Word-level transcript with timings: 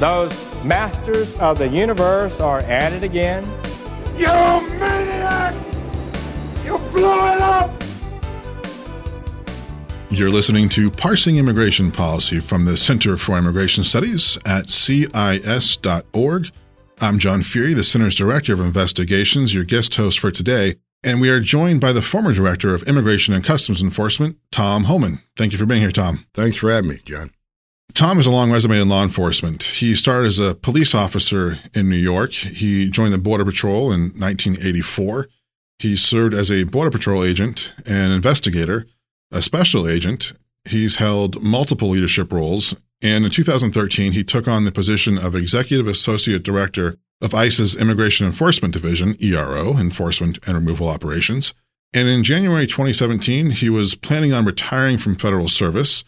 Those 0.00 0.32
masters 0.64 1.34
of 1.40 1.58
the 1.58 1.68
universe 1.68 2.40
are 2.40 2.60
at 2.60 2.94
it 2.94 3.02
again. 3.02 3.44
You 4.16 4.28
maniac! 4.78 5.54
You 6.64 6.78
blew 6.90 7.26
it 7.26 7.40
up! 7.42 7.70
You're 10.08 10.30
listening 10.30 10.70
to 10.70 10.90
Parsing 10.90 11.36
Immigration 11.36 11.92
Policy 11.92 12.40
from 12.40 12.64
the 12.64 12.78
Center 12.78 13.18
for 13.18 13.36
Immigration 13.36 13.84
Studies 13.84 14.38
at 14.46 14.70
CIS.org. 14.70 16.48
I'm 17.02 17.18
John 17.18 17.42
Feere, 17.42 17.74
the 17.74 17.84
Center's 17.84 18.14
Director 18.14 18.54
of 18.54 18.60
Investigations, 18.60 19.54
your 19.54 19.64
guest 19.64 19.96
host 19.96 20.18
for 20.18 20.30
today, 20.30 20.76
and 21.04 21.20
we 21.20 21.28
are 21.28 21.40
joined 21.40 21.82
by 21.82 21.92
the 21.92 22.00
former 22.00 22.32
Director 22.32 22.74
of 22.74 22.84
Immigration 22.84 23.34
and 23.34 23.44
Customs 23.44 23.82
Enforcement, 23.82 24.38
Tom 24.50 24.84
Homan. 24.84 25.18
Thank 25.36 25.52
you 25.52 25.58
for 25.58 25.66
being 25.66 25.82
here, 25.82 25.90
Tom. 25.90 26.24
Thanks 26.32 26.56
for 26.56 26.70
having 26.70 26.88
me, 26.88 26.96
John. 27.04 27.32
Tom 28.00 28.16
has 28.16 28.26
a 28.26 28.30
long 28.30 28.50
resume 28.50 28.80
in 28.80 28.88
law 28.88 29.02
enforcement. 29.02 29.62
He 29.62 29.94
started 29.94 30.28
as 30.28 30.38
a 30.38 30.54
police 30.54 30.94
officer 30.94 31.58
in 31.74 31.90
New 31.90 31.96
York. 31.96 32.32
He 32.32 32.88
joined 32.88 33.12
the 33.12 33.18
Border 33.18 33.44
Patrol 33.44 33.92
in 33.92 34.12
1984. 34.18 35.28
He 35.78 35.96
served 35.98 36.32
as 36.32 36.50
a 36.50 36.64
Border 36.64 36.90
Patrol 36.90 37.22
agent, 37.22 37.74
an 37.84 38.10
investigator, 38.10 38.86
a 39.30 39.42
special 39.42 39.86
agent. 39.86 40.32
He's 40.66 40.96
held 40.96 41.42
multiple 41.42 41.90
leadership 41.90 42.32
roles. 42.32 42.74
And 43.02 43.26
in 43.26 43.30
2013, 43.30 44.12
he 44.12 44.24
took 44.24 44.48
on 44.48 44.64
the 44.64 44.72
position 44.72 45.18
of 45.18 45.34
Executive 45.34 45.86
Associate 45.86 46.42
Director 46.42 46.96
of 47.20 47.34
ICE's 47.34 47.78
Immigration 47.78 48.24
Enforcement 48.24 48.72
Division, 48.72 49.14
ERO, 49.22 49.76
Enforcement 49.76 50.38
and 50.46 50.54
Removal 50.54 50.88
Operations. 50.88 51.52
And 51.92 52.08
in 52.08 52.24
January 52.24 52.66
2017, 52.66 53.50
he 53.50 53.68
was 53.68 53.94
planning 53.94 54.32
on 54.32 54.46
retiring 54.46 54.96
from 54.96 55.16
federal 55.16 55.48
service. 55.48 56.02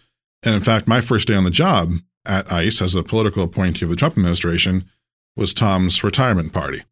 And 0.44 0.54
in 0.54 0.62
fact, 0.62 0.88
my 0.88 1.00
first 1.00 1.28
day 1.28 1.34
on 1.34 1.44
the 1.44 1.50
job 1.50 1.92
at 2.26 2.50
ICE 2.50 2.82
as 2.82 2.94
a 2.94 3.02
political 3.02 3.44
appointee 3.44 3.84
of 3.84 3.90
the 3.90 3.96
Trump 3.96 4.16
administration 4.16 4.88
was 5.36 5.54
Tom's 5.54 6.02
retirement 6.04 6.52
party. 6.52 6.82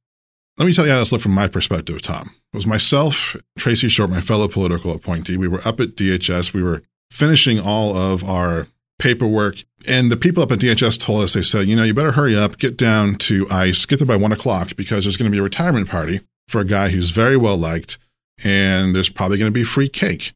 Let 0.59 0.67
me 0.67 0.73
tell 0.73 0.87
you 0.87 0.93
how 0.93 0.99
this 0.99 1.13
looked 1.13 1.23
from 1.23 1.33
my 1.33 1.49
perspective, 1.49 2.03
Tom. 2.03 2.35
It 2.53 2.57
was 2.57 2.67
myself, 2.67 3.37
Tracy 3.59 3.89
Short, 3.89 4.11
my 4.11 4.21
fellow 4.21 4.49
political 4.49 4.93
appointee. 4.93 5.37
We 5.37 5.49
were 5.49 5.61
up 5.65 5.81
at 5.81 5.97
DHS. 5.97 6.53
We 6.53 6.63
were 6.63 6.83
finishing 7.11 7.59
all 7.59 7.97
of 7.97 8.29
our 8.29 8.67
paperwork. 8.99 9.63
And 9.89 10.13
the 10.13 10.17
people 10.17 10.43
up 10.43 10.53
at 10.53 10.59
DHS 10.59 11.01
told 11.01 11.25
us, 11.25 11.33
they 11.33 11.43
said, 11.43 11.67
you 11.67 11.77
know, 11.77 11.85
you 11.85 11.95
better 11.95 12.13
hurry 12.13 12.37
up, 12.37 12.59
get 12.59 12.77
down 12.77 13.15
to 13.17 13.49
ICE, 13.51 13.87
get 13.87 13.99
there 13.99 14.07
by 14.07 14.17
one 14.17 14.33
o'clock 14.33 14.77
because 14.77 15.05
there's 15.05 15.17
going 15.17 15.31
to 15.31 15.35
be 15.35 15.41
a 15.41 15.43
retirement 15.43 15.89
party 15.89 16.21
for 16.47 16.61
a 16.61 16.67
guy 16.67 16.91
who's 16.91 17.11
very 17.11 17.37
well 17.37 17.57
liked, 17.57 17.97
and 18.45 18.95
there's 18.95 19.09
probably 19.09 19.39
going 19.39 19.51
to 19.51 19.59
be 19.59 19.65
free 19.65 19.89
cake. 19.89 20.33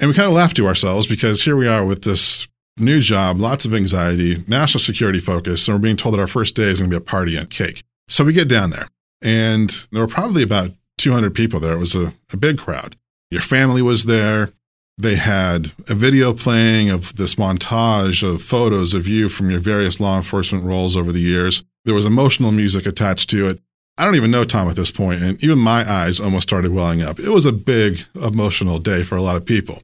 And 0.00 0.08
we 0.08 0.14
kind 0.14 0.28
of 0.28 0.34
laughed 0.34 0.56
to 0.56 0.66
ourselves 0.66 1.06
because 1.06 1.42
here 1.42 1.56
we 1.56 1.68
are 1.68 1.84
with 1.84 2.02
this 2.02 2.48
new 2.76 3.00
job, 3.00 3.38
lots 3.38 3.64
of 3.64 3.74
anxiety, 3.74 4.42
national 4.48 4.80
security 4.80 5.20
focus, 5.20 5.68
and 5.68 5.76
we're 5.76 5.82
being 5.82 5.96
told 5.96 6.14
that 6.14 6.20
our 6.20 6.26
first 6.26 6.56
day 6.56 6.64
is 6.64 6.80
going 6.80 6.90
to 6.90 6.98
be 6.98 7.02
a 7.02 7.04
party 7.04 7.36
and 7.36 7.48
cake. 7.48 7.82
So 8.08 8.24
we 8.24 8.32
get 8.32 8.48
down 8.48 8.70
there, 8.70 8.88
and 9.22 9.70
there 9.92 10.02
were 10.02 10.08
probably 10.08 10.42
about 10.42 10.72
200 10.98 11.34
people 11.34 11.60
there. 11.60 11.74
It 11.74 11.78
was 11.78 11.94
a, 11.94 12.12
a 12.32 12.36
big 12.36 12.58
crowd. 12.58 12.96
Your 13.30 13.40
family 13.40 13.82
was 13.82 14.04
there. 14.04 14.50
They 14.96 15.16
had 15.16 15.72
a 15.88 15.94
video 15.94 16.32
playing 16.32 16.90
of 16.90 17.16
this 17.16 17.34
montage 17.36 18.22
of 18.22 18.42
photos 18.42 18.94
of 18.94 19.08
you 19.08 19.28
from 19.28 19.50
your 19.50 19.60
various 19.60 19.98
law 19.98 20.16
enforcement 20.16 20.64
roles 20.64 20.96
over 20.96 21.10
the 21.10 21.20
years. 21.20 21.64
There 21.84 21.94
was 21.94 22.06
emotional 22.06 22.52
music 22.52 22.86
attached 22.86 23.28
to 23.30 23.48
it. 23.48 23.60
I 23.96 24.04
don't 24.04 24.16
even 24.16 24.30
know 24.32 24.44
Tom 24.44 24.68
at 24.68 24.76
this 24.76 24.90
point, 24.90 25.22
and 25.22 25.42
even 25.42 25.58
my 25.58 25.88
eyes 25.88 26.18
almost 26.20 26.48
started 26.48 26.72
welling 26.72 27.00
up. 27.00 27.20
It 27.20 27.28
was 27.28 27.46
a 27.46 27.52
big 27.52 28.00
emotional 28.14 28.78
day 28.80 29.04
for 29.04 29.16
a 29.16 29.22
lot 29.22 29.36
of 29.36 29.46
people. 29.46 29.82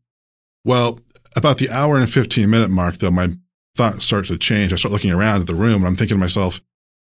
Well, 0.65 0.99
about 1.37 1.59
the 1.59 1.71
hour 1.71 1.97
and 1.97 2.11
15 2.11 2.51
minute 2.51 2.71
mark, 2.71 2.99
though, 2.99 3.11
my 3.11 3.29
thoughts 3.77 4.05
start 4.05 4.27
to 4.27 4.39
change. 4.39 4.73
I 4.73 4.77
start 4.77 4.93
looking 4.93 5.13
around 5.13 5.43
at 5.43 5.47
the 5.47 5.55
room 5.55 5.77
and 5.77 5.87
I'm 5.87 5.97
thinking 5.97 6.17
to 6.17 6.21
myself, 6.21 6.61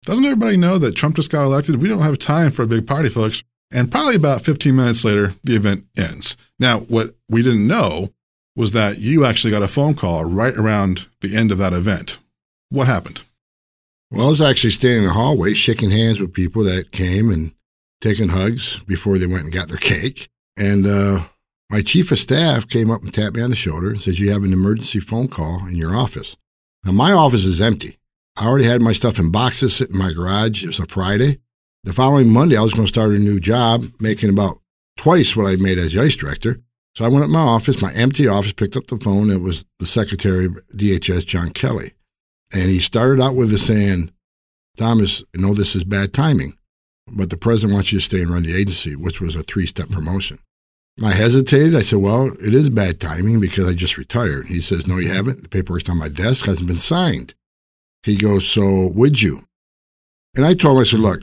doesn't 0.04 0.24
everybody 0.24 0.56
know 0.58 0.78
that 0.78 0.96
Trump 0.96 1.16
just 1.16 1.32
got 1.32 1.46
elected? 1.46 1.82
We 1.82 1.90
don't 1.90 2.02
have 2.02 2.20
time 2.20 2.52
for 2.52 2.64
a 2.64 2.68
big 2.68 2.86
party, 2.86 3.10
folks. 3.10 3.44
And 3.72 3.92
probably 3.92 4.16
about 4.16 4.42
15 4.42 4.76
minutes 4.76 5.04
later, 5.04 5.34
the 5.44 5.56
event 5.56 5.86
ends. 5.98 6.38
Now, 6.60 6.82
what 6.82 7.16
we 7.28 7.42
didn't 7.42 7.66
know 7.66 8.10
was 8.56 8.72
that 8.74 9.00
you 9.00 9.26
actually 9.26 9.50
got 9.50 9.64
a 9.64 9.68
phone 9.68 9.96
call 9.96 10.26
right 10.26 10.56
around 10.56 11.08
the 11.22 11.36
end 11.36 11.52
of 11.52 11.58
that 11.58 11.74
event. 11.74 12.20
What 12.70 12.86
happened? 12.86 13.22
Well, 14.14 14.28
I 14.28 14.30
was 14.30 14.42
actually 14.42 14.70
standing 14.70 15.00
in 15.00 15.06
the 15.06 15.14
hallway 15.14 15.56
shaking 15.56 15.90
hands 15.90 16.20
with 16.20 16.34
people 16.34 16.64
that 16.66 16.92
came 16.92 17.32
and 17.32 17.52
taking 18.00 18.30
hugs 18.30 18.78
before 18.84 19.18
they 19.18 19.26
went 19.26 19.46
and 19.46 19.52
got 19.52 19.70
their 19.70 19.78
cake. 19.78 20.30
And 20.56 20.86
uh, 20.86 21.24
my 21.72 21.82
chief 21.82 22.12
of 22.12 22.20
staff 22.20 22.70
came 22.70 22.92
up 22.92 23.02
and 23.02 23.12
tapped 23.12 23.36
me 23.36 23.42
on 23.42 23.50
the 23.50 23.56
shoulder 23.56 23.90
and 23.90 24.00
said, 24.00 24.20
You 24.20 24.30
have 24.30 24.44
an 24.44 24.54
emergency 24.54 25.00
phone 25.00 25.30
call 25.30 25.66
in 25.66 25.76
your 25.78 25.96
office. 25.96 26.38
Now, 26.86 26.92
my 26.92 27.12
office 27.12 27.44
is 27.44 27.60
empty. 27.60 27.98
I 28.38 28.46
already 28.46 28.66
had 28.66 28.84
my 28.84 28.94
stuff 28.94 29.18
in 29.18 29.32
boxes 29.32 29.76
sitting 29.76 29.96
in 29.96 30.00
my 30.00 30.14
garage. 30.14 30.64
It 30.64 30.68
was 30.68 30.80
a 30.80 30.86
Friday. 30.86 31.40
The 31.84 31.92
following 31.92 32.30
Monday, 32.30 32.56
I 32.56 32.62
was 32.62 32.76
going 32.76 32.86
to 32.86 32.94
start 32.94 33.14
a 33.14 33.18
new 33.18 33.40
job, 33.40 33.86
making 34.00 34.30
about 34.30 34.60
twice 34.96 35.36
what 35.36 35.48
I 35.48 35.56
made 35.56 35.80
as 35.80 35.94
the 35.94 36.02
ICE 36.02 36.16
director. 36.16 36.60
So 36.96 37.04
I 37.04 37.08
went 37.08 37.24
up 37.24 37.30
to 37.30 37.34
my 37.34 37.40
office, 37.40 37.82
my 37.82 37.92
empty 37.94 38.28
office, 38.28 38.54
picked 38.54 38.78
up 38.78 38.86
the 38.86 39.00
phone. 39.00 39.32
It 39.32 39.42
was 39.42 39.66
the 39.80 39.88
secretary 39.88 40.46
of 40.46 40.60
DHS, 40.76 41.26
John 41.26 41.50
Kelly. 41.50 41.94
And 42.54 42.70
he 42.70 42.80
started 42.80 43.22
out 43.22 43.36
with 43.36 43.52
us 43.54 43.64
saying, 43.64 44.12
Thomas, 44.78 45.24
I 45.36 45.42
know 45.42 45.54
this 45.54 45.76
is 45.76 45.84
bad 45.84 46.14
timing, 46.14 46.54
but 47.08 47.30
the 47.30 47.38
president 47.38 47.74
wants 47.74 47.92
you 47.92 48.00
to 48.00 48.06
stay 48.06 48.22
and 48.22 48.32
run 48.32 48.44
the 48.44 48.56
agency, 48.56 48.96
which 48.96 49.22
was 49.22 49.36
a 49.36 49.44
three 49.44 49.66
step 49.66 49.88
mm-hmm. 49.88 49.96
promotion. 49.96 50.40
I 51.04 51.14
hesitated. 51.14 51.76
I 51.76 51.80
said, 51.80 52.00
Well, 52.00 52.32
it 52.40 52.54
is 52.54 52.70
bad 52.70 53.00
timing 53.00 53.40
because 53.40 53.68
I 53.68 53.74
just 53.74 53.98
retired. 53.98 54.48
He 54.48 54.62
says, 54.62 54.88
No, 54.88 54.98
you 54.98 55.08
mm-hmm. 55.08 55.16
haven't. 55.16 55.44
The 55.44 55.50
paperwork's 55.50 55.90
on 55.90 55.98
my 55.98 56.10
desk, 56.10 56.46
hasn't 56.46 56.68
been 56.68 56.80
signed. 56.80 57.34
He 58.04 58.16
goes, 58.16 58.48
So 58.48 58.88
would 58.88 59.22
you? 59.22 59.42
And 60.36 60.46
I 60.46 60.54
told 60.54 60.78
him, 60.78 60.82
I 60.82 60.84
said, 60.84 61.00
Look, 61.00 61.22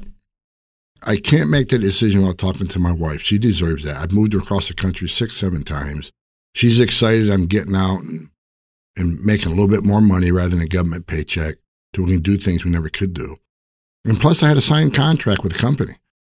I 1.02 1.16
can't 1.16 1.50
make 1.50 1.69
that 1.69 1.78
decision 1.78 2.20
without 2.20 2.38
talking 2.38 2.66
to 2.69 2.78
my 2.78 2.92
wife. 2.92 3.22
She 3.22 3.38
deserves 3.38 3.84
that. 3.84 3.96
I've 3.96 4.12
moved 4.12 4.32
her 4.32 4.40
across 4.40 4.69
the 4.69 4.74
country 4.74 5.08
six, 5.08 5.36
seven 5.36 5.62
times. 5.62 6.10
She's 6.54 6.80
excited 6.80 7.30
I'm 7.30 7.46
getting 7.46 7.76
out 7.76 8.00
and, 8.00 8.29
and 9.00 9.25
making 9.25 9.47
a 9.47 9.55
little 9.55 9.66
bit 9.66 9.83
more 9.83 10.03
money 10.03 10.31
rather 10.31 10.50
than 10.50 10.61
a 10.61 10.66
government 10.66 11.06
paycheck 11.06 11.56
so 11.94 12.03
we 12.03 12.12
can 12.12 12.22
do 12.22 12.37
things 12.37 12.65
we 12.65 12.71
never 12.71 12.91
could 12.91 13.15
do. 13.15 13.38
And 14.05 14.21
plus, 14.21 14.43
I 14.43 14.49
had 14.49 14.56
a 14.56 14.62
signed 14.62 14.94
contract 14.94 15.43
with 15.43 15.55
the 15.55 15.59
company. 15.59 15.94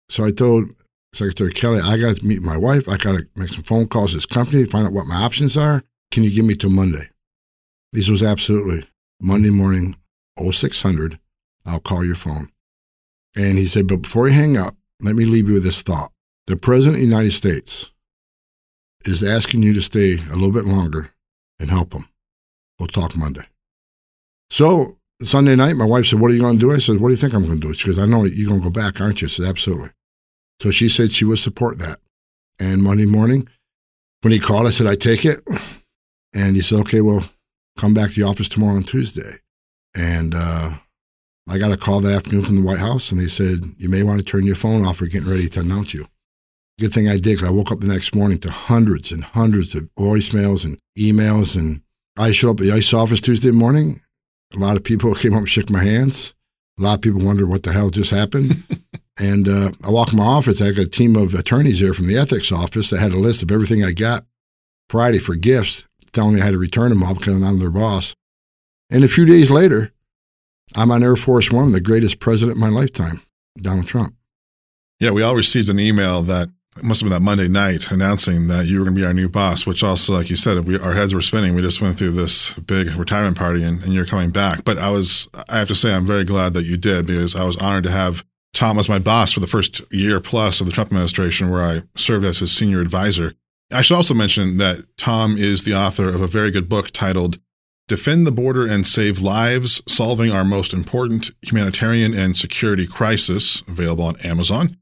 So 0.09 0.25
I 0.25 0.31
told 0.31 0.69
Secretary 1.13 1.51
Kelly, 1.51 1.79
I 1.79 1.97
got 1.97 2.17
to 2.17 2.25
meet 2.25 2.41
my 2.41 2.57
wife. 2.57 2.89
I 2.89 2.97
got 2.97 3.17
to 3.17 3.27
make 3.35 3.49
some 3.49 3.63
phone 3.63 3.87
calls 3.87 4.11
to 4.11 4.17
this 4.17 4.25
company 4.25 4.65
find 4.65 4.87
out 4.87 4.93
what 4.93 5.05
my 5.05 5.15
options 5.15 5.55
are. 5.55 5.83
Can 6.11 6.23
you 6.23 6.31
give 6.31 6.45
me 6.45 6.55
till 6.55 6.69
Monday? 6.69 7.09
This 7.93 8.09
was 8.09 8.21
absolutely 8.21 8.87
Monday 9.21 9.49
morning, 9.49 9.95
0600. 10.39 11.19
I'll 11.65 11.79
call 11.79 12.03
your 12.03 12.15
phone. 12.15 12.49
And 13.35 13.57
he 13.57 13.65
said, 13.65 13.87
But 13.87 14.01
before 14.03 14.27
you 14.27 14.33
hang 14.33 14.57
up, 14.57 14.75
let 15.01 15.15
me 15.15 15.25
leave 15.25 15.47
you 15.47 15.55
with 15.55 15.63
this 15.63 15.81
thought. 15.81 16.11
The 16.47 16.55
President 16.55 16.95
of 16.95 17.01
the 17.01 17.07
United 17.07 17.31
States 17.31 17.91
is 19.05 19.23
asking 19.23 19.63
you 19.63 19.73
to 19.73 19.81
stay 19.81 20.15
a 20.15 20.33
little 20.33 20.51
bit 20.51 20.65
longer 20.65 21.11
and 21.59 21.69
help 21.69 21.93
him. 21.93 22.07
We'll 22.79 22.87
talk 22.87 23.15
Monday. 23.15 23.43
So 24.49 24.97
Sunday 25.21 25.55
night, 25.55 25.75
my 25.75 25.85
wife 25.85 26.07
said, 26.07 26.19
What 26.19 26.31
are 26.31 26.33
you 26.33 26.41
going 26.41 26.59
to 26.59 26.59
do? 26.59 26.71
I 26.71 26.79
said, 26.79 26.99
What 26.99 27.09
do 27.09 27.13
you 27.13 27.17
think 27.17 27.33
I'm 27.33 27.45
going 27.45 27.59
to 27.59 27.67
do? 27.67 27.73
She 27.73 27.87
goes, 27.87 27.99
I 27.99 28.05
know 28.05 28.25
you're 28.25 28.49
going 28.49 28.61
to 28.61 28.69
go 28.69 28.71
back, 28.71 28.99
aren't 28.99 29.21
you? 29.21 29.27
I 29.27 29.29
said, 29.29 29.45
Absolutely. 29.45 29.89
So 30.61 30.71
she 30.71 30.89
said 30.89 31.11
she 31.11 31.25
would 31.25 31.39
support 31.39 31.79
that. 31.79 31.99
And 32.59 32.83
Monday 32.83 33.05
morning, 33.05 33.47
when 34.21 34.33
he 34.33 34.39
called, 34.39 34.67
I 34.67 34.71
said, 34.71 34.87
I 34.87 34.95
take 34.95 35.25
it. 35.25 35.41
And 36.33 36.55
he 36.55 36.61
said, 36.61 36.81
Okay, 36.81 37.01
well, 37.01 37.29
come 37.77 37.93
back 37.93 38.11
to 38.11 38.19
the 38.19 38.27
office 38.27 38.49
tomorrow 38.49 38.75
on 38.75 38.83
Tuesday. 38.83 39.39
And 39.95 40.33
uh, 40.35 40.71
I 41.47 41.57
got 41.57 41.71
a 41.71 41.77
call 41.77 42.01
that 42.01 42.15
afternoon 42.15 42.43
from 42.43 42.55
the 42.57 42.65
White 42.65 42.79
House, 42.79 43.11
and 43.11 43.21
they 43.21 43.27
said, 43.27 43.63
You 43.77 43.87
may 43.87 44.03
want 44.03 44.19
to 44.19 44.25
turn 44.25 44.45
your 44.45 44.55
phone 44.55 44.85
off. 44.85 44.99
We're 44.99 45.07
getting 45.07 45.29
ready 45.29 45.47
to 45.47 45.61
announce 45.61 45.93
you. 45.93 46.07
Good 46.79 46.91
thing 46.91 47.07
I 47.07 47.13
did 47.13 47.23
because 47.23 47.43
I 47.43 47.51
woke 47.51 47.71
up 47.71 47.79
the 47.79 47.87
next 47.87 48.13
morning 48.13 48.37
to 48.39 48.51
hundreds 48.51 49.11
and 49.11 49.23
hundreds 49.23 49.75
of 49.75 49.83
voicemails 49.97 50.65
and 50.65 50.77
emails. 50.99 51.55
And 51.55 51.81
I 52.17 52.31
showed 52.31 52.51
up 52.51 52.59
at 52.59 52.65
the 52.65 52.71
ICE 52.71 52.93
office 52.93 53.21
Tuesday 53.21 53.51
morning. 53.51 54.01
A 54.53 54.57
lot 54.57 54.77
of 54.77 54.83
people 54.83 55.13
came 55.15 55.33
up 55.33 55.39
and 55.39 55.49
shook 55.49 55.69
my 55.69 55.83
hands. 55.83 56.33
A 56.79 56.83
lot 56.83 56.95
of 56.95 57.01
people 57.01 57.23
wondered 57.23 57.47
what 57.47 57.63
the 57.63 57.71
hell 57.71 57.89
just 57.89 58.11
happened. 58.11 58.63
and 59.19 59.47
uh, 59.47 59.71
I 59.83 59.89
walked 59.89 60.11
in 60.11 60.17
my 60.17 60.25
office. 60.25 60.61
I 60.61 60.71
got 60.71 60.85
a 60.85 60.89
team 60.89 61.15
of 61.15 61.33
attorneys 61.33 61.79
there 61.79 61.93
from 61.93 62.07
the 62.07 62.17
ethics 62.17 62.51
office 62.51 62.89
that 62.89 62.99
had 62.99 63.13
a 63.13 63.19
list 63.19 63.43
of 63.43 63.51
everything 63.51 63.83
I 63.83 63.91
got 63.91 64.25
Friday 64.89 65.19
for 65.19 65.35
gifts, 65.35 65.87
telling 66.11 66.35
me 66.35 66.41
I 66.41 66.45
had 66.45 66.51
to 66.51 66.57
return 66.57 66.89
them 66.89 67.03
all 67.03 67.15
because 67.15 67.41
I'm 67.41 67.59
their 67.59 67.69
boss. 67.69 68.13
And 68.89 69.03
a 69.03 69.09
few 69.09 69.25
days 69.25 69.49
later, 69.49 69.91
I'm 70.75 70.91
on 70.91 71.03
Air 71.03 71.15
Force 71.15 71.51
One, 71.51 71.71
the 71.71 71.81
greatest 71.81 72.19
president 72.19 72.57
of 72.57 72.61
my 72.61 72.69
lifetime, 72.69 73.21
Donald 73.57 73.87
Trump. 73.87 74.15
Yeah, 74.99 75.11
we 75.11 75.23
all 75.23 75.35
received 75.35 75.69
an 75.69 75.79
email 75.79 76.21
that 76.23 76.49
must 76.81 77.01
have 77.01 77.09
been 77.09 77.15
that 77.15 77.25
Monday 77.25 77.47
night 77.47 77.91
announcing 77.91 78.47
that 78.47 78.65
you 78.65 78.79
were 78.79 78.85
going 78.85 78.95
to 78.95 79.01
be 79.01 79.05
our 79.05 79.13
new 79.13 79.29
boss, 79.29 79.65
which 79.65 79.83
also, 79.83 80.13
like 80.13 80.29
you 80.29 80.35
said, 80.35 80.65
we, 80.65 80.77
our 80.77 80.93
heads 80.93 81.13
were 81.13 81.21
spinning. 81.21 81.55
We 81.55 81.61
just 81.61 81.81
went 81.81 81.97
through 81.97 82.11
this 82.11 82.53
big 82.55 82.93
retirement 82.95 83.37
party 83.37 83.63
and, 83.63 83.81
and 83.83 83.93
you're 83.93 84.05
coming 84.05 84.31
back. 84.31 84.65
But 84.65 84.77
I 84.77 84.89
was, 84.89 85.29
I 85.49 85.57
have 85.57 85.69
to 85.69 85.75
say, 85.75 85.93
I'm 85.93 86.05
very 86.05 86.25
glad 86.25 86.53
that 86.53 86.65
you 86.65 86.75
did 86.75 87.07
because 87.07 87.35
I 87.35 87.43
was 87.43 87.55
honored 87.57 87.85
to 87.85 87.91
have 87.91 88.25
Tom 88.53 88.77
as 88.77 88.89
my 88.89 88.99
boss 88.99 89.33
for 89.33 89.39
the 89.39 89.47
first 89.47 89.81
year 89.91 90.19
plus 90.19 90.59
of 90.59 90.67
the 90.67 90.71
Trump 90.71 90.89
administration, 90.91 91.49
where 91.49 91.63
I 91.63 91.81
served 91.95 92.25
as 92.25 92.39
his 92.39 92.51
senior 92.51 92.81
advisor. 92.81 93.33
I 93.71 93.81
should 93.81 93.95
also 93.95 94.13
mention 94.13 94.57
that 94.57 94.85
Tom 94.97 95.37
is 95.37 95.63
the 95.63 95.75
author 95.75 96.09
of 96.09 96.21
a 96.21 96.27
very 96.27 96.51
good 96.51 96.69
book 96.69 96.91
titled 96.91 97.39
Defend 97.87 98.25
the 98.25 98.31
Border 98.31 98.65
and 98.65 98.85
Save 98.85 99.19
Lives 99.19 99.81
Solving 99.87 100.31
Our 100.31 100.43
Most 100.43 100.73
Important 100.73 101.31
Humanitarian 101.41 102.13
and 102.13 102.35
Security 102.35 102.87
Crisis, 102.87 103.61
available 103.67 104.05
on 104.05 104.19
Amazon. 104.21 104.77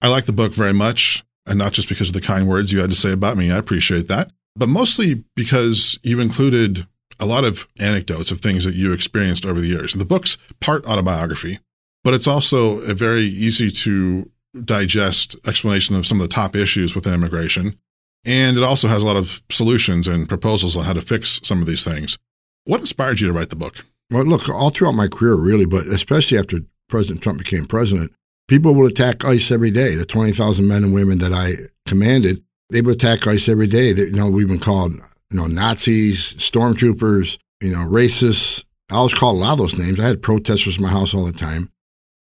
I 0.00 0.08
like 0.08 0.24
the 0.24 0.32
book 0.32 0.52
very 0.52 0.72
much, 0.72 1.24
and 1.46 1.58
not 1.58 1.72
just 1.72 1.88
because 1.88 2.08
of 2.08 2.14
the 2.14 2.20
kind 2.20 2.48
words 2.48 2.72
you 2.72 2.80
had 2.80 2.90
to 2.90 2.96
say 2.96 3.12
about 3.12 3.36
me. 3.36 3.50
I 3.50 3.58
appreciate 3.58 4.08
that, 4.08 4.30
but 4.56 4.68
mostly 4.68 5.24
because 5.36 5.98
you 6.02 6.20
included 6.20 6.86
a 7.20 7.26
lot 7.26 7.44
of 7.44 7.68
anecdotes 7.80 8.30
of 8.30 8.40
things 8.40 8.64
that 8.64 8.74
you 8.74 8.92
experienced 8.92 9.46
over 9.46 9.60
the 9.60 9.68
years. 9.68 9.92
The 9.92 10.04
book's 10.04 10.36
part 10.60 10.84
autobiography, 10.86 11.58
but 12.02 12.14
it's 12.14 12.26
also 12.26 12.78
a 12.80 12.94
very 12.94 13.22
easy 13.22 13.70
to 13.70 14.30
digest 14.64 15.36
explanation 15.46 15.96
of 15.96 16.06
some 16.06 16.20
of 16.20 16.28
the 16.28 16.34
top 16.34 16.54
issues 16.54 16.94
within 16.94 17.14
immigration. 17.14 17.78
And 18.26 18.56
it 18.56 18.62
also 18.62 18.88
has 18.88 19.02
a 19.02 19.06
lot 19.06 19.16
of 19.16 19.42
solutions 19.50 20.08
and 20.08 20.28
proposals 20.28 20.76
on 20.76 20.84
how 20.84 20.94
to 20.94 21.00
fix 21.00 21.40
some 21.42 21.60
of 21.60 21.66
these 21.66 21.84
things. 21.84 22.18
What 22.64 22.80
inspired 22.80 23.20
you 23.20 23.26
to 23.26 23.32
write 23.32 23.50
the 23.50 23.56
book? 23.56 23.84
Well, 24.10 24.24
look, 24.24 24.48
all 24.48 24.70
throughout 24.70 24.94
my 24.94 25.08
career, 25.08 25.34
really, 25.34 25.66
but 25.66 25.86
especially 25.86 26.38
after 26.38 26.60
President 26.88 27.22
Trump 27.22 27.38
became 27.38 27.66
president, 27.66 28.12
people 28.48 28.74
would 28.74 28.90
attack 28.90 29.24
ICE 29.24 29.50
every 29.50 29.70
day. 29.70 29.94
The 29.94 30.04
20,000 30.04 30.66
men 30.66 30.84
and 30.84 30.94
women 30.94 31.18
that 31.18 31.32
I 31.32 31.52
commanded, 31.86 32.42
they 32.70 32.82
would 32.82 32.96
attack 32.96 33.26
ICE 33.26 33.48
every 33.48 33.66
day. 33.66 33.92
They, 33.92 34.04
you 34.04 34.12
know, 34.12 34.30
we've 34.30 34.48
been 34.48 34.58
called, 34.58 34.94
you 35.30 35.36
know, 35.36 35.46
Nazis, 35.46 36.34
stormtroopers, 36.34 37.38
you 37.60 37.72
know, 37.72 37.86
racists. 37.88 38.64
I 38.90 39.02
was 39.02 39.14
called 39.14 39.36
a 39.36 39.40
lot 39.40 39.52
of 39.52 39.58
those 39.58 39.78
names. 39.78 39.98
I 39.98 40.06
had 40.06 40.22
protesters 40.22 40.76
in 40.76 40.82
my 40.82 40.90
house 40.90 41.14
all 41.14 41.24
the 41.24 41.32
time. 41.32 41.70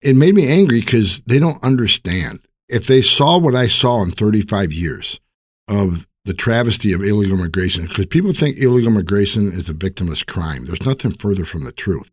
It 0.02 0.16
made 0.16 0.36
me 0.36 0.48
angry 0.48 0.80
because 0.80 1.22
they 1.22 1.40
don't 1.40 1.64
understand. 1.64 2.40
If 2.68 2.88
they 2.88 3.02
saw 3.02 3.40
what 3.40 3.56
I 3.56 3.68
saw 3.68 4.04
in 4.04 4.12
35 4.12 4.72
years 4.72 5.20
of 5.68 6.08
the 6.26 6.34
travesty 6.34 6.94
of 6.94 7.02
illegal 7.02 7.40
immigration 7.40 7.88
because 7.88 8.06
people 8.06 8.34
think 8.34 8.58
illegal 8.58 8.92
immigration 8.92 9.52
is 9.52 9.70
a 9.70 9.74
victimless 9.74 10.26
crime. 10.26 10.66
There's 10.66 10.86
nothing 10.86 11.14
further 11.14 11.46
from 11.46 11.64
the 11.64 11.72
truth. 11.72 12.12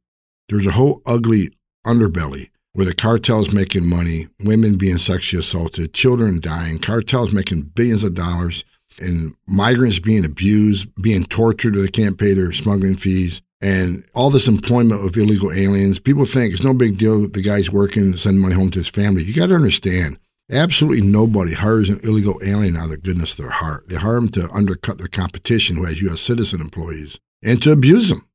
There's 0.49 0.67
a 0.67 0.73
whole 0.73 1.03
ugly 1.05 1.51
underbelly 1.87 2.51
where 2.77 2.87
the 2.87 2.95
cartels 2.95 3.53
making 3.53 3.89
money, 3.89 4.29
women 4.45 4.77
being 4.77 4.99
sexually 4.99 5.41
assaulted, 5.41 5.95
children 5.95 6.41
dying, 6.41 6.79
cartels 6.79 7.33
making 7.33 7.63
billions 7.63 8.05
of 8.05 8.15
dollars, 8.15 8.65
and 9.01 9.35
migrants 9.47 9.99
being 9.99 10.25
abused, 10.25 10.89
being 11.03 11.25
tortured, 11.25 11.75
or 11.75 11.81
they 11.81 11.89
can't 11.89 12.19
pay 12.19 12.35
their 12.35 12.53
smuggling 12.53 12.97
fees, 12.97 13.41
and 13.63 14.05
all 14.15 14.31
this 14.31 14.47
employment 14.47 15.05
of 15.05 15.17
illegal 15.17 15.51
aliens. 15.53 15.99
People 15.99 16.27
think 16.27 16.53
it's 16.53 16.63
no 16.63 16.75
big 16.75 16.99
deal. 16.99 17.27
The 17.27 17.43
guy's 17.43 17.73
working, 17.73 18.15
send 18.15 18.41
money 18.41 18.55
home 18.55 18.71
to 18.73 18.79
his 18.79 18.91
family. 18.91 19.25
You 19.25 19.35
got 19.35 19.47
to 19.47 19.55
understand 19.55 20.19
Absolutely 20.51 21.05
nobody 21.05 21.55
hires 21.55 21.89
an 21.89 21.99
illegal 22.05 22.41
alien 22.45 22.77
out 22.77 22.85
of 22.85 22.91
the 22.91 22.97
goodness 22.97 23.33
of 23.33 23.39
their 23.39 23.51
heart. 23.51 23.89
They 23.89 23.97
hire 23.97 24.15
them 24.15 24.29
to 24.31 24.49
undercut 24.51 24.97
their 24.97 25.09
competition 25.09 25.77
who 25.77 25.87
has 25.87 26.01
U.S. 26.03 26.21
citizen 26.21 26.61
employees 26.61 27.19
and 27.43 27.61
to 27.63 27.73
abuse 27.73 28.11
them. 28.11 28.29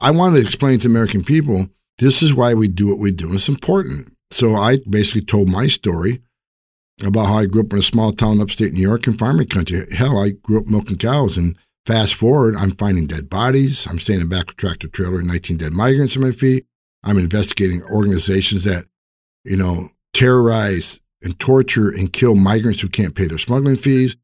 I 0.00 0.10
want 0.10 0.34
to 0.34 0.40
explain 0.40 0.78
to 0.80 0.88
American 0.88 1.22
people 1.22 1.68
this 1.98 2.22
is 2.22 2.34
why 2.34 2.54
we 2.54 2.68
do 2.68 2.88
what 2.88 2.98
we 2.98 3.12
do. 3.12 3.32
It's 3.32 3.48
important. 3.48 4.16
So 4.30 4.56
I 4.56 4.78
basically 4.88 5.22
told 5.22 5.48
my 5.48 5.66
story 5.66 6.20
about 7.04 7.26
how 7.26 7.34
I 7.38 7.46
grew 7.46 7.62
up 7.62 7.72
in 7.72 7.78
a 7.78 7.82
small 7.82 8.12
town 8.12 8.40
upstate 8.40 8.72
New 8.72 8.80
York 8.80 9.06
in 9.06 9.16
farming 9.16 9.48
country. 9.48 9.82
Hell, 9.92 10.18
I 10.18 10.30
grew 10.30 10.58
up 10.58 10.66
milking 10.66 10.98
cows. 10.98 11.36
And 11.36 11.56
fast 11.86 12.14
forward, 12.14 12.56
I'm 12.56 12.72
finding 12.72 13.06
dead 13.06 13.28
bodies. 13.28 13.86
I'm 13.88 13.98
standing 13.98 14.28
back 14.28 14.44
of 14.44 14.50
a 14.50 14.54
tractor 14.54 14.88
trailer 14.88 15.18
and 15.18 15.28
19 15.28 15.58
dead 15.58 15.72
migrants 15.72 16.16
on 16.16 16.22
my 16.22 16.32
feet. 16.32 16.66
I'm 17.02 17.18
investigating 17.18 17.82
organizations 17.84 18.64
that, 18.64 18.86
you 19.44 19.56
know, 19.56 19.90
terrorize 20.12 21.00
and 21.22 21.38
torture 21.38 21.88
and 21.88 22.12
kill 22.12 22.34
migrants 22.34 22.80
who 22.80 22.88
can't 22.88 23.14
pay 23.14 23.26
their 23.26 23.38
smuggling 23.38 23.76
fees. 23.76 24.16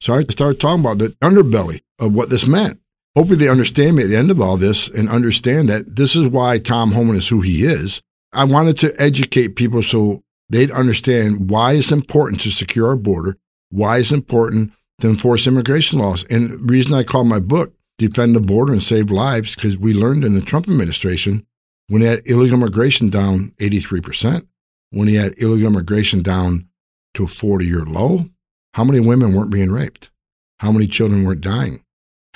So 0.00 0.14
I 0.14 0.22
started 0.24 0.60
talking 0.60 0.80
about 0.80 0.98
the 0.98 1.08
underbelly 1.22 1.80
of 1.98 2.14
what 2.14 2.30
this 2.30 2.46
meant. 2.46 2.80
Hopefully, 3.16 3.38
they 3.38 3.48
understand 3.48 3.96
me 3.96 4.02
at 4.02 4.08
the 4.10 4.16
end 4.16 4.30
of 4.30 4.40
all 4.42 4.58
this 4.58 4.88
and 4.88 5.08
understand 5.08 5.70
that 5.70 5.96
this 5.96 6.14
is 6.14 6.28
why 6.28 6.58
Tom 6.58 6.92
Homan 6.92 7.16
is 7.16 7.28
who 7.28 7.40
he 7.40 7.64
is. 7.64 8.02
I 8.32 8.44
wanted 8.44 8.76
to 8.78 8.92
educate 8.98 9.56
people 9.56 9.82
so 9.82 10.22
they'd 10.50 10.70
understand 10.70 11.48
why 11.48 11.72
it's 11.72 11.90
important 11.90 12.42
to 12.42 12.50
secure 12.50 12.88
our 12.88 12.96
border, 12.96 13.38
why 13.70 13.98
it's 13.98 14.12
important 14.12 14.72
to 15.00 15.08
enforce 15.08 15.46
immigration 15.46 15.98
laws. 15.98 16.24
And 16.24 16.50
the 16.50 16.58
reason 16.58 16.92
I 16.92 17.04
call 17.04 17.24
my 17.24 17.40
book 17.40 17.72
Defend 17.96 18.36
the 18.36 18.40
Border 18.40 18.74
and 18.74 18.82
Save 18.82 19.10
Lives, 19.10 19.54
because 19.54 19.78
we 19.78 19.94
learned 19.94 20.22
in 20.22 20.34
the 20.34 20.42
Trump 20.42 20.68
administration 20.68 21.46
when 21.88 22.02
they 22.02 22.08
had 22.08 22.22
illegal 22.26 22.58
immigration 22.58 23.08
down 23.08 23.54
83%, 23.58 24.46
when 24.90 25.08
he 25.08 25.14
had 25.14 25.32
illegal 25.38 25.68
immigration 25.68 26.20
down 26.20 26.68
to 27.14 27.24
a 27.24 27.28
40 27.28 27.64
year 27.64 27.80
low, 27.80 28.26
how 28.74 28.84
many 28.84 29.00
women 29.00 29.32
weren't 29.32 29.50
being 29.50 29.70
raped? 29.70 30.10
How 30.58 30.70
many 30.70 30.86
children 30.86 31.24
weren't 31.24 31.40
dying? 31.40 31.80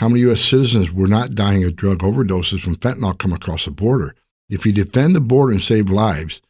How 0.00 0.08
many 0.08 0.22
U.S. 0.22 0.40
citizens 0.40 0.90
were 0.90 1.06
not 1.06 1.34
dying 1.34 1.62
of 1.62 1.76
drug 1.76 1.98
overdoses 1.98 2.62
from 2.62 2.76
fentanyl 2.76 3.18
come 3.18 3.34
across 3.34 3.66
the 3.66 3.70
border? 3.70 4.14
If 4.48 4.64
you 4.64 4.72
defend 4.72 5.14
the 5.14 5.20
border 5.20 5.52
and 5.52 5.62
save 5.62 5.90
lives, 5.90 6.40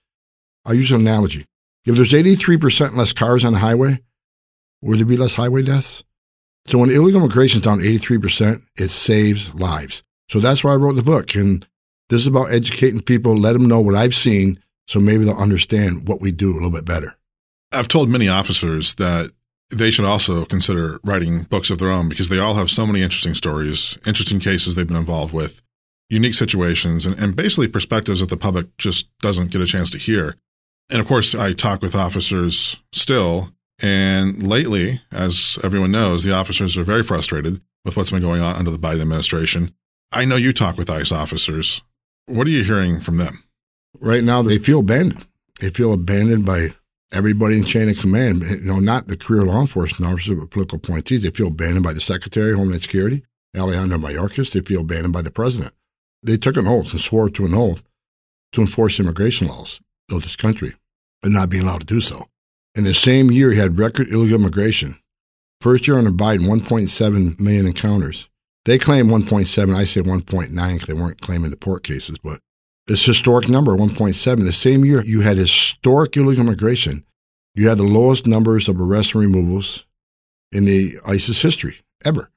I'll 0.65 0.75
use 0.75 0.93
an 0.93 1.01
analogy. 1.01 1.47
If 1.85 1.97
there's 1.97 2.13
83% 2.13 2.95
less 2.95 3.13
cars 3.13 3.45
on 3.45 3.55
the 3.55 3.59
highway, 3.59 4.03
would 4.83 5.01
there 5.01 5.05
be 5.05 5.17
less 5.17 5.35
highway 5.35 5.63
deaths? 5.63 6.05
So 6.67 6.79
when 6.79 6.91
illegal 6.91 7.23
immigration 7.25 7.59
is 7.59 7.65
down 7.65 7.81
83%, 7.81 8.63
it 8.77 8.91
saves 8.91 9.53
lives. 9.53 10.05
So 10.29 10.39
that's 10.39 10.63
why 10.63 10.73
I 10.73 10.77
wrote 10.77 10.95
the 10.95 11.03
book. 11.03 11.35
And 11.35 11.67
this 12.09 12.21
is 12.21 12.29
about 12.29 12.53
educating 12.53 13.01
people, 13.01 13.37
let 13.37 13.55
them 13.55 13.67
know 13.67 13.81
what 13.81 13.97
I've 13.97 14.15
seen 14.15 14.61
so 14.87 15.01
maybe 15.01 15.25
they'll 15.25 15.35
understand 15.35 16.07
what 16.07 16.21
we 16.21 16.31
do 16.31 16.53
a 16.53 16.55
little 16.55 16.71
bit 16.71 16.85
better. 16.85 17.17
I've 17.73 17.89
told 17.89 18.09
many 18.09 18.29
officers 18.29 18.95
that 18.95 19.33
they 19.71 19.91
should 19.91 20.05
also 20.05 20.45
consider 20.45 20.99
writing 21.05 21.45
books 21.45 21.71
of 21.71 21.79
their 21.79 21.91
own 21.91 22.09
because 22.09 22.29
they 22.29 22.39
all 22.39 22.55
have 22.55 22.71
so 22.71 22.87
many 22.87 23.03
interesting 23.03 23.35
stories, 23.35 23.99
interesting 24.07 24.41
cases 24.41 24.75
they've 24.75 24.87
been 24.87 24.97
involved 24.97 25.33
with, 25.33 25.63
unique 26.09 26.35
situations, 26.35 27.07
and, 27.07 27.19
and 27.19 27.37
basically 27.37 27.69
perspectives 27.69 28.21
that 28.21 28.29
the 28.29 28.37
public 28.37 28.77
just 28.77 29.17
doesn't 29.19 29.51
get 29.51 29.61
a 29.61 29.67
chance 29.67 29.91
to 29.91 29.99
hear. 29.99 30.35
And 30.91 31.01
of 31.01 31.07
course, 31.07 31.35
I 31.35 31.53
talk 31.53 31.83
with 31.83 31.95
officers 31.95 32.81
still. 32.93 33.53
And 33.83 34.47
lately, 34.47 35.01
as 35.11 35.59
everyone 35.63 35.93
knows, 35.93 36.25
the 36.25 36.35
officers 36.35 36.77
are 36.77 36.85
very 36.85 37.03
frustrated 37.03 37.63
with 37.85 37.97
what's 37.97 38.11
been 38.11 38.21
going 38.21 38.43
on 38.43 38.57
under 38.57 38.71
the 38.71 38.79
Biden 38.79 39.01
administration. 39.01 39.73
I 40.13 40.27
know 40.27 40.37
you 40.37 40.53
talk 40.53 40.77
with 40.77 40.91
ICE 40.91 41.11
officers. 41.13 41.81
What 42.27 42.47
are 42.47 42.51
you 42.51 42.63
hearing 42.63 43.01
from 43.01 43.17
them? 43.17 43.45
right 43.99 44.25
now 44.25 44.43
they 44.43 44.59
feel 44.59 44.81
abandoned. 44.81 45.27
They 45.61 45.71
feel 45.71 45.93
abandoned 45.93 46.47
by 46.47 46.69
everybody 47.13 47.57
in 47.57 47.65
chain 47.65 47.89
of 47.89 47.99
command. 47.99 48.43
You 48.43 48.61
know, 48.61 48.81
not 48.81 49.07
the 49.07 49.17
career 49.17 49.43
law 49.43 49.61
enforcement 49.61 50.13
officers, 50.13 50.39
but 50.39 50.51
political 50.51 50.77
appointees. 50.77 51.23
They 51.23 51.31
feel 51.31 51.49
abandoned 51.49 51.85
by 51.85 51.95
the 51.95 52.01
Secretary 52.01 52.53
of 52.53 52.59
Homeland 52.59 52.83
Security, 52.83 53.25
Alejandro 53.57 53.99
Mayorkas. 53.99 54.53
They 54.53 54.61
feel 54.61 54.83
abandoned 54.83 55.13
by 55.13 55.23
the 55.23 55.31
president. 55.31 55.75
They 56.23 56.37
took 56.37 56.57
an 56.57 56.67
oath 56.67 56.93
and 56.93 57.01
swore 57.01 57.31
to 57.31 57.45
an 57.47 57.55
oath 57.55 57.83
to 58.53 58.61
enforce 58.61 59.01
immigration 59.01 59.49
laws 59.49 59.81
of 60.11 60.23
this 60.23 60.37
country, 60.37 60.75
but 61.23 61.33
not 61.33 61.49
being 61.49 61.63
allowed 61.63 61.81
to 61.81 61.87
do 61.87 62.01
so. 62.01 62.27
In 62.75 62.85
the 62.85 62.95
same 62.95 63.31
year, 63.31 63.53
he 63.53 63.59
had 63.59 63.79
record 63.79 64.09
illegal 64.09 64.41
immigration. 64.41 64.97
First 65.61 65.87
year 65.87 65.99
under 65.99 66.11
Biden, 66.11 66.47
1.7 66.47 67.41
million 67.41 67.67
encounters. 67.67 68.29
They 68.65 68.79
claim 68.79 69.09
1.7. 69.09 69.75
I 69.75 69.85
say 69.85 70.01
1.9 70.01 70.73
because 70.73 70.87
they 70.87 70.95
weren't 70.95 71.21
claiming 71.21 71.51
the 71.51 71.57
port 71.57 71.83
cases, 71.83 72.19
but 72.19 72.41
this 72.91 73.07
historic 73.07 73.49
number, 73.49 73.77
1.7. 73.77 74.45
The 74.45 74.53
same 74.53 74.85
year, 74.85 75.05
you 75.05 75.21
had 75.21 75.37
historic 75.37 76.17
illegal 76.17 76.45
immigration. 76.45 77.05
You 77.55 77.69
had 77.69 77.79
the 77.79 77.85
lowest 77.85 78.27
numbers 78.27 78.69
of 78.69 78.81
arrests 78.81 79.15
and 79.15 79.23
removals 79.23 79.87
in 80.51 80.65
the 80.65 80.95
ICE's 81.07 81.41
history 81.41 81.83
ever. 82.05 82.33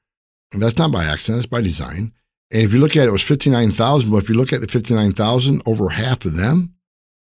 And 0.52 0.62
that's 0.62 0.78
not 0.78 0.92
by 0.92 1.06
accident, 1.06 1.38
that's 1.38 1.50
by 1.50 1.60
design. 1.60 2.12
And 2.52 2.62
if 2.62 2.72
you 2.72 2.78
look 2.78 2.96
at 2.96 3.02
it, 3.02 3.08
it 3.08 3.12
was 3.12 3.24
59,000, 3.24 4.08
but 4.08 4.18
if 4.18 4.28
you 4.28 4.36
look 4.36 4.52
at 4.52 4.60
the 4.60 4.68
59,000, 4.68 5.60
over 5.66 5.88
half 5.88 6.24
of 6.24 6.36
them 6.36 6.74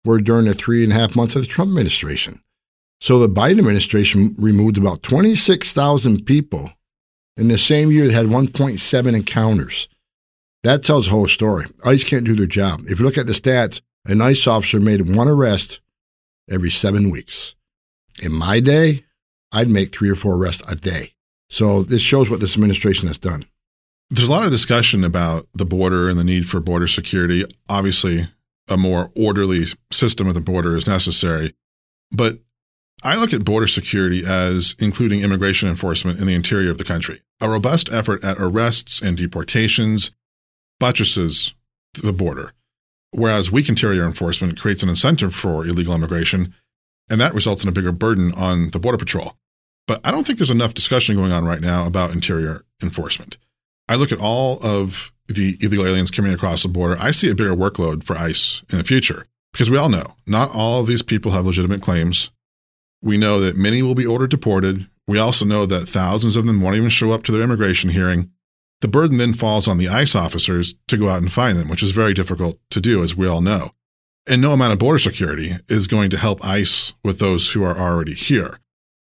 were 0.06 0.18
during 0.18 0.46
the 0.46 0.54
three 0.54 0.82
and 0.82 0.92
a 0.92 0.96
half 0.96 1.14
months 1.14 1.36
of 1.36 1.42
the 1.42 1.46
Trump 1.46 1.68
administration. 1.68 2.42
So 3.02 3.18
the 3.18 3.28
Biden 3.28 3.58
administration 3.58 4.34
removed 4.38 4.78
about 4.78 5.02
26,000 5.02 6.24
people 6.24 6.72
in 7.36 7.48
the 7.48 7.58
same 7.58 7.90
year 7.90 8.06
they 8.06 8.14
had 8.14 8.26
1.7 8.26 9.14
encounters. 9.14 9.89
That 10.62 10.82
tells 10.82 11.06
the 11.06 11.12
whole 11.12 11.28
story. 11.28 11.66
ICE 11.84 12.04
can't 12.04 12.26
do 12.26 12.36
their 12.36 12.46
job. 12.46 12.82
If 12.86 12.98
you 12.98 13.06
look 13.06 13.16
at 13.18 13.26
the 13.26 13.32
stats, 13.32 13.80
an 14.04 14.20
ICE 14.20 14.46
officer 14.46 14.80
made 14.80 15.14
one 15.14 15.28
arrest 15.28 15.80
every 16.50 16.70
seven 16.70 17.10
weeks. 17.10 17.54
In 18.22 18.32
my 18.32 18.60
day, 18.60 19.04
I'd 19.52 19.68
make 19.68 19.90
three 19.90 20.10
or 20.10 20.14
four 20.14 20.36
arrests 20.36 20.70
a 20.70 20.76
day. 20.76 21.14
So 21.48 21.82
this 21.82 22.02
shows 22.02 22.30
what 22.30 22.40
this 22.40 22.54
administration 22.54 23.08
has 23.08 23.18
done. 23.18 23.46
There's 24.10 24.28
a 24.28 24.32
lot 24.32 24.44
of 24.44 24.50
discussion 24.50 25.04
about 25.04 25.46
the 25.54 25.64
border 25.64 26.08
and 26.08 26.18
the 26.18 26.24
need 26.24 26.48
for 26.48 26.60
border 26.60 26.86
security. 26.86 27.44
Obviously, 27.68 28.28
a 28.68 28.76
more 28.76 29.10
orderly 29.16 29.66
system 29.92 30.28
at 30.28 30.34
the 30.34 30.40
border 30.40 30.76
is 30.76 30.86
necessary. 30.86 31.54
But 32.12 32.38
I 33.02 33.16
look 33.16 33.32
at 33.32 33.44
border 33.44 33.66
security 33.66 34.24
as 34.26 34.76
including 34.78 35.22
immigration 35.22 35.68
enforcement 35.68 36.20
in 36.20 36.26
the 36.26 36.34
interior 36.34 36.70
of 36.70 36.78
the 36.78 36.84
country. 36.84 37.22
A 37.40 37.48
robust 37.48 37.90
effort 37.92 38.22
at 38.22 38.38
arrests 38.38 39.00
and 39.00 39.16
deportations 39.16 40.10
buttresses 40.80 41.54
the 41.94 42.12
border, 42.12 42.52
whereas 43.12 43.52
weak 43.52 43.68
interior 43.68 44.04
enforcement 44.04 44.58
creates 44.58 44.82
an 44.82 44.88
incentive 44.88 45.32
for 45.32 45.64
illegal 45.64 45.94
immigration, 45.94 46.52
and 47.08 47.20
that 47.20 47.34
results 47.34 47.62
in 47.62 47.68
a 47.68 47.72
bigger 47.72 47.92
burden 47.92 48.32
on 48.34 48.70
the 48.70 48.80
Border 48.80 48.98
Patrol. 48.98 49.36
But 49.86 50.00
I 50.04 50.10
don't 50.10 50.26
think 50.26 50.38
there's 50.38 50.50
enough 50.50 50.74
discussion 50.74 51.16
going 51.16 51.32
on 51.32 51.44
right 51.44 51.60
now 51.60 51.86
about 51.86 52.12
interior 52.12 52.62
enforcement. 52.82 53.38
I 53.88 53.96
look 53.96 54.12
at 54.12 54.20
all 54.20 54.58
of 54.64 55.12
the 55.26 55.56
illegal 55.60 55.86
aliens 55.86 56.10
coming 56.10 56.32
across 56.32 56.62
the 56.62 56.68
border. 56.68 56.96
I 57.00 57.10
see 57.10 57.30
a 57.30 57.34
bigger 57.34 57.54
workload 57.54 58.04
for 58.04 58.16
ICE 58.16 58.62
in 58.70 58.78
the 58.78 58.84
future 58.84 59.26
because 59.52 59.70
we 59.70 59.76
all 59.76 59.88
know 59.88 60.14
not 60.26 60.50
all 60.54 60.80
of 60.80 60.86
these 60.86 61.02
people 61.02 61.32
have 61.32 61.46
legitimate 61.46 61.82
claims. 61.82 62.30
We 63.02 63.16
know 63.16 63.40
that 63.40 63.56
many 63.56 63.82
will 63.82 63.94
be 63.94 64.06
ordered 64.06 64.30
deported. 64.30 64.88
We 65.08 65.18
also 65.18 65.44
know 65.44 65.66
that 65.66 65.88
thousands 65.88 66.36
of 66.36 66.46
them 66.46 66.60
won't 66.60 66.76
even 66.76 66.90
show 66.90 67.12
up 67.12 67.24
to 67.24 67.32
their 67.32 67.42
immigration 67.42 67.90
hearing. 67.90 68.30
The 68.80 68.88
burden 68.88 69.18
then 69.18 69.34
falls 69.34 69.68
on 69.68 69.78
the 69.78 69.88
ICE 69.88 70.14
officers 70.14 70.74
to 70.88 70.96
go 70.96 71.08
out 71.08 71.20
and 71.20 71.32
find 71.32 71.58
them, 71.58 71.68
which 71.68 71.82
is 71.82 71.90
very 71.90 72.14
difficult 72.14 72.58
to 72.70 72.80
do, 72.80 73.02
as 73.02 73.16
we 73.16 73.26
all 73.26 73.40
know. 73.40 73.72
And 74.26 74.40
no 74.40 74.52
amount 74.52 74.72
of 74.72 74.78
border 74.78 74.98
security 74.98 75.56
is 75.68 75.86
going 75.86 76.10
to 76.10 76.18
help 76.18 76.44
ICE 76.44 76.94
with 77.02 77.18
those 77.18 77.52
who 77.52 77.64
are 77.64 77.78
already 77.78 78.14
here. 78.14 78.56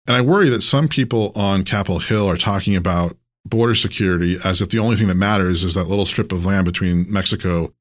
And 0.06 0.16
I 0.16 0.20
worry 0.20 0.48
that 0.48 0.62
some 0.62 0.88
people 0.88 1.32
on 1.34 1.64
Capitol 1.64 1.98
Hill 1.98 2.28
are 2.28 2.36
talking 2.36 2.76
about 2.76 3.16
border 3.44 3.74
security 3.74 4.36
as 4.44 4.62
if 4.62 4.68
the 4.70 4.78
only 4.78 4.96
thing 4.96 5.08
that 5.08 5.16
matters 5.16 5.64
is 5.64 5.74
that 5.74 5.88
little 5.88 6.06
strip 6.06 6.32
of 6.32 6.46
land 6.46 6.64
between 6.64 7.10
Mexico 7.12 7.72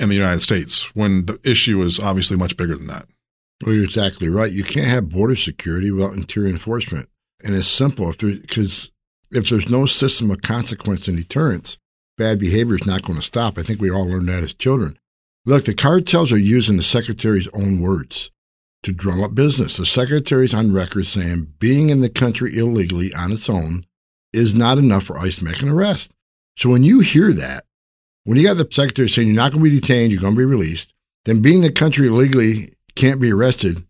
and 0.00 0.10
the 0.10 0.16
United 0.16 0.40
States, 0.40 0.94
when 0.94 1.26
the 1.26 1.38
issue 1.44 1.82
is 1.82 1.98
obviously 1.98 2.36
much 2.36 2.56
bigger 2.56 2.76
than 2.76 2.86
that. 2.86 3.06
Well, 3.64 3.74
you're 3.74 3.84
exactly 3.84 4.28
right. 4.28 4.52
You 4.52 4.64
can't 4.64 4.86
have 4.86 5.08
border 5.08 5.36
security 5.36 5.90
without 5.90 6.14
interior 6.14 6.50
enforcement. 6.50 7.08
And 7.44 7.54
it's 7.54 7.66
simple 7.66 8.12
because 8.18 8.92
if 9.30 9.48
there's 9.48 9.68
no 9.68 9.86
system 9.86 10.30
of 10.30 10.42
consequence 10.42 11.08
and 11.08 11.16
deterrence, 11.16 11.78
bad 12.16 12.38
behavior 12.38 12.74
is 12.74 12.86
not 12.86 13.02
going 13.02 13.18
to 13.18 13.24
stop. 13.24 13.58
I 13.58 13.62
think 13.62 13.80
we 13.80 13.90
all 13.90 14.08
learned 14.08 14.28
that 14.28 14.42
as 14.42 14.54
children. 14.54 14.98
Look, 15.44 15.64
the 15.64 15.74
cartels 15.74 16.32
are 16.32 16.38
using 16.38 16.76
the 16.76 16.82
secretary's 16.82 17.48
own 17.54 17.80
words 17.80 18.30
to 18.82 18.92
drum 18.92 19.22
up 19.22 19.34
business. 19.34 19.76
The 19.76 19.86
secretary's 19.86 20.54
on 20.54 20.72
record 20.72 21.06
saying 21.06 21.54
being 21.58 21.90
in 21.90 22.00
the 22.00 22.10
country 22.10 22.56
illegally 22.56 23.14
on 23.14 23.32
its 23.32 23.48
own 23.48 23.84
is 24.32 24.54
not 24.54 24.78
enough 24.78 25.04
for 25.04 25.18
ICE 25.18 25.36
to 25.36 25.44
make 25.44 25.62
an 25.62 25.68
arrest. 25.68 26.12
So 26.56 26.70
when 26.70 26.82
you 26.82 27.00
hear 27.00 27.32
that, 27.32 27.64
when 28.24 28.36
you 28.36 28.46
got 28.46 28.58
the 28.58 28.68
secretary 28.70 29.08
saying 29.08 29.28
you're 29.28 29.36
not 29.36 29.52
going 29.52 29.64
to 29.64 29.70
be 29.70 29.80
detained, 29.80 30.12
you're 30.12 30.20
going 30.20 30.34
to 30.34 30.38
be 30.38 30.44
released, 30.44 30.92
then 31.24 31.40
being 31.40 31.58
in 31.58 31.62
the 31.62 31.72
country 31.72 32.06
illegally 32.06 32.74
can't 32.94 33.20
be 33.20 33.32
arrested. 33.32 33.84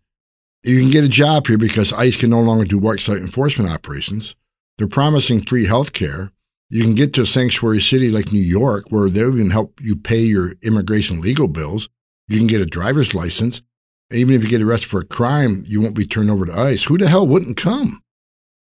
You 0.63 0.79
can 0.79 0.89
get 0.89 1.03
a 1.03 1.09
job 1.09 1.47
here 1.47 1.57
because 1.57 1.93
ICE 1.93 2.15
can 2.15 2.29
no 2.29 2.41
longer 2.41 2.65
do 2.65 2.79
worksite 2.79 3.19
enforcement 3.19 3.69
operations. 3.69 4.35
They're 4.79 4.87
promising 4.87 5.41
free 5.41 5.65
health 5.65 5.91
care. 5.91 6.31
You 6.69 6.83
can 6.83 6.95
get 6.95 7.13
to 7.13 7.23
a 7.23 7.25
sanctuary 7.25 7.81
city 7.81 8.09
like 8.09 8.31
New 8.31 8.39
York 8.39 8.85
where 8.89 9.09
they'll 9.09 9.35
even 9.35 9.49
help 9.49 9.77
you 9.81 9.97
pay 9.97 10.21
your 10.21 10.53
immigration 10.63 11.19
legal 11.19 11.49
bills. 11.49 11.89
You 12.29 12.37
can 12.37 12.47
get 12.47 12.61
a 12.61 12.65
driver's 12.65 13.13
license. 13.13 13.61
Even 14.09 14.33
if 14.33 14.41
you 14.41 14.49
get 14.49 14.61
arrested 14.61 14.87
for 14.89 15.01
a 15.01 15.05
crime, 15.05 15.65
you 15.67 15.81
won't 15.81 15.97
be 15.97 16.05
turned 16.05 16.31
over 16.31 16.45
to 16.45 16.57
ICE. 16.57 16.81
Who 16.85 16.97
the 16.97 17.09
hell 17.09 17.27
wouldn't 17.27 17.57
come? 17.57 18.01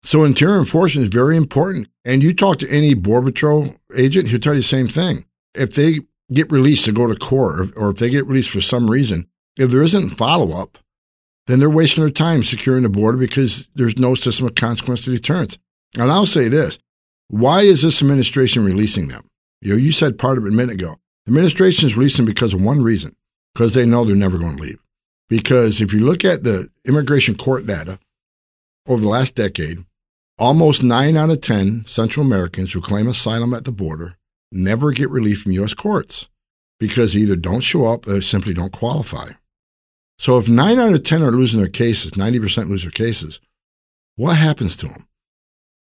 So 0.03 0.25
interior 0.25 0.59
enforcement 0.59 1.05
is 1.05 1.15
very 1.15 1.37
important. 1.37 1.89
And 2.05 2.25
you 2.25 2.35
talk 2.35 2.59
to 2.59 2.71
any 2.71 2.95
Border 2.95 3.31
Patrol 3.31 3.77
agent, 3.97 4.31
he'll 4.31 4.41
tell 4.41 4.55
you 4.55 4.61
the 4.61 4.65
same 4.65 4.89
thing. 4.89 5.27
If 5.55 5.75
they 5.75 6.01
get 6.33 6.51
released 6.51 6.87
to 6.87 6.93
go 6.93 7.07
to 7.07 7.15
court, 7.15 7.69
or 7.77 7.91
if 7.91 7.99
they 7.99 8.11
get 8.11 8.27
released 8.27 8.51
for 8.51 8.61
some 8.61 8.91
reason, 8.91 9.29
if 9.57 9.71
there 9.71 9.83
isn't 9.83 10.19
follow 10.19 10.61
up, 10.61 10.79
then 11.47 11.61
they're 11.61 11.71
wasting 11.71 12.03
their 12.03 12.11
time 12.11 12.43
securing 12.43 12.83
the 12.83 12.89
border 12.89 13.19
because 13.19 13.69
there's 13.77 13.97
no 13.97 14.17
system 14.17 14.49
of 14.49 14.57
consequence 14.57 15.05
to 15.05 15.13
deterrence. 15.13 15.57
And 15.99 16.11
I'll 16.11 16.27
say 16.27 16.49
this 16.49 16.79
why 17.29 17.63
is 17.63 17.83
this 17.83 18.03
administration 18.03 18.65
releasing 18.65 19.09
them? 19.09 19.29
You 19.61 19.73
know, 19.73 19.77
you 19.77 19.93
said 19.93 20.19
part 20.19 20.39
of 20.39 20.45
it 20.45 20.53
a 20.53 20.57
minute 20.57 20.75
ago. 20.75 20.97
The 21.27 21.31
administration 21.31 21.87
is 21.87 21.97
releasing 21.97 22.25
because 22.25 22.55
of 22.55 22.63
one 22.63 22.83
reason 22.83 23.15
because 23.55 23.75
they 23.75 23.87
know 23.87 24.05
they're 24.05 24.17
never 24.17 24.39
going 24.39 24.57
to 24.57 24.63
leave. 24.63 24.81
Because 25.29 25.81
if 25.81 25.93
you 25.93 26.01
look 26.01 26.25
at 26.25 26.43
the 26.43 26.69
immigration 26.87 27.37
court 27.37 27.67
data 27.67 27.99
over 28.89 29.01
the 29.01 29.09
last 29.09 29.37
decade, 29.37 29.85
almost 30.39 30.83
nine 30.83 31.17
out 31.17 31.31
of 31.31 31.41
10 31.41 31.85
Central 31.87 32.27
Americans 32.27 32.73
who 32.73 32.81
claim 32.81 33.07
asylum 33.07 33.55
at 33.55 33.65
the 33.65 33.73
border 33.73 34.17
never 34.51 34.91
get 34.91 35.11
relief 35.11 35.43
from 35.43 35.53
U.S. 35.53 35.75
courts 35.75 36.29
because 36.81 37.13
they 37.13 37.21
either 37.21 37.37
don't 37.37 37.61
show 37.61 37.87
up 37.87 38.09
or 38.09 38.21
simply 38.21 38.55
don't 38.55 38.73
qualify. 38.73 39.31
So 40.19 40.37
if 40.37 40.49
nine 40.49 40.79
out 40.79 40.93
of 40.93 41.05
10 41.05 41.23
are 41.23 41.31
losing 41.31 41.61
their 41.61 41.69
cases, 41.69 42.13
90% 42.13 42.69
lose 42.69 42.83
their 42.83 42.91
cases, 42.91 43.41
what 44.17 44.37
happens 44.37 44.77
to 44.79 44.87
them? 44.87 45.07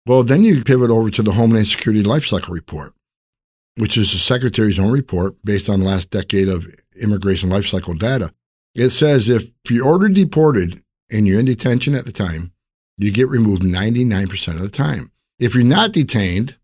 Well, 0.08 0.24
then 0.24 0.46
you 0.46 0.64
pivot 0.64 0.90
over 0.90 1.10
to 1.12 1.22
the 1.22 1.34
Homeland 1.34 1.68
Security 1.68 2.02
Lifecycle 2.02 2.54
Report, 2.54 2.94
which 3.76 3.98
is 3.98 4.14
the 4.14 4.18
Secretary's 4.18 4.80
own 4.80 4.90
report 4.90 5.36
based 5.44 5.70
on 5.70 5.82
the 5.82 5.86
last 5.86 6.12
decade 6.12 6.48
of 6.48 6.66
immigration 7.02 7.50
lifecycle 7.50 8.00
data. 8.00 8.34
It 8.74 8.92
says 8.92 9.28
if 9.28 9.52
you're 9.70 9.86
ordered 9.86 10.14
deported 10.14 10.82
and 11.12 11.28
you're 11.28 11.42
in 11.42 11.46
detention 11.46 11.94
at 11.94 12.06
the 12.06 12.14
time, 12.14 12.54
you 12.98 13.12
get 13.12 13.30
removed 13.30 13.64
99% 13.64 14.48
of 14.54 14.62
the 14.62 14.70
time. 14.70 15.12
If 15.40 15.54
you're 15.54 15.66
not 15.66 15.92
detained 15.92 16.56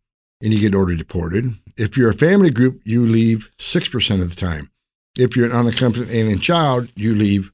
and 0.42 0.54
you 0.54 0.62
get 0.62 0.74
ordered 0.74 1.00
deported, 1.00 1.54
if 1.76 1.98
you're 1.98 2.10
a 2.10 2.14
family 2.14 2.50
group, 2.50 2.82
you 2.86 3.06
leave 3.06 3.52
6% 3.58 4.22
of 4.22 4.30
the 4.34 4.40
time. 4.40 4.72
If 5.18 5.36
you're 5.36 5.48
an 5.48 5.52
unaccompanied 5.52 6.12
alien 6.12 6.40
child, 6.40 6.88
you 6.96 7.14
leave 7.14 7.52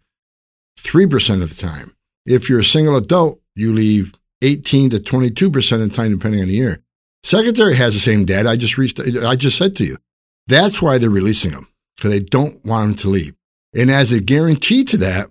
3% 0.77 1.41
of 1.41 1.49
the 1.49 1.67
time. 1.67 1.95
If 2.27 2.47
you're 2.47 2.59
a 2.59 2.63
single 2.63 2.95
adult, 2.95 3.41
you 3.55 3.73
leave 3.73 4.13
18 4.41 4.91
to 4.91 4.97
22% 4.97 5.71
of 5.73 5.79
the 5.81 5.89
time, 5.89 6.11
depending 6.11 6.41
on 6.41 6.47
the 6.47 6.53
year. 6.53 6.81
Secretary 7.23 7.75
has 7.75 7.93
the 7.93 7.99
same 7.99 8.25
data 8.25 8.49
I 8.49 8.55
just 8.55 8.77
reached, 8.77 8.99
I 8.99 9.35
just 9.35 9.57
said 9.57 9.75
to 9.75 9.85
you. 9.85 9.97
That's 10.47 10.81
why 10.81 10.97
they're 10.97 11.09
releasing 11.09 11.51
them, 11.51 11.67
because 11.95 12.11
they 12.11 12.19
don't 12.19 12.63
want 12.65 12.87
them 12.87 12.95
to 12.97 13.09
leave. 13.09 13.35
And 13.75 13.91
as 13.91 14.11
a 14.11 14.21
guarantee 14.21 14.83
to 14.85 14.97
that, 14.97 15.27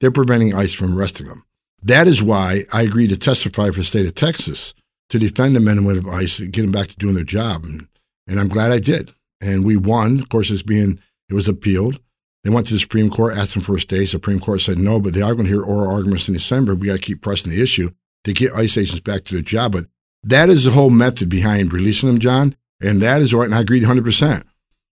they're 0.00 0.10
preventing 0.10 0.54
ICE 0.54 0.72
from 0.72 0.98
arresting 0.98 1.28
them. 1.28 1.44
That 1.82 2.06
is 2.06 2.22
why 2.22 2.62
I 2.72 2.82
agreed 2.82 3.10
to 3.10 3.18
testify 3.18 3.70
for 3.70 3.80
the 3.80 3.84
state 3.84 4.06
of 4.06 4.14
Texas 4.14 4.74
to 5.08 5.18
defend 5.18 5.56
the 5.56 5.60
men 5.60 5.78
and 5.78 5.86
women 5.86 6.06
of 6.06 6.12
ICE 6.12 6.40
and 6.40 6.52
get 6.52 6.62
them 6.62 6.72
back 6.72 6.88
to 6.88 6.96
doing 6.96 7.14
their 7.14 7.24
job. 7.24 7.64
And, 7.64 7.88
and 8.26 8.40
I'm 8.40 8.48
glad 8.48 8.72
I 8.72 8.78
did. 8.78 9.14
And 9.40 9.64
we 9.64 9.76
won. 9.76 10.20
Of 10.20 10.28
course, 10.28 10.50
it's 10.50 10.62
being, 10.62 11.00
it 11.28 11.34
was 11.34 11.48
appealed. 11.48 12.00
They 12.44 12.50
went 12.50 12.66
to 12.68 12.74
the 12.74 12.80
Supreme 12.80 13.10
Court, 13.10 13.36
asked 13.36 13.54
them 13.54 13.62
for 13.62 13.76
a 13.76 13.80
stay. 13.80 14.04
Supreme 14.04 14.40
Court 14.40 14.60
said 14.60 14.78
no, 14.78 15.00
but 15.00 15.14
they 15.14 15.22
are 15.22 15.34
going 15.34 15.46
to 15.46 15.52
hear 15.52 15.62
oral 15.62 15.94
arguments 15.94 16.28
in 16.28 16.34
December. 16.34 16.74
We 16.74 16.88
got 16.88 16.96
to 16.96 17.00
keep 17.00 17.22
pressing 17.22 17.52
the 17.52 17.62
issue 17.62 17.90
to 18.24 18.32
get 18.32 18.52
ICE 18.52 18.78
agents 18.78 19.00
back 19.00 19.24
to 19.24 19.34
their 19.34 19.42
job. 19.42 19.72
But 19.72 19.86
that 20.22 20.48
is 20.48 20.64
the 20.64 20.70
whole 20.70 20.90
method 20.90 21.28
behind 21.28 21.72
releasing 21.72 22.08
them, 22.08 22.18
John. 22.18 22.56
And 22.80 23.00
that 23.02 23.22
is 23.22 23.34
right. 23.34 23.46
And 23.46 23.54
I 23.54 23.60
agree 23.60 23.80
100%. 23.80 24.44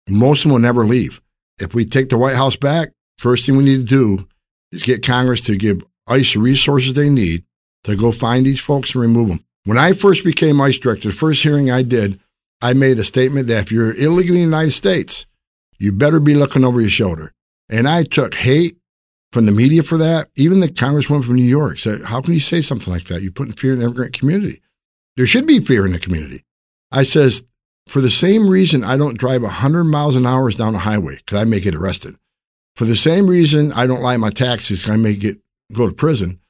Most 0.08 0.40
of 0.40 0.42
them 0.44 0.52
will 0.52 0.58
never 0.58 0.84
leave. 0.84 1.20
If 1.60 1.74
we 1.74 1.84
take 1.84 2.08
the 2.08 2.18
White 2.18 2.36
House 2.36 2.56
back, 2.56 2.88
first 3.18 3.44
thing 3.44 3.56
we 3.56 3.64
need 3.64 3.80
to 3.80 3.84
do 3.84 4.28
is 4.72 4.82
get 4.82 5.04
Congress 5.04 5.40
to 5.42 5.56
give 5.56 5.84
ICE 6.06 6.36
resources 6.36 6.94
they 6.94 7.10
need 7.10 7.44
to 7.84 7.96
go 7.96 8.12
find 8.12 8.46
these 8.46 8.60
folks 8.60 8.94
and 8.94 9.02
remove 9.02 9.28
them. 9.28 9.44
When 9.64 9.78
I 9.78 9.92
first 9.92 10.24
became 10.24 10.60
ICE 10.60 10.78
director, 10.78 11.08
the 11.08 11.14
first 11.14 11.42
hearing 11.42 11.70
I 11.70 11.82
did, 11.82 12.20
I 12.62 12.72
made 12.72 12.98
a 12.98 13.04
statement 13.04 13.48
that 13.48 13.64
if 13.64 13.72
you're 13.72 13.94
illegally 13.94 14.42
in 14.42 14.50
the 14.50 14.56
United 14.56 14.72
States, 14.72 15.26
you 15.78 15.92
better 15.92 16.20
be 16.20 16.34
looking 16.34 16.64
over 16.64 16.80
your 16.80 16.90
shoulder. 16.90 17.32
And 17.68 17.86
I 17.86 18.02
took 18.02 18.34
hate 18.34 18.78
from 19.32 19.46
the 19.46 19.52
media 19.52 19.82
for 19.82 19.96
that. 19.98 20.28
Even 20.36 20.60
the 20.60 20.68
congresswoman 20.68 21.24
from 21.24 21.36
New 21.36 21.42
York 21.42 21.78
said, 21.78 22.04
How 22.04 22.20
can 22.20 22.34
you 22.34 22.40
say 22.40 22.60
something 22.60 22.92
like 22.92 23.04
that? 23.04 23.22
You're 23.22 23.32
putting 23.32 23.54
fear 23.54 23.72
in 23.72 23.78
the 23.78 23.86
immigrant 23.86 24.18
community. 24.18 24.62
There 25.16 25.26
should 25.26 25.46
be 25.46 25.58
fear 25.58 25.84
in 25.84 25.92
the 25.92 25.98
community. 25.98 26.44
I 26.92 27.02
says, 27.02 27.44
for 27.88 28.00
the 28.00 28.10
same 28.10 28.48
reason 28.48 28.84
I 28.84 28.96
don't 28.96 29.18
drive 29.18 29.42
100 29.42 29.84
miles 29.84 30.14
an 30.14 30.26
hour 30.26 30.50
down 30.50 30.74
the 30.74 30.80
highway 30.80 31.16
because 31.16 31.40
I 31.40 31.44
may 31.44 31.58
get 31.58 31.74
arrested. 31.74 32.16
For 32.76 32.84
the 32.84 32.96
same 32.96 33.26
reason 33.26 33.72
I 33.72 33.86
don't 33.86 34.02
lie 34.02 34.16
my 34.16 34.30
taxes, 34.30 34.88
I 34.88 34.96
may 34.96 35.16
get 35.16 35.38
go 35.72 35.88
to 35.88 35.94
prison. 35.94 36.40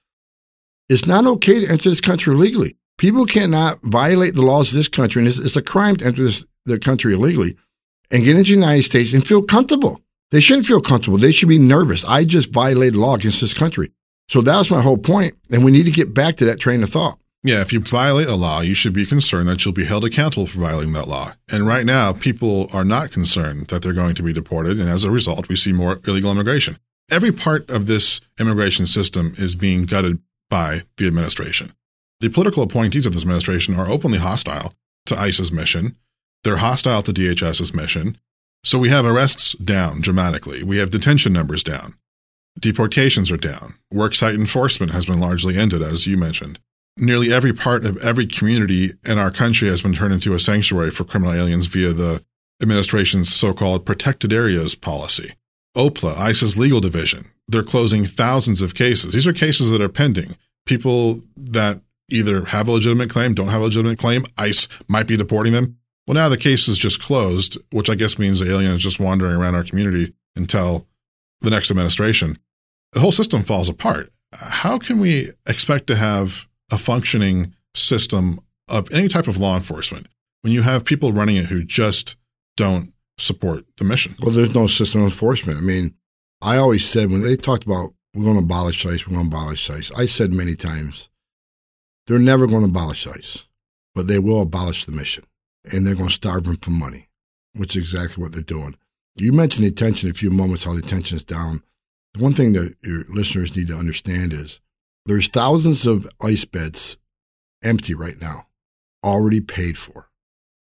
It's 0.89 1.07
not 1.07 1.27
okay 1.27 1.65
to 1.65 1.71
enter 1.71 1.89
this 1.89 2.01
country 2.01 2.35
illegally. 2.35 2.77
People 2.99 3.25
cannot 3.27 3.81
violate 3.83 4.35
the 4.35 4.43
laws 4.43 4.73
of 4.73 4.77
this 4.77 4.89
country, 4.89 5.21
and 5.21 5.29
it's, 5.29 5.39
it's 5.39 5.57
a 5.57 5.63
crime 5.63 5.97
to 5.97 6.05
enter 6.05 6.25
this, 6.25 6.45
the 6.65 6.79
country 6.79 7.15
illegally 7.15 7.57
and 8.11 8.25
get 8.25 8.37
into 8.37 8.51
the 8.51 8.59
United 8.59 8.83
States 8.83 9.13
and 9.13 9.27
feel 9.27 9.43
comfortable. 9.43 10.01
They 10.31 10.41
shouldn't 10.41 10.67
feel 10.67 10.81
comfortable. 10.81 11.19
They 11.19 11.33
should 11.33 11.49
be 11.49 11.59
nervous. 11.59 12.05
I 12.05 12.25
just 12.25 12.53
violated 12.53 12.97
law 12.97 13.15
against 13.15 13.41
this 13.41 13.55
country. 13.55 13.93
So 14.29 14.43
that's 14.43 14.71
my 14.71 14.83
whole 14.83 14.99
point, 14.99 15.35
and 15.51 15.65
we 15.65 15.71
need 15.71 15.87
to 15.87 15.91
get 15.91 16.13
back 16.13 16.37
to 16.37 16.45
that 16.45 16.61
train 16.61 16.83
of 16.83 16.91
thought. 16.91 17.19
Yeah, 17.43 17.61
if 17.63 17.73
you 17.73 17.81
violate 17.81 18.27
a 18.27 18.35
law, 18.35 18.61
you 18.61 18.75
should 18.75 18.93
be 18.93 19.07
concerned 19.07 19.49
that 19.49 19.65
you'll 19.65 19.73
be 19.73 19.85
held 19.85 20.05
accountable 20.05 20.47
for 20.47 20.59
violating 20.59 20.93
that 20.95 21.09
law. 21.09 21.33
And 21.51 21.67
right 21.67 21.87
now, 21.87 22.13
people 22.13 22.69
are 22.73 22.85
not 22.85 23.11
concerned 23.11 23.69
that 23.69 23.81
they're 23.81 23.93
going 23.93 24.17
to 24.17 24.23
be 24.23 24.33
deported. 24.33 24.79
And 24.79 24.91
as 24.91 25.05
a 25.05 25.11
result, 25.11 25.49
we 25.49 25.57
see 25.57 25.73
more 25.73 26.01
illegal 26.07 26.33
immigration. 26.33 26.79
Every 27.11 27.33
part 27.33 27.71
of 27.71 27.87
this 27.87 28.21
immigration 28.39 28.87
system 28.87 29.35
is 29.39 29.55
being 29.55 29.85
gutted 29.85 30.19
by 30.51 30.83
the 30.97 31.07
administration. 31.07 31.73
The 32.21 32.29
political 32.29 32.65
appointees 32.65 33.07
of 33.07 33.13
this 33.13 33.23
administration 33.23 33.77
are 33.77 33.89
openly 33.89 34.19
hostile 34.19 34.75
to 35.07 35.19
ICE's 35.19 35.53
mission. 35.53 35.97
They're 36.43 36.57
hostile 36.57 37.03
to 37.03 37.13
DHS's 37.13 37.73
mission. 37.73 38.19
So 38.65 38.79
we 38.79 38.89
have 38.89 39.05
arrests 39.05 39.53
down 39.53 40.01
dramatically. 40.01 40.63
We 40.63 40.79
have 40.79 40.91
detention 40.91 41.33
numbers 41.33 41.63
down. 41.63 41.95
Deportations 42.59 43.31
are 43.31 43.37
down. 43.37 43.75
Worksite 43.93 44.35
enforcement 44.35 44.93
has 44.93 45.07
been 45.07 45.21
largely 45.21 45.57
ended, 45.57 45.81
as 45.81 46.07
you 46.07 46.17
mentioned. 46.17 46.59
Nearly 46.97 47.33
every 47.33 47.53
part 47.53 47.87
of 47.87 47.97
every 47.99 48.27
community 48.27 48.91
in 49.07 49.19
our 49.19 49.31
country 49.31 49.69
has 49.69 49.83
been 49.83 49.93
turned 49.93 50.15
into 50.15 50.35
a 50.35 50.41
sanctuary 50.41 50.91
for 50.91 51.05
criminal 51.05 51.35
aliens 51.35 51.67
via 51.67 51.93
the 51.93 52.25
administration's 52.61 53.33
so 53.33 53.55
called 53.55 53.87
protected 53.87 54.33
areas 54.33 54.75
policy. 54.75 55.35
OPLA, 55.77 56.17
ICE's 56.17 56.59
legal 56.59 56.81
division, 56.81 57.31
they're 57.47 57.63
closing 57.63 58.05
thousands 58.05 58.61
of 58.61 58.75
cases. 58.75 59.15
These 59.15 59.29
are 59.29 59.33
cases 59.33 59.71
that 59.71 59.81
are 59.81 59.89
pending. 59.89 60.37
People 60.67 61.21
that 61.37 61.81
either 62.11 62.47
have 62.47 62.67
a 62.67 62.73
legitimate 62.73 63.11
claim, 63.11 63.35
don't 63.35 63.49
have 63.49 63.61
a 63.61 63.65
legitimate 63.65 63.99
claim, 63.99 64.25
ICE 64.37 64.67
might 64.89 65.07
be 65.07 65.17
deporting 65.17 65.53
them. 65.53 65.78
Well, 66.09 66.15
now 66.15 66.31
the 66.31 66.39
case 66.39 66.69
is 66.69 66.79
just 66.79 67.03
closed, 67.03 67.59
which 67.71 67.91
I 67.91 67.95
guess 67.95 68.19
means 68.19 68.41
the 68.41 68.51
alien 68.51 68.73
is 68.73 68.83
just 68.83 68.99
wandering 68.99 69.35
around 69.35 69.55
our 69.55 69.63
community 69.63 70.15
until 70.35 70.87
the 71.43 71.51
next 71.51 71.71
administration. 71.71 72.39
The 72.95 73.01
whole 73.01 73.13
system 73.13 73.43
falls 73.43 73.69
apart. 73.69 74.09
How 74.33 74.79
can 74.79 75.01
we 75.01 75.29
expect 75.47 75.87
to 75.89 75.97
have 75.97 76.49
a 76.73 76.79
functioning 76.79 77.55
system 77.75 78.41
of 78.71 78.89
any 78.91 79.09
type 79.09 79.27
of 79.27 79.37
law 79.37 79.55
enforcement 79.55 80.07
when 80.41 80.55
you 80.55 80.63
have 80.63 80.87
people 80.87 81.13
running 81.13 81.37
it 81.37 81.47
who 81.47 81.63
just 81.63 82.17
don't 82.57 82.95
support 83.19 83.67
the 83.77 83.85
mission? 83.85 84.15
Well, 84.23 84.33
there's 84.33 84.55
no 84.55 84.67
system 84.67 85.03
of 85.03 85.09
enforcement. 85.09 85.59
I 85.59 85.63
mean, 85.63 85.95
I 86.41 86.57
always 86.57 86.89
said 86.89 87.11
when 87.11 87.21
they 87.21 87.37
talked 87.37 87.67
about 87.67 87.91
we're 88.15 88.25
going 88.25 88.39
to 88.39 88.45
abolish 88.45 88.87
ICE, 88.87 89.07
we're 89.07 89.15
going 89.15 89.29
to 89.29 89.37
abolish 89.37 89.69
ICE, 89.69 89.93
I 89.95 90.07
said 90.07 90.33
many 90.33 90.55
times, 90.55 91.11
they're 92.07 92.19
never 92.19 92.47
going 92.47 92.63
to 92.63 92.71
abolish 92.71 93.07
ICE, 93.07 93.47
but 93.95 94.07
they 94.07 94.19
will 94.19 94.41
abolish 94.41 94.87
the 94.87 94.93
mission 94.93 95.25
and 95.65 95.87
they're 95.87 95.95
going 95.95 96.09
to 96.09 96.15
starve 96.15 96.45
them 96.45 96.57
for 96.57 96.71
money, 96.71 97.09
which 97.55 97.77
is 97.77 97.83
exactly 97.83 98.23
what 98.23 98.33
they're 98.33 98.43
doing. 98.43 98.77
You 99.17 99.33
mentioned 99.33 99.67
detention 99.67 100.11
a 100.11 100.15
few 100.15 100.31
moments, 100.31 100.65
how 100.65 100.75
detention 100.75 101.17
is 101.17 101.25
down. 101.25 101.63
The 102.15 102.23
one 102.23 102.33
thing 102.33 102.53
that 102.53 102.75
your 102.83 103.05
listeners 103.09 103.57
need 103.57 103.69
to 103.69 103.77
understand 103.77 104.33
is 104.33 104.61
there's 105.07 105.29
thousands 105.29 105.87
of 105.87 106.07
ICE 106.23 106.45
beds 106.45 106.97
empty 107.65 107.95
right 107.95 108.21
now, 108.21 108.47
already 109.05 109.41
paid 109.41 109.77
for. 109.77 110.09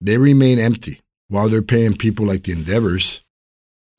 They 0.00 0.18
remain 0.18 0.58
empty 0.58 1.00
while 1.28 1.48
they're 1.48 1.62
paying 1.62 1.96
people 1.96 2.26
like 2.26 2.44
the 2.44 2.52
Endeavors 2.52 3.24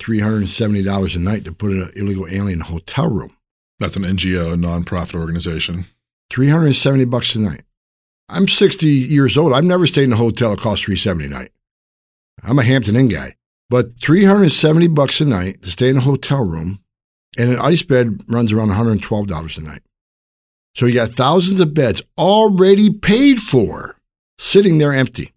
$370 0.01 1.15
a 1.15 1.19
night 1.19 1.45
to 1.45 1.51
put 1.51 1.71
an 1.71 1.89
illegal 1.95 2.27
alien 2.27 2.49
in 2.49 2.61
a 2.61 2.65
hotel 2.65 3.09
room. 3.09 3.35
That's 3.79 3.95
an 3.95 4.03
NGO, 4.03 4.53
a 4.53 4.55
nonprofit 4.55 5.19
organization. 5.19 5.85
370 6.31 7.05
bucks 7.05 7.35
a 7.35 7.39
night. 7.39 7.63
I'm 8.29 8.47
60 8.47 8.87
years 8.87 9.37
old. 9.37 9.53
I've 9.53 9.63
never 9.63 9.87
stayed 9.87 10.03
in 10.03 10.13
a 10.13 10.17
hotel 10.17 10.51
that 10.51 10.61
costs 10.61 10.85
370 10.85 11.25
a 11.25 11.29
night. 11.29 11.49
I'm 12.43 12.59
a 12.59 12.63
Hampton 12.63 12.95
Inn 12.95 13.07
guy. 13.07 13.35
But 13.69 13.99
370 13.99 14.87
bucks 14.89 15.19
a 15.19 15.25
night 15.25 15.61
to 15.61 15.71
stay 15.71 15.89
in 15.89 15.97
a 15.97 16.01
hotel 16.01 16.45
room 16.45 16.79
and 17.37 17.51
an 17.51 17.59
ICE 17.59 17.81
bed 17.83 18.23
runs 18.27 18.53
around 18.53 18.69
$112 18.69 19.57
a 19.57 19.61
night. 19.61 19.81
So 20.75 20.85
you 20.85 20.93
got 20.93 21.09
thousands 21.09 21.59
of 21.59 21.73
beds 21.73 22.01
already 22.17 22.93
paid 22.93 23.37
for 23.39 23.99
sitting 24.37 24.77
there 24.77 24.93
empty. 24.93 25.33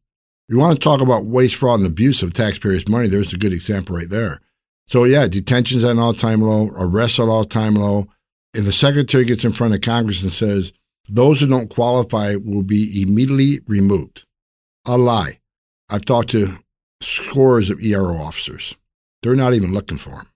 You 0.48 0.58
want 0.58 0.74
to 0.74 0.80
talk 0.80 1.00
about 1.00 1.24
waste, 1.24 1.56
fraud, 1.56 1.80
and 1.80 1.86
abuse 1.86 2.22
of 2.22 2.34
taxpayers' 2.34 2.88
money? 2.88 3.08
There's 3.08 3.32
a 3.32 3.38
good 3.38 3.52
example 3.52 3.96
right 3.96 4.10
there. 4.10 4.40
So 4.86 5.04
yeah, 5.04 5.28
detentions 5.28 5.84
at 5.84 5.92
an 5.92 5.98
all-time 5.98 6.40
low, 6.40 6.70
arrests 6.74 7.20
at 7.20 7.28
all-time 7.28 7.74
low, 7.74 8.08
and 8.52 8.64
the 8.64 8.72
secretary 8.72 9.24
gets 9.24 9.44
in 9.44 9.52
front 9.52 9.74
of 9.74 9.80
Congress 9.80 10.22
and 10.22 10.32
says 10.32 10.72
those 11.10 11.40
who 11.40 11.46
don't 11.48 11.74
qualify 11.74 12.36
will 12.36 12.62
be 12.62 13.02
immediately 13.02 13.60
removed. 13.66 14.26
A 14.86 14.96
lie. 14.96 15.40
I've 15.90 16.04
talked 16.04 16.30
to 16.30 16.58
scores 17.00 17.68
of 17.68 17.82
ERO 17.82 18.16
officers. 18.16 18.76
They're 19.22 19.34
not 19.34 19.54
even 19.54 19.72
looking 19.72 19.98
for 19.98 20.10
them. 20.10 20.28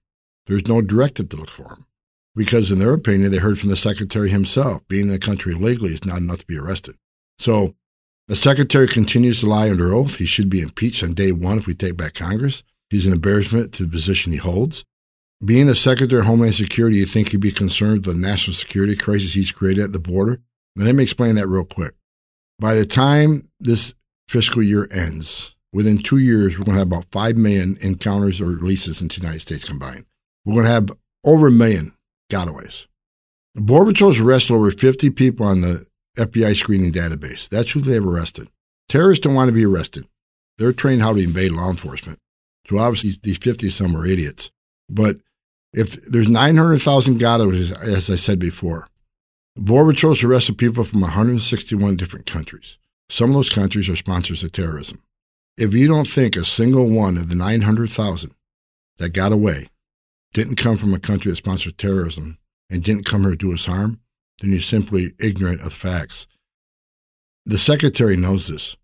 There's 0.46 0.66
no 0.66 0.82
directive 0.82 1.28
to 1.30 1.36
look 1.36 1.48
for 1.48 1.68
them 1.68 1.86
because, 2.34 2.70
in 2.70 2.80
their 2.80 2.92
opinion, 2.92 3.30
they 3.30 3.38
heard 3.38 3.58
from 3.58 3.70
the 3.70 3.76
secretary 3.76 4.30
himself 4.30 4.86
being 4.88 5.06
in 5.06 5.12
the 5.12 5.18
country 5.18 5.54
legally 5.54 5.94
is 5.94 6.04
not 6.04 6.18
enough 6.18 6.38
to 6.38 6.46
be 6.46 6.58
arrested. 6.58 6.96
So 7.38 7.74
the 8.28 8.36
secretary 8.36 8.88
continues 8.88 9.40
to 9.40 9.48
lie 9.48 9.70
under 9.70 9.94
oath. 9.94 10.16
He 10.16 10.26
should 10.26 10.50
be 10.50 10.60
impeached 10.60 11.04
on 11.04 11.14
day 11.14 11.30
one 11.30 11.58
if 11.58 11.66
we 11.66 11.74
take 11.74 11.96
back 11.96 12.14
Congress. 12.14 12.62
He's 12.90 13.06
an 13.06 13.12
embarrassment 13.12 13.72
to 13.74 13.84
the 13.84 13.90
position 13.90 14.32
he 14.32 14.38
holds. 14.38 14.84
Being 15.44 15.66
the 15.66 15.74
Secretary 15.74 16.20
of 16.20 16.26
Homeland 16.26 16.54
Security, 16.54 16.98
you 16.98 17.06
think 17.06 17.28
he'd 17.28 17.40
be 17.40 17.50
concerned 17.50 18.06
with 18.06 18.16
the 18.16 18.20
national 18.20 18.54
security 18.54 18.96
crisis 18.96 19.34
he's 19.34 19.52
created 19.52 19.84
at 19.84 19.92
the 19.92 19.98
border? 19.98 20.40
Now, 20.76 20.84
let 20.86 20.94
me 20.94 21.02
explain 21.02 21.34
that 21.36 21.48
real 21.48 21.64
quick. 21.64 21.94
By 22.58 22.74
the 22.74 22.84
time 22.84 23.48
this 23.60 23.94
fiscal 24.28 24.62
year 24.62 24.88
ends, 24.92 25.56
within 25.72 25.98
two 25.98 26.18
years, 26.18 26.58
we're 26.58 26.64
going 26.64 26.76
to 26.76 26.78
have 26.78 26.88
about 26.88 27.10
5 27.12 27.36
million 27.36 27.76
encounters 27.80 28.40
or 28.40 28.46
releases 28.46 29.00
in 29.00 29.08
the 29.08 29.16
United 29.16 29.40
States 29.40 29.64
combined. 29.64 30.06
We're 30.44 30.54
going 30.54 30.66
to 30.66 30.72
have 30.72 30.90
over 31.24 31.48
a 31.48 31.52
million 31.52 31.94
gotaways. 32.30 32.86
The 33.54 33.60
Border 33.60 33.92
Patrol's 33.92 34.20
arrested 34.20 34.54
over 34.54 34.70
50 34.70 35.10
people 35.10 35.46
on 35.46 35.60
the 35.60 35.86
FBI 36.18 36.54
screening 36.54 36.92
database. 36.92 37.48
That's 37.48 37.72
who 37.72 37.80
they've 37.80 38.04
arrested. 38.04 38.48
Terrorists 38.88 39.22
don't 39.22 39.34
want 39.34 39.48
to 39.48 39.54
be 39.54 39.64
arrested. 39.64 40.06
They're 40.58 40.72
trained 40.72 41.02
how 41.02 41.12
to 41.12 41.22
invade 41.22 41.52
law 41.52 41.70
enforcement. 41.70 42.18
So 42.66 42.78
obviously, 42.78 43.18
these 43.22 43.38
50 43.38 43.68
some 43.70 43.96
are 43.96 44.06
idiots. 44.06 44.50
But 44.88 45.16
if 45.72 45.90
there's 46.06 46.28
900,000 46.28 47.20
gotaways, 47.20 47.72
as 47.82 48.10
I 48.10 48.14
said 48.16 48.38
before, 48.38 48.88
Border 49.56 49.92
Patrol's 49.92 50.24
arrested 50.24 50.58
people 50.58 50.82
from 50.82 51.00
161 51.00 51.96
different 51.96 52.26
countries. 52.26 52.78
Some 53.08 53.30
of 53.30 53.34
those 53.36 53.50
countries 53.50 53.88
are 53.88 53.94
sponsors 53.94 54.42
of 54.42 54.50
terrorism. 54.50 55.02
If 55.56 55.72
you 55.74 55.86
don't 55.86 56.08
think 56.08 56.34
a 56.34 56.44
single 56.44 56.90
one 56.90 57.16
of 57.16 57.28
the 57.28 57.36
900,000 57.36 58.34
that 58.98 59.12
got 59.12 59.32
away 59.32 59.68
didn't 60.32 60.56
come 60.56 60.76
from 60.76 60.92
a 60.92 60.98
country 60.98 61.30
that 61.30 61.36
sponsors 61.36 61.72
terrorism 61.74 62.38
and 62.68 62.82
didn't 62.82 63.06
come 63.06 63.22
here 63.22 63.30
to 63.30 63.36
do 63.36 63.52
us 63.52 63.66
harm, 63.66 64.00
then 64.40 64.50
you're 64.50 64.60
simply 64.60 65.12
ignorant 65.20 65.60
of 65.60 65.66
the 65.66 65.70
facts. 65.70 66.26
The 67.46 67.58
secretary 67.58 68.16
knows 68.16 68.48
this. 68.48 68.76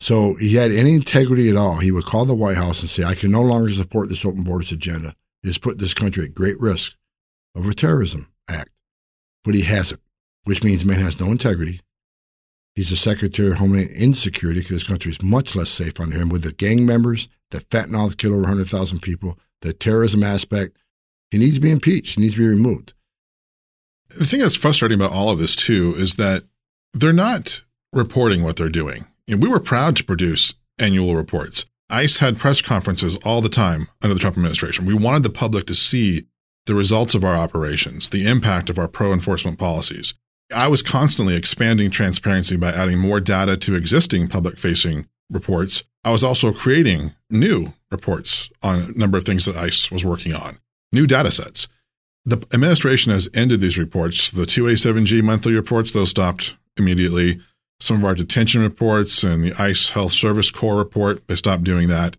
So 0.00 0.36
if 0.36 0.40
he 0.40 0.54
had 0.54 0.70
any 0.70 0.94
integrity 0.94 1.50
at 1.50 1.56
all, 1.56 1.78
he 1.78 1.92
would 1.92 2.06
call 2.06 2.24
the 2.24 2.34
White 2.34 2.56
House 2.56 2.80
and 2.80 2.88
say, 2.88 3.04
I 3.04 3.14
can 3.14 3.30
no 3.30 3.42
longer 3.42 3.70
support 3.70 4.08
this 4.08 4.24
open 4.24 4.44
borders 4.44 4.72
agenda. 4.72 5.08
It 5.42 5.48
has 5.48 5.58
put 5.58 5.78
this 5.78 5.92
country 5.92 6.24
at 6.24 6.34
great 6.34 6.58
risk 6.58 6.96
of 7.54 7.68
a 7.68 7.74
terrorism 7.74 8.28
act. 8.48 8.70
But 9.44 9.54
he 9.54 9.62
hasn't, 9.62 10.00
which 10.46 10.64
means 10.64 10.84
man 10.84 11.00
has 11.00 11.20
no 11.20 11.26
integrity. 11.26 11.80
He's 12.74 12.90
the 12.90 12.96
Secretary 12.96 13.50
of 13.50 13.56
Homeland 13.56 13.90
Insecurity 13.90 14.60
because 14.60 14.76
this 14.76 14.88
country 14.88 15.10
is 15.10 15.22
much 15.22 15.56
less 15.56 15.70
safe 15.70 15.98
under 15.98 16.16
him 16.16 16.28
with 16.28 16.42
the 16.42 16.52
gang 16.52 16.84
members, 16.84 17.28
the 17.50 17.58
fentanyl 17.58 18.10
that 18.10 18.18
killed 18.18 18.34
over 18.34 18.42
100,000 18.42 19.00
people, 19.00 19.38
the 19.62 19.72
terrorism 19.72 20.22
aspect. 20.22 20.76
He 21.30 21.38
needs 21.38 21.56
to 21.56 21.60
be 21.60 21.70
impeached. 21.70 22.16
He 22.16 22.20
needs 22.20 22.34
to 22.34 22.40
be 22.40 22.46
removed. 22.46 22.92
The 24.10 24.24
thing 24.24 24.40
that's 24.40 24.56
frustrating 24.56 25.00
about 25.00 25.12
all 25.12 25.30
of 25.30 25.38
this, 25.38 25.56
too, 25.56 25.94
is 25.96 26.16
that 26.16 26.44
they're 26.92 27.12
not 27.12 27.64
reporting 27.92 28.42
what 28.44 28.56
they're 28.56 28.68
doing. 28.68 29.06
And 29.26 29.42
we 29.42 29.48
were 29.48 29.58
proud 29.58 29.96
to 29.96 30.04
produce 30.04 30.54
annual 30.78 31.16
reports. 31.16 31.64
ICE 31.90 32.18
had 32.18 32.38
press 32.38 32.60
conferences 32.60 33.16
all 33.24 33.40
the 33.40 33.48
time 33.48 33.88
under 34.02 34.14
the 34.14 34.20
Trump 34.20 34.36
administration. 34.36 34.86
We 34.86 34.94
wanted 34.94 35.22
the 35.22 35.30
public 35.30 35.66
to 35.66 35.74
see 35.74 36.26
the 36.66 36.74
results 36.74 37.14
of 37.14 37.24
our 37.24 37.34
operations, 37.34 38.10
the 38.10 38.28
impact 38.28 38.68
of 38.68 38.78
our 38.78 38.88
pro 38.88 39.12
enforcement 39.12 39.58
policies. 39.58 40.14
I 40.54 40.68
was 40.68 40.82
constantly 40.82 41.34
expanding 41.34 41.90
transparency 41.90 42.56
by 42.56 42.70
adding 42.70 42.98
more 42.98 43.20
data 43.20 43.56
to 43.56 43.74
existing 43.74 44.28
public 44.28 44.58
facing 44.58 45.08
reports. 45.30 45.84
I 46.04 46.10
was 46.10 46.22
also 46.22 46.52
creating 46.52 47.14
new 47.30 47.74
reports 47.90 48.48
on 48.62 48.78
a 48.80 48.98
number 48.98 49.18
of 49.18 49.24
things 49.24 49.44
that 49.46 49.56
ICE 49.56 49.90
was 49.90 50.04
working 50.04 50.32
on, 50.34 50.58
new 50.92 51.06
data 51.06 51.32
sets. 51.32 51.68
The 52.24 52.44
administration 52.52 53.12
has 53.12 53.28
ended 53.34 53.60
these 53.60 53.78
reports. 53.78 54.30
The 54.30 54.44
287G 54.44 55.22
monthly 55.22 55.54
reports, 55.54 55.92
those 55.92 56.10
stopped 56.10 56.56
immediately 56.76 57.40
some 57.80 57.98
of 57.98 58.04
our 58.04 58.14
detention 58.14 58.62
reports 58.62 59.22
and 59.22 59.44
the 59.44 59.62
ICE 59.62 59.90
Health 59.90 60.12
Service 60.12 60.50
Corps 60.50 60.76
report. 60.76 61.26
They 61.28 61.34
stopped 61.34 61.64
doing 61.64 61.88
that. 61.88 62.16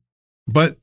But 0.47 0.77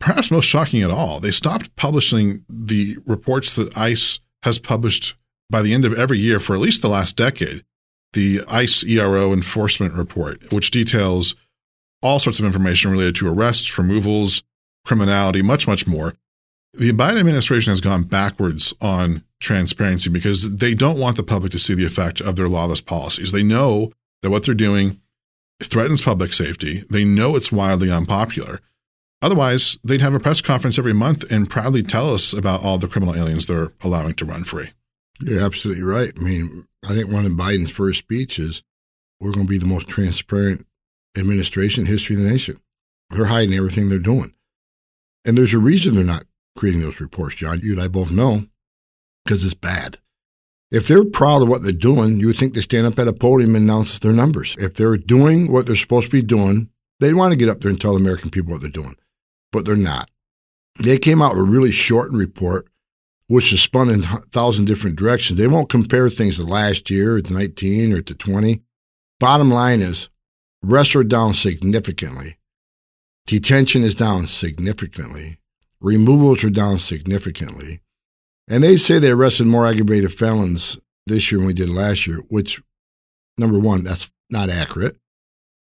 perhaps 0.00 0.30
most 0.30 0.46
shocking 0.46 0.82
at 0.82 0.90
all, 0.90 1.20
they 1.20 1.30
stopped 1.30 1.74
publishing 1.76 2.44
the 2.48 2.96
reports 3.06 3.54
that 3.56 3.76
ICE 3.76 4.20
has 4.42 4.58
published 4.58 5.14
by 5.50 5.62
the 5.62 5.74
end 5.74 5.84
of 5.84 5.98
every 5.98 6.18
year 6.18 6.40
for 6.40 6.54
at 6.54 6.60
least 6.60 6.82
the 6.82 6.88
last 6.88 7.16
decade. 7.16 7.64
The 8.12 8.40
ICE 8.48 8.84
ERO 8.84 9.32
Enforcement 9.32 9.94
Report, 9.94 10.52
which 10.52 10.70
details 10.70 11.34
all 12.02 12.18
sorts 12.18 12.38
of 12.38 12.44
information 12.44 12.90
related 12.90 13.16
to 13.16 13.28
arrests, 13.28 13.78
removals, 13.78 14.42
criminality, 14.84 15.42
much, 15.42 15.66
much 15.66 15.86
more. 15.86 16.14
The 16.72 16.92
Biden 16.92 17.20
administration 17.20 17.70
has 17.70 17.80
gone 17.80 18.04
backwards 18.04 18.74
on 18.80 19.24
transparency 19.40 20.10
because 20.10 20.56
they 20.56 20.74
don't 20.74 20.98
want 20.98 21.16
the 21.16 21.22
public 21.22 21.52
to 21.52 21.58
see 21.58 21.74
the 21.74 21.86
effect 21.86 22.20
of 22.20 22.36
their 22.36 22.48
lawless 22.48 22.80
policies. 22.80 23.32
They 23.32 23.42
know 23.42 23.90
that 24.22 24.30
what 24.30 24.44
they're 24.44 24.54
doing 24.54 25.00
threatens 25.62 26.02
public 26.02 26.32
safety. 26.32 26.82
They 26.90 27.04
know 27.04 27.36
it's 27.36 27.52
wildly 27.52 27.90
unpopular. 27.90 28.60
Otherwise, 29.22 29.78
they'd 29.82 30.02
have 30.02 30.14
a 30.14 30.20
press 30.20 30.40
conference 30.40 30.78
every 30.78 30.92
month 30.92 31.30
and 31.30 31.50
proudly 31.50 31.82
tell 31.82 32.12
us 32.12 32.32
about 32.32 32.62
all 32.62 32.78
the 32.78 32.88
criminal 32.88 33.14
aliens 33.14 33.46
they're 33.46 33.72
allowing 33.82 34.14
to 34.14 34.24
run 34.24 34.44
free. 34.44 34.68
You're 35.20 35.42
absolutely 35.42 35.82
right. 35.82 36.12
I 36.16 36.20
mean, 36.20 36.66
I 36.84 36.94
think 36.94 37.10
one 37.10 37.24
of 37.24 37.32
Biden's 37.32 37.70
first 37.70 37.98
speeches, 37.98 38.62
we're 39.20 39.32
going 39.32 39.46
to 39.46 39.50
be 39.50 39.58
the 39.58 39.66
most 39.66 39.88
transparent 39.88 40.66
administration 41.16 41.84
in 41.84 41.90
history 41.90 42.16
of 42.16 42.22
the 42.22 42.28
nation. 42.28 42.60
They're 43.10 43.26
hiding 43.26 43.54
everything 43.54 43.88
they're 43.88 43.98
doing. 43.98 44.34
And 45.24 45.36
there's 45.36 45.54
a 45.54 45.58
reason 45.58 45.94
they're 45.94 46.04
not 46.04 46.24
creating 46.56 46.82
those 46.82 47.00
reports, 47.00 47.36
John. 47.36 47.60
You 47.62 47.72
and 47.72 47.80
I 47.80 47.88
both 47.88 48.10
know 48.10 48.46
because 49.24 49.44
it's 49.44 49.54
bad. 49.54 49.98
If 50.70 50.88
they're 50.88 51.04
proud 51.04 51.42
of 51.42 51.48
what 51.48 51.62
they're 51.62 51.72
doing, 51.72 52.18
you 52.18 52.26
would 52.26 52.36
think 52.36 52.54
they 52.54 52.60
stand 52.60 52.86
up 52.86 52.98
at 52.98 53.08
a 53.08 53.12
podium 53.12 53.54
and 53.54 53.64
announce 53.64 53.98
their 53.98 54.12
numbers. 54.12 54.56
If 54.58 54.74
they're 54.74 54.96
doing 54.96 55.52
what 55.52 55.66
they're 55.66 55.76
supposed 55.76 56.06
to 56.06 56.12
be 56.12 56.22
doing, 56.22 56.70
they'd 56.98 57.14
want 57.14 57.32
to 57.32 57.38
get 57.38 57.48
up 57.48 57.60
there 57.60 57.70
and 57.70 57.80
tell 57.80 57.92
the 57.92 58.00
American 58.00 58.30
people 58.30 58.52
what 58.52 58.60
they're 58.60 58.70
doing, 58.70 58.96
but 59.52 59.64
they're 59.64 59.76
not. 59.76 60.10
They 60.78 60.98
came 60.98 61.22
out 61.22 61.34
with 61.34 61.46
a 61.46 61.50
really 61.50 61.70
shortened 61.70 62.18
report, 62.18 62.66
which 63.28 63.52
is 63.52 63.60
spun 63.60 63.90
in 63.90 64.04
a 64.04 64.18
thousand 64.30 64.66
different 64.66 64.96
directions. 64.96 65.38
They 65.38 65.48
won't 65.48 65.68
compare 65.68 66.08
things 66.08 66.36
to 66.36 66.44
last 66.44 66.90
year, 66.90 67.20
to 67.20 67.32
19 67.32 67.92
or 67.92 68.02
to 68.02 68.14
20. 68.14 68.62
Bottom 69.18 69.50
line 69.50 69.80
is, 69.80 70.08
arrests 70.64 70.94
are 70.94 71.04
down 71.04 71.34
significantly. 71.34 72.36
Detention 73.26 73.82
is 73.82 73.94
down 73.94 74.26
significantly. 74.26 75.38
Removals 75.80 76.44
are 76.44 76.50
down 76.50 76.78
significantly. 76.78 77.80
And 78.48 78.62
they 78.62 78.76
say 78.76 78.98
they 78.98 79.10
arrested 79.10 79.46
more 79.46 79.66
aggravated 79.66 80.12
felons 80.12 80.78
this 81.06 81.30
year 81.30 81.38
than 81.38 81.48
we 81.48 81.52
did 81.52 81.68
last 81.68 82.06
year, 82.06 82.18
which, 82.28 82.62
number 83.36 83.58
one, 83.58 83.82
that's 83.82 84.12
not 84.30 84.48
accurate. 84.48 84.96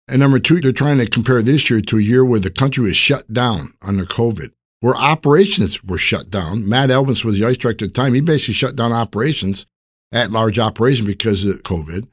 And 0.07 0.21
number 0.21 0.39
two, 0.39 0.61
they're 0.61 0.73
trying 0.73 0.99
to 0.99 1.07
compare 1.07 1.41
this 1.41 1.71
year 1.71 1.81
to 1.81 1.99
a 1.99 2.03
year 2.03 2.25
where 2.25 2.41
the 2.41 2.51
country 2.51 2.85
was 2.85 2.97
shut 2.97 3.33
down 3.33 3.73
under 3.81 4.05
COVID, 4.05 4.51
where 4.85 4.95
operations 4.97 5.83
were 5.83 5.97
shut 5.97 6.29
down. 6.29 6.69
Matt 6.69 6.91
Albence 6.91 7.25
was 7.25 7.39
the 7.39 7.47
ICE 7.47 7.57
director 7.57 7.87
at 7.87 7.95
the 7.95 8.03
time. 8.03 8.13
He 8.13 8.21
basically 8.21 8.53
shut 8.53 8.77
down 8.77 8.93
operations, 8.93 9.65
at 10.13 10.31
large 10.31 10.59
operations 10.59 11.09
because 11.09 11.47
of 11.47 11.63
COVID. 11.63 12.07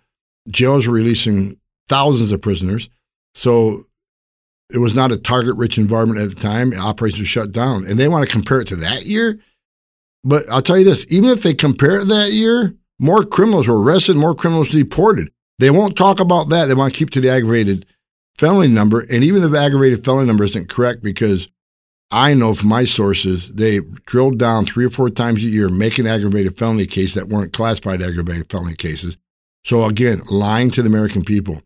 Jails 0.50 0.88
were 0.88 0.94
releasing 0.94 1.60
thousands 1.90 2.32
of 2.32 2.42
prisoners. 2.42 2.90
So 3.36 3.88
it 4.74 4.78
was 4.78 4.96
not 4.96 5.12
a 5.12 5.18
target 5.18 5.58
rich 5.58 5.78
environment 5.78 6.22
at 6.22 6.30
the 6.30 6.36
time. 6.36 6.72
Operations 6.74 7.20
were 7.20 7.26
shut 7.26 7.52
down. 7.52 7.86
And 7.86 8.00
they 8.00 8.08
want 8.08 8.26
to 8.26 8.32
compare 8.32 8.62
it 8.62 8.70
to 8.70 8.78
that 8.78 9.04
year? 9.06 9.38
But 10.24 10.50
I'll 10.50 10.62
tell 10.62 10.78
you 10.78 10.86
this 10.86 11.06
even 11.10 11.30
if 11.30 11.44
they 11.44 11.54
compare 11.54 12.00
it 12.00 12.08
that 12.08 12.32
year, 12.32 12.74
more 13.00 13.26
criminals 13.26 13.68
were 13.68 13.82
arrested, 13.82 14.16
more 14.16 14.34
criminals 14.34 14.70
deported. 14.70 15.30
They 15.60 15.72
won't 15.72 15.98
talk 15.98 16.22
about 16.22 16.48
that. 16.48 16.68
They 16.68 16.74
want 16.74 16.94
to 16.94 16.98
keep 16.98 17.10
to 17.10 17.20
the 17.20 17.32
aggravated 17.32 17.86
felony 18.38 18.70
number. 18.70 19.02
And 19.02 19.26
even 19.26 19.42
the 19.42 19.60
aggravated 19.60 20.06
felony 20.06 20.28
number 20.28 20.46
isn't 20.46 20.70
correct 20.70 21.04
because 21.04 21.50
I 22.12 22.34
know 22.34 22.54
from 22.54 22.69
my 22.69 22.84
sources 22.84 23.54
they 23.54 23.80
drilled 24.06 24.38
down 24.38 24.65
three 24.65 24.86
or 24.86 24.89
four 24.89 25.10
times 25.10 25.43
a 25.43 25.47
year, 25.47 25.69
making 25.69 26.08
aggravated 26.08 26.58
felony 26.58 26.86
cases 26.86 27.13
that 27.15 27.30
weren't 27.30 27.54
classified 27.54 28.02
aggravated 28.02 28.50
felony 28.50 28.76
cases. 28.76 29.17
So 29.63 29.86
again, 29.86 30.21
lying 30.30 30.71
to 30.71 30.82
the 30.82 30.89
American 30.89 31.24
people. 31.24 31.62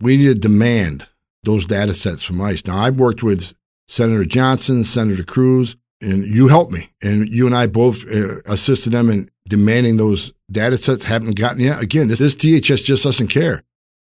We 0.00 0.16
need 0.16 0.26
to 0.26 0.34
demand 0.34 1.08
those 1.44 1.66
data 1.66 1.92
sets 1.92 2.22
from 2.22 2.40
ICE. 2.40 2.66
Now, 2.66 2.78
I've 2.78 2.98
worked 2.98 3.22
with 3.22 3.54
Senator 3.86 4.24
Johnson, 4.24 4.84
Senator 4.84 5.24
Cruz, 5.24 5.76
and 6.00 6.24
you 6.24 6.48
helped 6.48 6.72
me. 6.72 6.88
And 7.02 7.28
you 7.28 7.46
and 7.46 7.54
I 7.54 7.66
both 7.66 8.04
uh, 8.10 8.40
assisted 8.46 8.90
them 8.90 9.10
in 9.10 9.28
demanding 9.48 9.96
those 9.96 10.32
data 10.50 10.76
sets. 10.76 11.04
Haven't 11.04 11.36
gotten 11.38 11.60
yet. 11.60 11.82
Again, 11.82 12.08
this, 12.08 12.18
this 12.18 12.34
DHS 12.34 12.84
just 12.84 13.04
doesn't 13.04 13.28
care. 13.28 13.62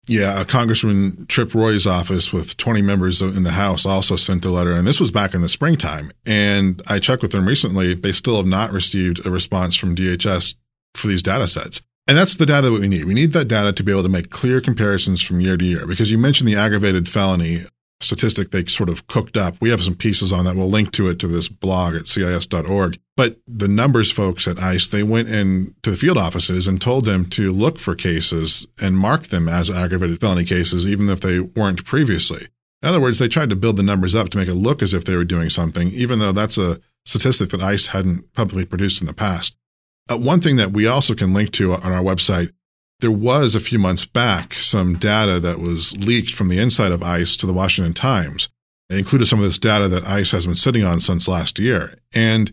Yeah, 0.08 0.42
Congressman 0.44 1.26
Chip 1.28 1.54
Roy's 1.54 1.86
office 1.86 2.32
with 2.32 2.56
20 2.56 2.82
members 2.82 3.22
in 3.22 3.42
the 3.42 3.52
House 3.52 3.86
also 3.86 4.16
sent 4.16 4.44
a 4.44 4.50
letter, 4.50 4.72
and 4.72 4.86
this 4.86 4.98
was 4.98 5.12
back 5.12 5.34
in 5.34 5.42
the 5.42 5.48
springtime. 5.48 6.10
And 6.26 6.82
I 6.88 6.98
checked 6.98 7.22
with 7.22 7.32
them 7.32 7.46
recently. 7.46 7.94
They 7.94 8.12
still 8.12 8.36
have 8.36 8.46
not 8.46 8.72
received 8.72 9.24
a 9.24 9.30
response 9.30 9.76
from 9.76 9.94
DHS 9.94 10.56
for 10.94 11.06
these 11.06 11.22
data 11.22 11.46
sets. 11.46 11.82
And 12.08 12.18
that's 12.18 12.36
the 12.36 12.46
data 12.46 12.70
that 12.70 12.80
we 12.80 12.88
need. 12.88 13.04
We 13.04 13.14
need 13.14 13.32
that 13.34 13.46
data 13.46 13.72
to 13.72 13.84
be 13.84 13.92
able 13.92 14.02
to 14.02 14.08
make 14.08 14.30
clear 14.30 14.60
comparisons 14.60 15.22
from 15.22 15.40
year 15.40 15.56
to 15.56 15.64
year. 15.64 15.86
Because 15.86 16.10
you 16.10 16.18
mentioned 16.18 16.48
the 16.48 16.56
aggravated 16.56 17.08
felony 17.08 17.66
statistic 18.00 18.50
they 18.50 18.64
sort 18.64 18.88
of 18.88 19.06
cooked 19.06 19.36
up. 19.36 19.56
We 19.60 19.70
have 19.70 19.82
some 19.82 19.94
pieces 19.94 20.32
on 20.32 20.44
that. 20.46 20.56
We'll 20.56 20.70
link 20.70 20.90
to 20.92 21.08
it 21.08 21.18
to 21.20 21.28
this 21.28 21.48
blog 21.48 21.94
at 21.94 22.06
cis.org. 22.06 22.98
But 23.20 23.36
the 23.46 23.68
numbers 23.68 24.10
folks 24.10 24.48
at 24.48 24.58
ICE, 24.58 24.88
they 24.88 25.02
went 25.02 25.28
in 25.28 25.74
to 25.82 25.90
the 25.90 25.96
field 25.98 26.16
offices 26.16 26.66
and 26.66 26.80
told 26.80 27.04
them 27.04 27.26
to 27.26 27.52
look 27.52 27.78
for 27.78 27.94
cases 27.94 28.66
and 28.80 28.96
mark 28.96 29.24
them 29.24 29.46
as 29.46 29.68
aggravated 29.68 30.22
felony 30.22 30.44
cases, 30.44 30.90
even 30.90 31.10
if 31.10 31.20
they 31.20 31.38
weren't 31.38 31.84
previously. 31.84 32.46
In 32.80 32.88
other 32.88 32.98
words, 32.98 33.18
they 33.18 33.28
tried 33.28 33.50
to 33.50 33.56
build 33.56 33.76
the 33.76 33.82
numbers 33.82 34.14
up 34.14 34.30
to 34.30 34.38
make 34.38 34.48
it 34.48 34.54
look 34.54 34.80
as 34.80 34.94
if 34.94 35.04
they 35.04 35.16
were 35.16 35.24
doing 35.24 35.50
something, 35.50 35.88
even 35.88 36.18
though 36.18 36.32
that's 36.32 36.56
a 36.56 36.80
statistic 37.04 37.50
that 37.50 37.60
ICE 37.60 37.88
hadn't 37.88 38.32
publicly 38.32 38.64
produced 38.64 39.02
in 39.02 39.06
the 39.06 39.12
past. 39.12 39.54
Uh, 40.10 40.16
one 40.16 40.40
thing 40.40 40.56
that 40.56 40.72
we 40.72 40.86
also 40.86 41.14
can 41.14 41.34
link 41.34 41.50
to 41.52 41.74
on 41.74 41.92
our 41.92 42.02
website 42.02 42.52
there 43.00 43.12
was 43.12 43.54
a 43.54 43.60
few 43.60 43.78
months 43.78 44.06
back 44.06 44.54
some 44.54 44.94
data 44.94 45.38
that 45.40 45.58
was 45.58 45.94
leaked 46.06 46.32
from 46.32 46.48
the 46.48 46.58
inside 46.58 46.90
of 46.90 47.02
ICE 47.02 47.36
to 47.36 47.46
the 47.46 47.52
Washington 47.52 47.92
Times. 47.92 48.48
It 48.88 48.96
included 48.96 49.26
some 49.26 49.40
of 49.40 49.44
this 49.44 49.58
data 49.58 49.88
that 49.88 50.06
ICE 50.06 50.30
has 50.30 50.46
been 50.46 50.54
sitting 50.54 50.84
on 50.84 51.00
since 51.00 51.28
last 51.28 51.58
year. 51.58 51.94
And 52.14 52.52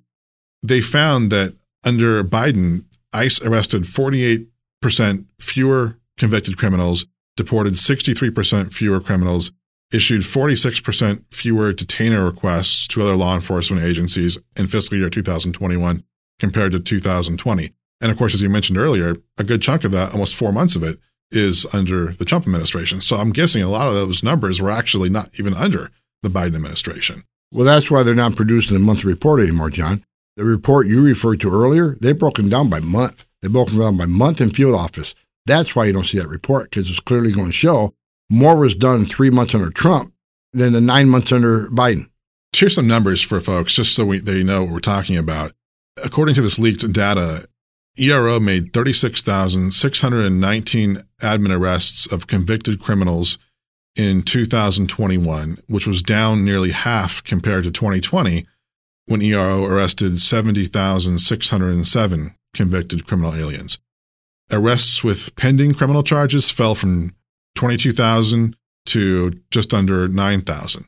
they 0.67 0.81
found 0.81 1.31
that 1.31 1.55
under 1.83 2.23
Biden, 2.23 2.85
ICE 3.13 3.41
arrested 3.43 3.83
48% 3.83 4.47
fewer 5.39 5.97
convicted 6.17 6.57
criminals, 6.57 7.05
deported 7.35 7.73
63% 7.73 8.73
fewer 8.73 8.99
criminals, 8.99 9.51
issued 9.93 10.21
46% 10.21 11.23
fewer 11.31 11.71
detainer 11.71 12.25
requests 12.25 12.87
to 12.87 13.01
other 13.01 13.15
law 13.15 13.35
enforcement 13.35 13.83
agencies 13.83 14.37
in 14.57 14.67
fiscal 14.67 14.97
year 14.97 15.09
2021 15.09 16.03
compared 16.39 16.73
to 16.73 16.79
2020. 16.79 17.69
And 18.01 18.11
of 18.11 18.17
course, 18.17 18.33
as 18.33 18.41
you 18.41 18.49
mentioned 18.49 18.77
earlier, 18.77 19.15
a 19.37 19.43
good 19.43 19.61
chunk 19.61 19.83
of 19.83 19.91
that, 19.93 20.11
almost 20.11 20.35
four 20.35 20.51
months 20.51 20.75
of 20.75 20.83
it, 20.83 20.99
is 21.31 21.65
under 21.73 22.07
the 22.13 22.25
Trump 22.25 22.45
administration. 22.45 23.01
So 23.01 23.17
I'm 23.17 23.31
guessing 23.31 23.63
a 23.63 23.69
lot 23.69 23.87
of 23.87 23.93
those 23.93 24.23
numbers 24.23 24.61
were 24.61 24.71
actually 24.71 25.09
not 25.09 25.29
even 25.39 25.53
under 25.53 25.89
the 26.21 26.29
Biden 26.29 26.55
administration. 26.55 27.23
Well, 27.51 27.65
that's 27.65 27.89
why 27.89 28.03
they're 28.03 28.15
not 28.15 28.35
producing 28.35 28.75
a 28.75 28.79
monthly 28.79 29.11
report 29.11 29.41
anymore, 29.41 29.69
John. 29.69 30.03
The 30.37 30.45
report 30.45 30.85
you 30.85 31.03
referred 31.03 31.41
to 31.41 31.51
earlier, 31.51 31.97
they 31.99 32.13
broke 32.13 32.35
them 32.35 32.47
down 32.47 32.69
by 32.69 32.79
month. 32.79 33.25
They 33.41 33.47
broke 33.47 33.69
them 33.69 33.79
down 33.79 33.97
by 33.97 34.05
month 34.05 34.39
in 34.39 34.51
field 34.51 34.75
office. 34.75 35.15
That's 35.47 35.75
why 35.75 35.85
you 35.85 35.93
don't 35.93 36.05
see 36.05 36.19
that 36.19 36.27
report 36.27 36.69
because 36.69 36.91
it's 36.91 36.99
clearly 36.99 37.31
going 37.31 37.47
to 37.47 37.53
show 37.53 37.95
more 38.29 38.55
was 38.55 38.75
done 38.75 39.03
three 39.03 39.31
months 39.31 39.55
under 39.55 39.71
Trump 39.71 40.13
than 40.53 40.73
the 40.73 40.81
nine 40.81 41.09
months 41.09 41.31
under 41.31 41.67
Biden. 41.69 42.11
Here's 42.55 42.75
some 42.75 42.87
numbers 42.87 43.23
for 43.23 43.39
folks, 43.39 43.73
just 43.73 43.95
so 43.95 44.05
we, 44.05 44.19
they 44.19 44.43
know 44.43 44.61
what 44.63 44.73
we're 44.73 44.79
talking 44.79 45.17
about. 45.17 45.53
According 46.03 46.35
to 46.35 46.43
this 46.43 46.59
leaked 46.59 46.91
data, 46.91 47.47
ERO 47.97 48.39
made 48.39 48.73
36,619 48.73 50.99
admin 51.19 51.57
arrests 51.57 52.05
of 52.05 52.27
convicted 52.27 52.79
criminals 52.79 53.39
in 53.95 54.21
2021, 54.21 55.57
which 55.67 55.87
was 55.87 56.03
down 56.03 56.45
nearly 56.45 56.69
half 56.71 57.23
compared 57.23 57.63
to 57.63 57.71
2020 57.71 58.45
when 59.07 59.21
ERO 59.21 59.65
arrested 59.65 60.21
70,607 60.21 62.35
convicted 62.53 63.07
criminal 63.07 63.33
aliens. 63.33 63.79
Arrests 64.51 65.03
with 65.03 65.35
pending 65.35 65.73
criminal 65.73 66.03
charges 66.03 66.51
fell 66.51 66.75
from 66.75 67.15
22,000 67.55 68.55
to 68.85 69.41
just 69.51 69.73
under 69.73 70.07
9,000. 70.07 70.85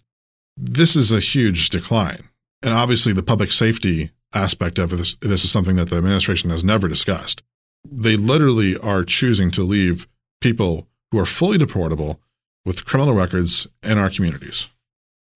This 0.55 0.95
is 0.95 1.11
a 1.11 1.19
huge 1.19 1.69
decline. 1.69 2.29
And 2.61 2.73
obviously, 2.73 3.13
the 3.13 3.23
public 3.23 3.51
safety 3.51 4.11
aspect 4.33 4.77
of 4.77 4.91
this. 4.91 5.15
This 5.15 5.43
is 5.43 5.51
something 5.51 5.75
that 5.77 5.89
the 5.89 5.97
administration 5.97 6.49
has 6.49 6.63
never 6.63 6.87
discussed. 6.87 7.43
They 7.89 8.15
literally 8.15 8.77
are 8.77 9.03
choosing 9.03 9.51
to 9.51 9.63
leave 9.63 10.07
people 10.41 10.87
who 11.11 11.19
are 11.19 11.25
fully 11.25 11.57
deportable 11.57 12.19
with 12.65 12.85
criminal 12.85 13.15
records 13.15 13.67
in 13.83 13.97
our 13.97 14.09
communities. 14.09 14.67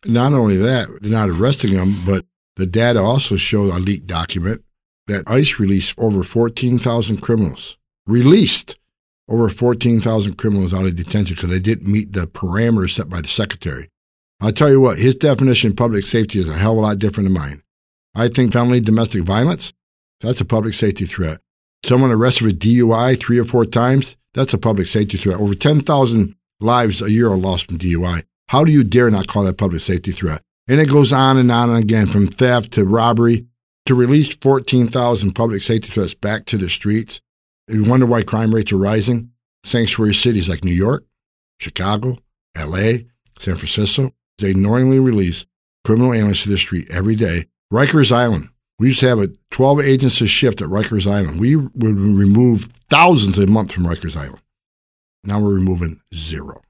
Not 0.05 0.33
only 0.33 0.57
that, 0.57 0.87
they're 1.01 1.11
not 1.11 1.29
arresting 1.29 1.73
them, 1.73 2.03
but 2.05 2.25
the 2.55 2.65
data 2.65 3.01
also 3.01 3.35
showed 3.35 3.73
a 3.73 3.79
leaked 3.79 4.07
document 4.07 4.63
that 5.07 5.23
ICE 5.27 5.59
released 5.59 5.97
over 5.97 6.23
14,000 6.23 7.17
criminals. 7.17 7.77
Released 8.05 8.77
over 9.29 9.49
14,000 9.49 10.37
criminals 10.37 10.73
out 10.73 10.85
of 10.85 10.95
detention 10.95 11.35
because 11.35 11.49
they 11.49 11.59
didn't 11.59 11.91
meet 11.91 12.13
the 12.13 12.27
parameters 12.27 12.91
set 12.91 13.09
by 13.09 13.21
the 13.21 13.27
secretary. 13.27 13.87
I'll 14.41 14.51
tell 14.51 14.69
you 14.69 14.81
what, 14.81 14.99
his 14.99 15.15
definition 15.15 15.71
of 15.71 15.77
public 15.77 16.05
safety 16.05 16.39
is 16.39 16.49
a 16.49 16.53
hell 16.53 16.73
of 16.73 16.77
a 16.79 16.81
lot 16.81 16.97
different 16.97 17.27
than 17.27 17.33
mine. 17.33 17.61
I 18.15 18.27
think 18.27 18.51
felony 18.51 18.81
domestic 18.81 19.23
violence, 19.23 19.73
that's 20.19 20.41
a 20.41 20.45
public 20.45 20.73
safety 20.73 21.05
threat. 21.05 21.39
Someone 21.85 22.11
arrested 22.11 22.45
for 22.45 22.51
DUI 22.51 23.19
three 23.19 23.39
or 23.39 23.45
four 23.45 23.65
times, 23.65 24.17
that's 24.33 24.53
a 24.53 24.57
public 24.57 24.87
safety 24.87 25.17
threat. 25.17 25.39
Over 25.39 25.53
10,000 25.53 26.35
lives 26.59 27.01
a 27.01 27.11
year 27.11 27.29
are 27.29 27.37
lost 27.37 27.67
from 27.67 27.77
DUI. 27.77 28.23
How 28.47 28.63
do 28.63 28.71
you 28.71 28.83
dare 28.83 29.09
not 29.09 29.27
call 29.27 29.43
that 29.43 29.57
public 29.57 29.81
safety 29.81 30.11
threat? 30.11 30.41
And 30.67 30.79
it 30.79 30.89
goes 30.89 31.11
on 31.11 31.37
and 31.37 31.51
on 31.51 31.69
and 31.69 31.83
again 31.83 32.07
from 32.07 32.27
theft 32.27 32.71
to 32.73 32.85
robbery 32.85 33.45
to 33.85 33.95
release 33.95 34.33
14,000 34.35 35.33
public 35.33 35.61
safety 35.61 35.89
threats 35.89 36.13
back 36.13 36.45
to 36.45 36.57
the 36.57 36.69
streets. 36.69 37.21
You 37.67 37.83
wonder 37.83 38.05
why 38.05 38.23
crime 38.23 38.53
rates 38.53 38.71
are 38.71 38.77
rising? 38.77 39.31
Sanctuary 39.63 40.13
cities 40.13 40.49
like 40.49 40.63
New 40.63 40.73
York, 40.73 41.05
Chicago, 41.59 42.17
LA, 42.57 42.99
San 43.39 43.55
Francisco, 43.55 44.13
they 44.39 44.53
knowingly 44.53 44.99
release 44.99 45.45
criminal 45.85 46.13
aliens 46.13 46.43
to 46.43 46.49
the 46.49 46.57
street 46.57 46.87
every 46.91 47.15
day 47.15 47.45
Rikers 47.71 48.11
Island. 48.11 48.49
We 48.79 48.87
used 48.87 48.99
to 49.01 49.07
have 49.07 49.19
a 49.19 49.29
12 49.51 49.81
agency 49.81 50.27
shift 50.27 50.61
at 50.61 50.67
Rikers 50.67 51.09
Island. 51.09 51.39
We 51.39 51.55
would 51.55 51.73
remove 51.97 52.69
thousands 52.89 53.37
a 53.37 53.47
month 53.47 53.71
from 53.71 53.85
Rikers 53.85 54.17
Island. 54.17 54.41
Now 55.23 55.39
we're 55.39 55.53
removing 55.53 56.01
zero. 56.13 56.61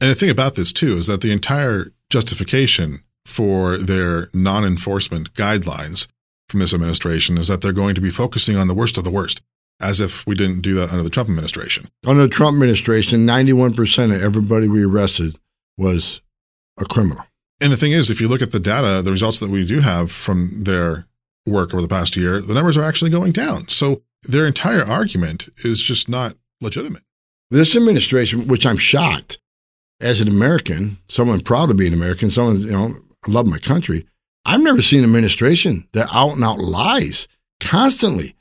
And 0.00 0.10
the 0.10 0.14
thing 0.14 0.30
about 0.30 0.54
this, 0.54 0.72
too, 0.72 0.96
is 0.96 1.06
that 1.08 1.20
the 1.20 1.32
entire 1.32 1.92
justification 2.14 3.02
for 3.24 3.76
their 3.76 4.30
non 4.32 4.64
enforcement 4.64 5.34
guidelines 5.34 6.06
from 6.48 6.60
this 6.60 6.72
administration 6.72 7.36
is 7.38 7.48
that 7.48 7.60
they're 7.60 7.72
going 7.72 7.96
to 7.96 8.00
be 8.00 8.08
focusing 8.10 8.56
on 8.56 8.68
the 8.68 8.74
worst 8.74 8.96
of 8.96 9.02
the 9.02 9.10
worst, 9.10 9.42
as 9.80 10.00
if 10.00 10.24
we 10.24 10.36
didn't 10.36 10.60
do 10.60 10.74
that 10.74 10.90
under 10.90 11.02
the 11.02 11.10
Trump 11.10 11.28
administration. 11.28 11.88
Under 12.06 12.22
the 12.22 12.28
Trump 12.28 12.54
administration, 12.54 13.26
91% 13.26 14.14
of 14.14 14.22
everybody 14.22 14.68
we 14.68 14.84
arrested 14.84 15.34
was 15.76 16.22
a 16.80 16.84
criminal. 16.84 17.24
And 17.60 17.72
the 17.72 17.76
thing 17.76 17.90
is, 17.90 18.10
if 18.10 18.20
you 18.20 18.28
look 18.28 18.42
at 18.42 18.52
the 18.52 18.60
data, 18.60 19.02
the 19.02 19.10
results 19.10 19.40
that 19.40 19.50
we 19.50 19.66
do 19.66 19.80
have 19.80 20.12
from 20.12 20.62
their 20.62 21.08
work 21.44 21.74
over 21.74 21.82
the 21.82 21.88
past 21.88 22.14
year, 22.14 22.40
the 22.40 22.54
numbers 22.54 22.78
are 22.78 22.84
actually 22.84 23.10
going 23.10 23.32
down. 23.32 23.66
So 23.66 24.02
their 24.22 24.46
entire 24.46 24.84
argument 24.84 25.48
is 25.64 25.82
just 25.82 26.08
not 26.08 26.36
legitimate. 26.60 27.02
This 27.50 27.74
administration, 27.74 28.46
which 28.46 28.66
I'm 28.66 28.78
shocked 28.78 29.38
as 30.00 30.20
an 30.20 30.28
American, 30.28 30.98
someone 31.08 31.40
proud 31.40 31.66
to 31.66 31.74
be 31.74 31.86
an 31.86 31.94
American, 31.94 32.30
someone, 32.30 32.60
you 32.60 32.72
know, 32.72 32.96
I 33.26 33.30
love 33.30 33.46
my 33.46 33.58
country. 33.58 34.06
I've 34.44 34.62
never 34.62 34.82
seen 34.82 35.00
an 35.00 35.06
administration 35.06 35.88
that 35.92 36.08
out 36.12 36.34
and 36.34 36.44
out 36.44 36.58
lies 36.58 37.28
constantly. 37.60 38.34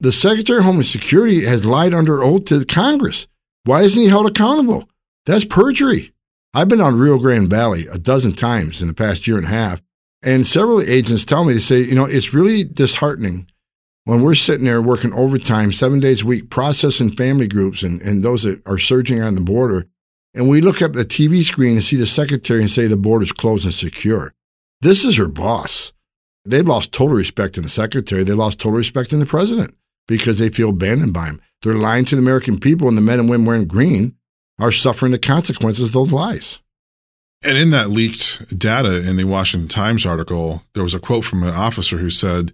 The 0.00 0.12
Secretary 0.12 0.58
of 0.58 0.64
Homeland 0.64 0.86
Security 0.86 1.44
has 1.44 1.64
lied 1.64 1.94
under 1.94 2.22
oath 2.22 2.46
to 2.46 2.64
Congress. 2.64 3.26
Why 3.64 3.82
isn't 3.82 4.02
he 4.02 4.08
held 4.08 4.28
accountable? 4.28 4.88
That's 5.26 5.44
perjury. 5.44 6.12
I've 6.54 6.68
been 6.68 6.80
on 6.80 6.98
Rio 6.98 7.18
Grande 7.18 7.48
Valley 7.48 7.86
a 7.86 7.98
dozen 7.98 8.34
times 8.34 8.82
in 8.82 8.88
the 8.88 8.94
past 8.94 9.26
year 9.26 9.38
and 9.38 9.46
a 9.46 9.50
half, 9.50 9.80
and 10.22 10.46
several 10.46 10.80
agents 10.80 11.24
tell 11.24 11.44
me, 11.44 11.54
they 11.54 11.60
say, 11.60 11.80
you 11.80 11.94
know, 11.94 12.04
it's 12.04 12.34
really 12.34 12.64
disheartening 12.64 13.48
when 14.04 14.22
we're 14.22 14.34
sitting 14.34 14.64
there 14.64 14.82
working 14.82 15.12
overtime 15.14 15.72
seven 15.72 16.00
days 16.00 16.22
a 16.22 16.26
week, 16.26 16.50
processing 16.50 17.10
family 17.10 17.48
groups 17.48 17.82
and, 17.82 18.00
and 18.02 18.22
those 18.22 18.42
that 18.42 18.60
are 18.66 18.78
surging 18.78 19.22
on 19.22 19.34
the 19.34 19.40
border. 19.40 19.86
And 20.34 20.48
we 20.48 20.60
look 20.60 20.80
up 20.80 20.92
the 20.92 21.04
TV 21.04 21.42
screen 21.42 21.72
and 21.72 21.84
see 21.84 21.96
the 21.96 22.06
secretary 22.06 22.60
and 22.60 22.70
say 22.70 22.86
the 22.86 22.96
board 22.96 23.22
is 23.22 23.32
closed 23.32 23.64
and 23.64 23.74
secure. 23.74 24.32
This 24.80 25.04
is 25.04 25.16
her 25.18 25.28
boss. 25.28 25.92
They've 26.44 26.66
lost 26.66 26.92
total 26.92 27.16
respect 27.16 27.56
in 27.56 27.62
the 27.62 27.68
secretary. 27.68 28.24
They 28.24 28.32
lost 28.32 28.58
total 28.58 28.78
respect 28.78 29.12
in 29.12 29.20
the 29.20 29.26
president 29.26 29.74
because 30.08 30.38
they 30.38 30.48
feel 30.48 30.70
abandoned 30.70 31.12
by 31.12 31.26
him. 31.26 31.40
They're 31.62 31.74
lying 31.74 32.04
to 32.06 32.16
the 32.16 32.22
American 32.22 32.58
people, 32.58 32.88
and 32.88 32.98
the 32.98 33.02
men 33.02 33.20
and 33.20 33.30
women 33.30 33.46
wearing 33.46 33.66
green 33.66 34.16
are 34.58 34.72
suffering 34.72 35.12
the 35.12 35.18
consequences 35.18 35.88
of 35.88 35.92
those 35.92 36.12
lies. 36.12 36.60
And 37.44 37.58
in 37.58 37.70
that 37.70 37.90
leaked 37.90 38.58
data 38.58 39.08
in 39.08 39.16
the 39.16 39.24
Washington 39.24 39.68
Times 39.68 40.06
article, 40.06 40.62
there 40.74 40.82
was 40.82 40.94
a 40.94 41.00
quote 41.00 41.24
from 41.24 41.42
an 41.42 41.54
officer 41.54 41.98
who 41.98 42.10
said 42.10 42.52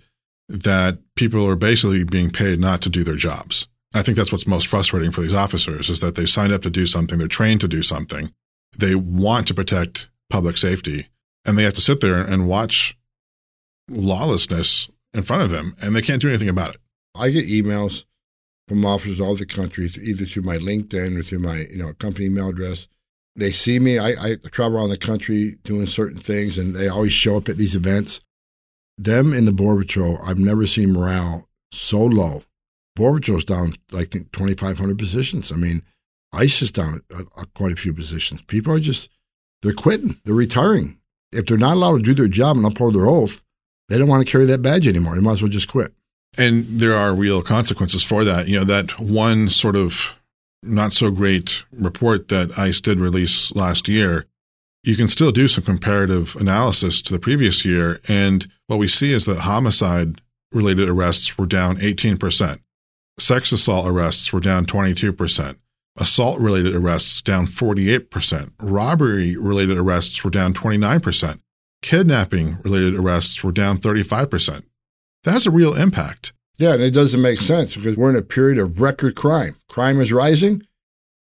that 0.49 0.99
people 1.15 1.47
are 1.47 1.57
basically 1.57 2.05
being 2.05 2.31
paid 2.31 2.59
not 2.59 2.81
to 2.83 2.89
do 2.89 3.05
their 3.05 3.17
jobs. 3.17 3.69
I 3.95 4.03
think 4.03 4.17
that's 4.17 4.33
what's 4.33 4.47
most 4.47 4.67
frustrating 4.67 5.11
for 5.11 5.23
these 5.23 5.35
officers 5.35 5.89
is 5.89 6.01
that 6.01 6.15
they 6.15 6.27
signed 6.27 6.53
up 6.53 6.63
to 6.63 6.71
do 6.71 6.87
something, 6.87 7.19
they're 7.19 7.29
trained 7.29 7.61
to 7.63 7.69
do 7.69 7.83
something, 7.83 8.33
they 8.77 8.95
want 8.95 9.47
to 9.49 9.55
protect 9.55 10.09
public 10.29 10.57
safety, 10.59 11.09
and 11.47 11.57
they 11.57 11.63
have 11.63 11.75
to 11.75 11.81
sit 11.81 12.01
there 12.01 12.21
and 12.21 12.49
watch 12.49 12.97
lawlessness 13.89 14.91
in 15.15 15.23
front 15.23 15.43
of 15.43 15.51
them, 15.51 15.75
and 15.81 15.97
they 15.97 16.03
can't 16.03 16.21
do 16.21 16.29
anything 16.29 16.49
about 16.49 16.75
it. 16.75 16.81
I 17.15 17.31
get 17.31 17.47
emails 17.47 18.05
from 18.69 18.85
officers 18.85 19.21
all 19.21 19.31
over 19.31 19.41
the 19.41 19.47
country, 19.47 19.91
either 20.03 20.27
through 20.27 20.43
my 20.43 20.59
LinkedIn 20.59 21.19
or 21.19 21.23
through 21.23 21.41
my 21.41 21.65
you 21.71 21.79
know 21.79 21.93
company 21.95 22.27
email 22.27 22.49
address. 22.49 22.87
They 23.35 23.51
see 23.51 23.79
me. 23.79 23.99
I, 23.99 24.11
I 24.11 24.35
travel 24.51 24.79
around 24.79 24.91
the 24.91 24.99
country 24.99 25.59
doing 25.65 25.87
certain 25.87 26.21
things, 26.21 26.59
and 26.59 26.75
they 26.75 26.89
always 26.89 27.13
show 27.13 27.37
up 27.37 27.49
at 27.49 27.57
these 27.57 27.75
events. 27.75 28.21
Them 28.99 29.33
in 29.33 29.45
the 29.45 29.53
Border 29.53 29.83
Patrol, 29.83 30.19
I've 30.25 30.39
never 30.39 30.67
seen 30.67 30.93
morale 30.93 31.49
so 31.71 32.05
low. 32.05 32.43
Border 32.99 33.39
down, 33.39 33.75
I 33.97 34.05
think, 34.05 34.33
2,500 34.33 34.99
positions. 34.99 35.51
I 35.51 35.57
mean, 35.57 35.83
ICE 36.33 36.63
is 36.63 36.73
down 36.73 37.01
quite 37.55 37.73
a 37.73 37.77
few 37.77 37.95
positions. 37.95 38.43
People 38.43 38.75
are 38.75 38.81
just, 38.81 39.11
they're 39.63 39.73
quitting, 39.73 40.21
they're 40.25 40.35
retiring. 40.35 40.99
If 41.33 41.47
they're 41.47 41.57
not 41.57 41.77
allowed 41.77 41.99
to 41.99 42.03
do 42.03 42.15
their 42.15 42.29
job 42.29 42.57
and 42.57 42.67
uphold 42.67 42.95
their 42.95 43.07
oath, 43.07 43.41
they 43.89 43.97
don't 43.97 44.09
want 44.09 44.27
to 44.27 44.31
carry 44.31 44.45
that 44.47 44.63
badge 44.63 44.87
anymore. 44.87 45.15
They 45.15 45.23
might 45.23 45.33
as 45.33 45.43
well 45.43 45.51
just 45.51 45.69
quit. 45.69 45.95
And 46.37 46.65
there 46.65 46.95
are 46.95 47.15
real 47.15 47.41
consequences 47.43 48.03
for 48.03 48.25
that. 48.25 48.49
You 48.49 48.59
know, 48.59 48.65
that 48.65 48.99
one 49.01 49.49
sort 49.49 49.77
of 49.77 50.19
not 50.63 50.93
so 50.93 51.11
great 51.11 51.65
report 51.73 52.29
that 52.29 52.59
ICE 52.59 52.81
did 52.81 53.01
release 53.01 53.55
last 53.55 53.89
year, 53.89 54.27
you 54.83 54.97
can 54.97 55.09
still 55.09 55.31
do 55.31 55.49
some 55.49 55.65
comparative 55.65 56.37
analysis 56.37 57.01
to 57.03 57.13
the 57.13 57.19
previous 57.19 57.65
year. 57.65 58.01
And 58.09 58.47
what 58.67 58.79
we 58.79 58.89
see 58.89 59.13
is 59.13 59.25
that 59.27 59.41
homicide 59.41 60.21
related 60.53 60.89
arrests 60.89 61.37
were 61.37 61.47
down 61.47 61.77
18%, 61.77 62.61
sex 63.19 63.53
assault 63.53 63.87
arrests 63.87 64.33
were 64.33 64.41
down 64.41 64.67
22%, 64.67 65.57
assault 65.99 66.41
related 66.41 66.75
arrests 66.75 67.21
down 67.23 67.47
48%, 67.47 68.53
robbery 68.61 69.37
related 69.37 69.77
arrests 69.77 70.23
were 70.23 70.31
down 70.31 70.55
29%, 70.55 71.41
kidnapping 71.83 72.59
related 72.65 72.95
arrests 72.95 73.43
were 73.43 73.53
down 73.53 73.79
35%. 73.79 74.65
That 75.25 75.33
has 75.33 75.47
a 75.47 75.51
real 75.51 75.75
impact. 75.75 76.33
Yeah, 76.59 76.75
and 76.75 76.83
it 76.83 76.91
doesn't 76.91 77.23
make 77.23 77.41
sense 77.41 77.77
because 77.77 77.97
we're 77.97 78.11
in 78.11 78.17
a 78.17 78.23
period 78.23 78.59
of 78.59 78.81
record 78.81 79.15
crime. 79.15 79.57
Crime 79.69 80.01
is 80.01 80.13
rising, 80.13 80.67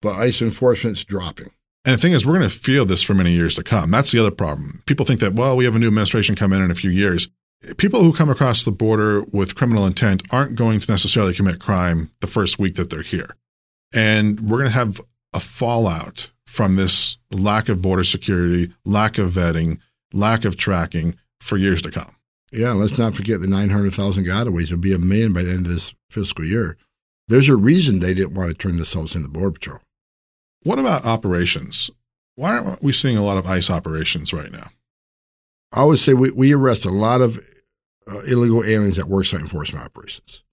but 0.02 0.16
ICE 0.16 0.42
enforcement's 0.42 1.04
dropping. 1.04 1.50
And 1.86 1.94
the 1.94 1.98
thing 1.98 2.12
is, 2.12 2.24
we're 2.26 2.38
going 2.38 2.48
to 2.48 2.54
feel 2.54 2.86
this 2.86 3.02
for 3.02 3.14
many 3.14 3.32
years 3.32 3.54
to 3.56 3.62
come. 3.62 3.90
That's 3.90 4.10
the 4.12 4.18
other 4.18 4.30
problem. 4.30 4.82
People 4.86 5.04
think 5.04 5.20
that, 5.20 5.34
well, 5.34 5.56
we 5.56 5.64
have 5.66 5.76
a 5.76 5.78
new 5.78 5.88
administration 5.88 6.34
come 6.34 6.52
in 6.52 6.62
in 6.62 6.70
a 6.70 6.74
few 6.74 6.90
years. 6.90 7.28
People 7.76 8.04
who 8.04 8.12
come 8.12 8.30
across 8.30 8.64
the 8.64 8.70
border 8.70 9.24
with 9.32 9.54
criminal 9.54 9.86
intent 9.86 10.22
aren't 10.30 10.56
going 10.56 10.80
to 10.80 10.90
necessarily 10.90 11.34
commit 11.34 11.60
crime 11.60 12.10
the 12.20 12.26
first 12.26 12.58
week 12.58 12.74
that 12.74 12.90
they're 12.90 13.02
here. 13.02 13.36
And 13.94 14.40
we're 14.40 14.58
going 14.58 14.70
to 14.70 14.76
have 14.76 15.00
a 15.32 15.40
fallout 15.40 16.30
from 16.46 16.76
this 16.76 17.18
lack 17.30 17.68
of 17.68 17.82
border 17.82 18.04
security, 18.04 18.72
lack 18.84 19.18
of 19.18 19.30
vetting, 19.30 19.78
lack 20.12 20.44
of 20.44 20.56
tracking 20.56 21.16
for 21.40 21.56
years 21.56 21.82
to 21.82 21.90
come. 21.90 22.16
Yeah, 22.52 22.72
let's 22.72 22.98
not 22.98 23.14
forget 23.14 23.40
the 23.40 23.48
900,000 23.48 24.24
gotaways 24.24 24.70
will 24.70 24.78
be 24.78 24.94
a 24.94 24.98
million 24.98 25.32
by 25.32 25.42
the 25.42 25.50
end 25.50 25.66
of 25.66 25.72
this 25.72 25.94
fiscal 26.10 26.44
year. 26.44 26.76
There's 27.26 27.48
a 27.48 27.56
reason 27.56 27.98
they 27.98 28.14
didn't 28.14 28.34
want 28.34 28.50
to 28.50 28.56
turn 28.56 28.76
themselves 28.76 29.16
into 29.16 29.28
Border 29.28 29.52
Patrol. 29.52 29.80
What 30.62 30.78
about 30.78 31.04
operations? 31.04 31.90
Why 32.36 32.58
aren't 32.58 32.82
we 32.82 32.92
seeing 32.92 33.16
a 33.16 33.24
lot 33.24 33.38
of 33.38 33.46
ICE 33.46 33.70
operations 33.70 34.32
right 34.32 34.52
now? 34.52 34.68
I 35.72 35.84
would 35.84 35.98
say 35.98 36.14
we, 36.14 36.30
we 36.30 36.52
arrest 36.52 36.86
a 36.86 36.90
lot 36.90 37.20
of 37.20 37.40
uh, 38.10 38.20
illegal 38.22 38.64
aliens 38.64 38.98
at 38.98 39.06
worksite 39.06 39.40
enforcement 39.40 39.84
operations. 39.84 40.44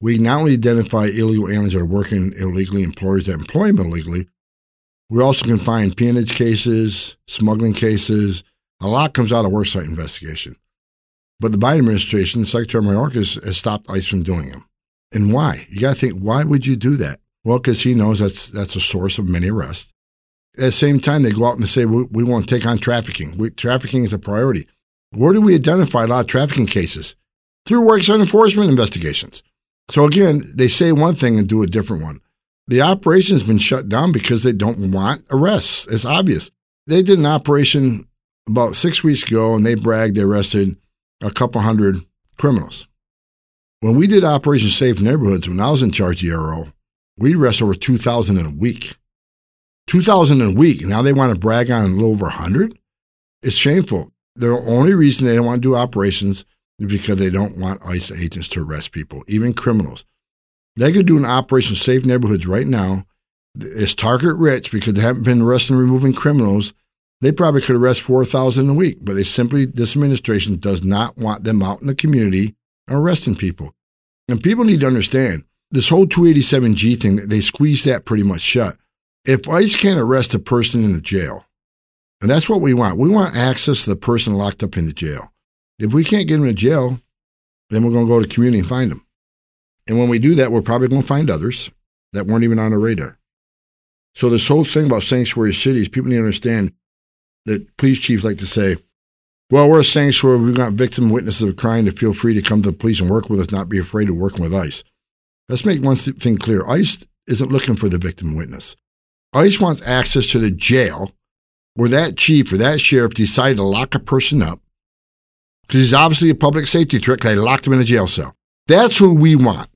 We 0.00 0.18
not 0.18 0.40
only 0.40 0.52
identify 0.52 1.06
illegal 1.06 1.48
aliens 1.48 1.72
that 1.72 1.80
are 1.80 1.86
working 1.86 2.32
illegally, 2.38 2.82
employers 2.82 3.26
that 3.26 3.34
employ 3.34 3.72
them 3.72 3.86
illegally, 3.86 4.28
we 5.10 5.22
also 5.22 5.46
can 5.46 5.58
find 5.58 5.96
peonage 5.96 6.34
cases, 6.34 7.16
smuggling 7.26 7.72
cases. 7.72 8.44
A 8.80 8.88
lot 8.88 9.14
comes 9.14 9.32
out 9.32 9.44
of 9.44 9.52
worksite 9.52 9.84
investigation. 9.84 10.56
But 11.40 11.52
the 11.52 11.58
Biden 11.58 11.78
administration, 11.78 12.44
Secretary 12.44 12.82
Mayorkas, 12.82 13.42
has 13.44 13.56
stopped 13.56 13.90
ICE 13.90 14.06
from 14.06 14.22
doing 14.22 14.50
them. 14.50 14.66
And 15.12 15.32
why? 15.32 15.66
You 15.70 15.80
got 15.80 15.94
to 15.94 15.98
think, 15.98 16.20
why 16.20 16.44
would 16.44 16.66
you 16.66 16.76
do 16.76 16.96
that? 16.96 17.20
Well, 17.44 17.58
because 17.58 17.82
he 17.82 17.94
knows 17.94 18.18
that's 18.18 18.50
that's 18.50 18.76
a 18.76 18.80
source 18.80 19.18
of 19.18 19.28
many 19.28 19.50
arrests. 19.50 19.94
At 20.56 20.64
the 20.64 20.72
same 20.72 21.00
time, 21.00 21.22
they 21.22 21.30
go 21.30 21.46
out 21.46 21.54
and 21.54 21.62
they 21.62 21.68
say, 21.68 21.86
we, 21.86 22.02
we 22.10 22.24
want 22.24 22.48
to 22.48 22.54
take 22.54 22.66
on 22.66 22.78
trafficking. 22.78 23.38
We, 23.38 23.50
trafficking 23.50 24.04
is 24.04 24.12
a 24.12 24.18
priority. 24.18 24.66
Where 25.10 25.32
do 25.32 25.40
we 25.40 25.54
identify 25.54 26.04
a 26.04 26.06
lot 26.06 26.20
of 26.20 26.26
trafficking 26.26 26.66
cases? 26.66 27.16
Through 27.66 27.84
worksite 27.84 28.20
enforcement 28.20 28.70
investigations. 28.70 29.42
So 29.90 30.04
again, 30.04 30.40
they 30.54 30.68
say 30.68 30.92
one 30.92 31.14
thing 31.14 31.38
and 31.38 31.48
do 31.48 31.62
a 31.62 31.66
different 31.66 32.02
one. 32.02 32.20
The 32.66 32.82
operation's 32.82 33.42
been 33.42 33.58
shut 33.58 33.88
down 33.88 34.12
because 34.12 34.42
they 34.42 34.52
don't 34.52 34.92
want 34.92 35.24
arrests. 35.30 35.86
It's 35.86 36.04
obvious. 36.04 36.50
They 36.86 37.02
did 37.02 37.18
an 37.18 37.26
operation 37.26 38.04
about 38.46 38.76
six 38.76 39.02
weeks 39.02 39.22
ago 39.26 39.54
and 39.54 39.64
they 39.64 39.74
bragged 39.74 40.16
they 40.16 40.22
arrested 40.22 40.76
a 41.22 41.30
couple 41.30 41.60
hundred 41.60 42.04
criminals. 42.38 42.86
When 43.80 43.96
we 43.96 44.06
did 44.06 44.24
Operation 44.24 44.70
Safe 44.70 45.00
Neighborhoods, 45.00 45.48
when 45.48 45.60
I 45.60 45.70
was 45.70 45.82
in 45.82 45.92
charge 45.92 46.22
of 46.22 46.30
the 46.30 46.36
RO, 46.36 46.72
we 47.16 47.34
arrested 47.34 47.64
over 47.64 47.74
2,000 47.74 48.38
in 48.38 48.46
a 48.46 48.54
week. 48.54 48.96
2,000 49.86 50.40
in 50.40 50.48
a 50.48 50.52
week. 50.52 50.84
Now 50.84 51.00
they 51.00 51.12
want 51.12 51.32
to 51.32 51.38
brag 51.38 51.70
on 51.70 51.84
a 51.84 51.88
little 51.88 52.10
over 52.10 52.26
100? 52.26 52.78
It's 53.42 53.54
shameful. 53.54 54.12
The 54.38 54.52
only 54.52 54.94
reason 54.94 55.26
they 55.26 55.34
don't 55.34 55.46
want 55.46 55.62
to 55.62 55.68
do 55.68 55.74
operations 55.74 56.44
is 56.78 56.90
because 56.90 57.16
they 57.16 57.30
don't 57.30 57.58
want 57.58 57.84
ICE 57.84 58.12
agents 58.12 58.48
to 58.48 58.62
arrest 58.62 58.92
people, 58.92 59.24
even 59.26 59.52
criminals. 59.52 60.06
They 60.76 60.92
could 60.92 61.06
do 61.06 61.16
an 61.16 61.24
Operation 61.24 61.74
Safe 61.74 62.04
Neighborhoods 62.04 62.46
right 62.46 62.66
now. 62.66 63.04
It's 63.58 63.94
target 63.94 64.36
rich 64.36 64.70
because 64.70 64.94
they 64.94 65.00
haven't 65.00 65.24
been 65.24 65.42
arresting 65.42 65.76
and 65.76 65.84
removing 65.84 66.12
criminals 66.12 66.72
they 67.20 67.32
probably 67.32 67.60
could 67.60 67.76
arrest 67.76 68.02
4,000 68.02 68.68
a 68.68 68.74
week, 68.74 68.98
but 69.02 69.14
they 69.14 69.24
simply, 69.24 69.66
this 69.66 69.96
administration 69.96 70.56
does 70.56 70.84
not 70.84 71.16
want 71.16 71.44
them 71.44 71.62
out 71.62 71.80
in 71.80 71.88
the 71.88 71.94
community 71.94 72.54
arresting 72.88 73.34
people. 73.34 73.74
And 74.28 74.42
people 74.42 74.64
need 74.64 74.80
to 74.80 74.86
understand 74.86 75.44
this 75.70 75.88
whole 75.88 76.06
287G 76.06 77.00
thing, 77.00 77.16
they 77.28 77.40
squeeze 77.40 77.84
that 77.84 78.04
pretty 78.04 78.22
much 78.22 78.40
shut. 78.40 78.76
If 79.24 79.48
ICE 79.48 79.74
can't 79.76 80.00
arrest 80.00 80.34
a 80.34 80.38
person 80.38 80.84
in 80.84 80.92
the 80.92 81.00
jail, 81.00 81.44
and 82.20 82.30
that's 82.30 82.48
what 82.48 82.60
we 82.60 82.74
want, 82.74 82.98
we 82.98 83.08
want 83.08 83.36
access 83.36 83.84
to 83.84 83.90
the 83.90 83.96
person 83.96 84.34
locked 84.34 84.62
up 84.62 84.76
in 84.76 84.86
the 84.86 84.92
jail. 84.92 85.32
If 85.78 85.94
we 85.94 86.02
can't 86.02 86.26
get 86.26 86.38
them 86.38 86.46
to 86.46 86.54
jail, 86.54 87.00
then 87.70 87.84
we're 87.84 87.92
going 87.92 88.06
to 88.06 88.12
go 88.12 88.20
to 88.20 88.28
community 88.28 88.60
and 88.60 88.68
find 88.68 88.90
them. 88.90 89.06
And 89.86 89.98
when 89.98 90.08
we 90.08 90.18
do 90.18 90.34
that, 90.34 90.50
we're 90.50 90.62
probably 90.62 90.88
going 90.88 91.02
to 91.02 91.08
find 91.08 91.30
others 91.30 91.70
that 92.12 92.26
weren't 92.26 92.44
even 92.44 92.58
on 92.58 92.72
the 92.72 92.78
radar. 92.78 93.18
So 94.14 94.28
this 94.28 94.48
whole 94.48 94.64
thing 94.64 94.86
about 94.86 95.02
sanctuary 95.02 95.54
cities, 95.54 95.88
people 95.88 96.10
need 96.10 96.16
to 96.16 96.22
understand 96.22 96.72
that 97.46 97.76
police 97.76 98.00
chiefs 98.00 98.24
like 98.24 98.38
to 98.38 98.46
say, 98.46 98.76
Well, 99.50 99.70
we're 99.70 99.80
a 99.80 99.84
sanctuary. 99.84 100.38
We 100.38 100.52
want 100.52 100.74
victim 100.74 101.10
witnesses 101.10 101.48
of 101.48 101.56
crime 101.56 101.84
to 101.84 101.92
feel 101.92 102.12
free 102.12 102.34
to 102.34 102.42
come 102.42 102.62
to 102.62 102.70
the 102.70 102.76
police 102.76 103.00
and 103.00 103.08
work 103.08 103.30
with 103.30 103.40
us, 103.40 103.50
not 103.50 103.68
be 103.68 103.78
afraid 103.78 104.08
of 104.08 104.16
working 104.16 104.42
with 104.42 104.54
ICE. 104.54 104.82
Let's 105.48 105.64
make 105.64 105.82
one 105.82 105.96
thing 105.96 106.36
clear 106.36 106.66
ICE 106.66 107.06
isn't 107.28 107.52
looking 107.52 107.76
for 107.76 107.88
the 107.88 107.98
victim 107.98 108.36
witness. 108.36 108.76
ICE 109.32 109.60
wants 109.60 109.86
access 109.86 110.26
to 110.28 110.38
the 110.38 110.50
jail 110.50 111.12
where 111.78 111.88
that 111.88 112.16
chief 112.16 112.52
or 112.52 112.56
that 112.56 112.80
sheriff 112.80 113.14
decided 113.14 113.56
to 113.56 113.62
lock 113.62 113.94
a 113.94 114.00
person 114.00 114.42
up 114.42 114.58
because 115.62 115.80
he's 115.80 115.94
obviously 115.94 116.28
a 116.28 116.34
public 116.34 116.64
safety 116.64 116.98
threat 116.98 117.18
because 117.18 117.36
they 117.36 117.40
locked 117.40 117.68
him 117.68 117.72
in 117.72 117.78
a 117.78 117.84
jail 117.84 118.08
cell. 118.08 118.34
That's 118.66 118.98
who 118.98 119.14
we 119.14 119.36
want. 119.36 119.68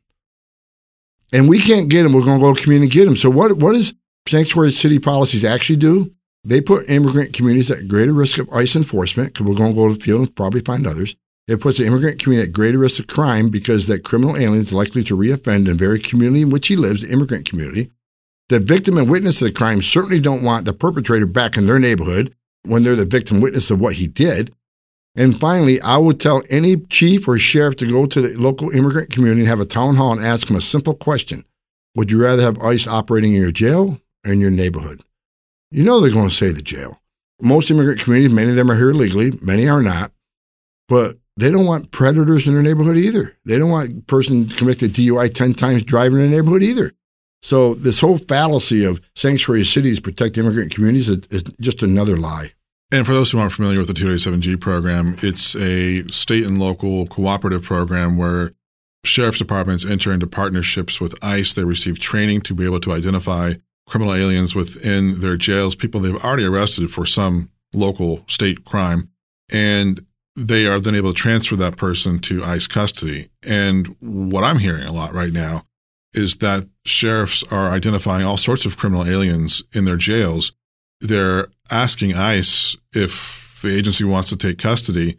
And 1.32 1.48
we 1.48 1.60
can't 1.60 1.88
get 1.88 2.04
him. 2.04 2.12
We're 2.12 2.24
going 2.24 2.40
to 2.40 2.44
go 2.44 2.54
to 2.54 2.60
community 2.60 2.86
and 2.86 2.92
get 2.92 3.06
him. 3.06 3.16
So 3.16 3.30
what, 3.30 3.56
what 3.58 3.74
does 3.74 3.94
sanctuary 4.28 4.72
city 4.72 4.98
policies 4.98 5.44
actually 5.44 5.76
do? 5.76 6.12
They 6.42 6.60
put 6.60 6.90
immigrant 6.90 7.34
communities 7.34 7.70
at 7.70 7.86
greater 7.86 8.12
risk 8.12 8.38
of 8.38 8.52
ICE 8.52 8.74
enforcement 8.74 9.32
because 9.32 9.46
we're 9.46 9.54
going 9.54 9.70
to 9.70 9.80
go 9.80 9.86
to 9.86 9.94
the 9.94 10.00
field 10.00 10.20
and 10.22 10.34
probably 10.34 10.60
find 10.60 10.88
others. 10.88 11.14
It 11.46 11.60
puts 11.60 11.78
the 11.78 11.86
immigrant 11.86 12.20
community 12.20 12.48
at 12.48 12.52
greater 12.52 12.78
risk 12.78 12.98
of 12.98 13.06
crime 13.06 13.48
because 13.48 13.86
that 13.86 14.02
criminal 14.02 14.36
alien 14.36 14.62
is 14.62 14.72
likely 14.72 15.04
to 15.04 15.16
reoffend 15.16 15.56
in 15.56 15.64
the 15.64 15.74
very 15.74 16.00
community 16.00 16.42
in 16.42 16.50
which 16.50 16.66
he 16.66 16.74
lives, 16.74 17.02
the 17.02 17.12
immigrant 17.12 17.48
community. 17.48 17.92
The 18.52 18.60
victim 18.60 18.98
and 18.98 19.08
witness 19.08 19.40
of 19.40 19.46
the 19.46 19.54
crime 19.54 19.80
certainly 19.80 20.20
don't 20.20 20.42
want 20.42 20.66
the 20.66 20.74
perpetrator 20.74 21.24
back 21.24 21.56
in 21.56 21.64
their 21.64 21.78
neighborhood 21.78 22.34
when 22.64 22.82
they're 22.82 22.94
the 22.94 23.06
victim 23.06 23.40
witness 23.40 23.70
of 23.70 23.80
what 23.80 23.94
he 23.94 24.06
did. 24.06 24.54
And 25.16 25.40
finally, 25.40 25.80
I 25.80 25.96
would 25.96 26.20
tell 26.20 26.42
any 26.50 26.76
chief 26.76 27.26
or 27.26 27.38
sheriff 27.38 27.76
to 27.76 27.88
go 27.88 28.04
to 28.04 28.20
the 28.20 28.38
local 28.38 28.68
immigrant 28.68 29.10
community 29.10 29.40
and 29.40 29.48
have 29.48 29.60
a 29.60 29.64
town 29.64 29.96
hall 29.96 30.12
and 30.12 30.22
ask 30.22 30.48
them 30.48 30.56
a 30.56 30.60
simple 30.60 30.92
question 30.92 31.46
Would 31.96 32.10
you 32.10 32.22
rather 32.22 32.42
have 32.42 32.60
ICE 32.60 32.86
operating 32.86 33.32
in 33.32 33.40
your 33.40 33.52
jail 33.52 33.98
or 34.26 34.32
in 34.34 34.42
your 34.42 34.50
neighborhood? 34.50 35.02
You 35.70 35.82
know 35.82 35.98
they're 35.98 36.10
going 36.10 36.28
to 36.28 36.34
say 36.34 36.50
the 36.50 36.60
jail. 36.60 37.00
Most 37.40 37.70
immigrant 37.70 38.02
communities, 38.02 38.34
many 38.34 38.50
of 38.50 38.56
them 38.56 38.70
are 38.70 38.76
here 38.76 38.92
legally, 38.92 39.32
many 39.40 39.66
are 39.66 39.82
not, 39.82 40.12
but 40.88 41.16
they 41.38 41.50
don't 41.50 41.64
want 41.64 41.90
predators 41.90 42.46
in 42.46 42.52
their 42.52 42.62
neighborhood 42.62 42.98
either. 42.98 43.34
They 43.46 43.56
don't 43.56 43.70
want 43.70 43.92
a 43.92 44.00
person 44.02 44.46
convicted 44.46 44.92
DUI 44.92 45.32
10 45.32 45.54
times 45.54 45.84
driving 45.84 46.20
in 46.20 46.30
their 46.30 46.42
neighborhood 46.42 46.62
either. 46.62 46.92
So 47.42 47.74
this 47.74 48.00
whole 48.00 48.18
fallacy 48.18 48.84
of 48.84 49.00
sanctuary 49.16 49.64
cities 49.64 49.98
protect 50.00 50.38
immigrant 50.38 50.72
communities 50.72 51.08
is, 51.08 51.26
is 51.30 51.42
just 51.60 51.82
another 51.82 52.16
lie. 52.16 52.52
And 52.92 53.06
for 53.06 53.12
those 53.14 53.30
who 53.30 53.38
aren't 53.38 53.52
familiar 53.52 53.78
with 53.78 53.88
the 53.88 53.94
287G 53.94 54.60
program, 54.60 55.16
it's 55.22 55.56
a 55.56 56.06
state 56.08 56.44
and 56.44 56.58
local 56.58 57.06
cooperative 57.06 57.62
program 57.62 58.16
where 58.16 58.52
sheriff's 59.02 59.38
departments 59.38 59.84
enter 59.84 60.12
into 60.12 60.26
partnerships 60.26 61.00
with 61.00 61.14
ICE. 61.22 61.52
They 61.54 61.64
receive 61.64 61.98
training 61.98 62.42
to 62.42 62.54
be 62.54 62.64
able 62.64 62.80
to 62.80 62.92
identify 62.92 63.54
criminal 63.88 64.14
aliens 64.14 64.54
within 64.54 65.20
their 65.20 65.36
jails, 65.36 65.74
people 65.74 66.00
they've 66.00 66.24
already 66.24 66.44
arrested 66.44 66.90
for 66.90 67.04
some 67.04 67.50
local 67.74 68.22
state 68.28 68.64
crime. 68.64 69.08
And 69.50 70.06
they 70.36 70.66
are 70.66 70.78
then 70.78 70.94
able 70.94 71.12
to 71.12 71.18
transfer 71.18 71.56
that 71.56 71.76
person 71.76 72.18
to 72.20 72.44
ICE 72.44 72.66
custody. 72.68 73.28
And 73.46 73.96
what 74.00 74.44
I'm 74.44 74.58
hearing 74.58 74.84
a 74.84 74.92
lot 74.92 75.12
right 75.12 75.32
now 75.32 75.66
is 76.14 76.36
that 76.38 76.64
sheriffs 76.84 77.42
are 77.50 77.70
identifying 77.70 78.24
all 78.24 78.36
sorts 78.36 78.66
of 78.66 78.76
criminal 78.76 79.06
aliens 79.06 79.62
in 79.74 79.84
their 79.84 79.96
jails. 79.96 80.52
They're 81.00 81.48
asking 81.70 82.14
ICE 82.14 82.76
if 82.92 83.60
the 83.62 83.76
agency 83.76 84.04
wants 84.04 84.28
to 84.30 84.36
take 84.36 84.58
custody. 84.58 85.18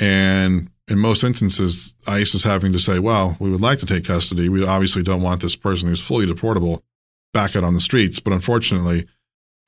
And 0.00 0.70
in 0.88 0.98
most 0.98 1.24
instances, 1.24 1.94
ICE 2.06 2.34
is 2.34 2.44
having 2.44 2.72
to 2.72 2.78
say, 2.78 2.98
well, 2.98 3.36
we 3.40 3.50
would 3.50 3.60
like 3.60 3.78
to 3.78 3.86
take 3.86 4.04
custody. 4.04 4.48
We 4.48 4.66
obviously 4.66 5.02
don't 5.02 5.22
want 5.22 5.40
this 5.40 5.56
person 5.56 5.88
who's 5.88 6.06
fully 6.06 6.26
deportable 6.26 6.82
back 7.32 7.56
out 7.56 7.64
on 7.64 7.74
the 7.74 7.80
streets. 7.80 8.20
But 8.20 8.32
unfortunately, 8.32 9.06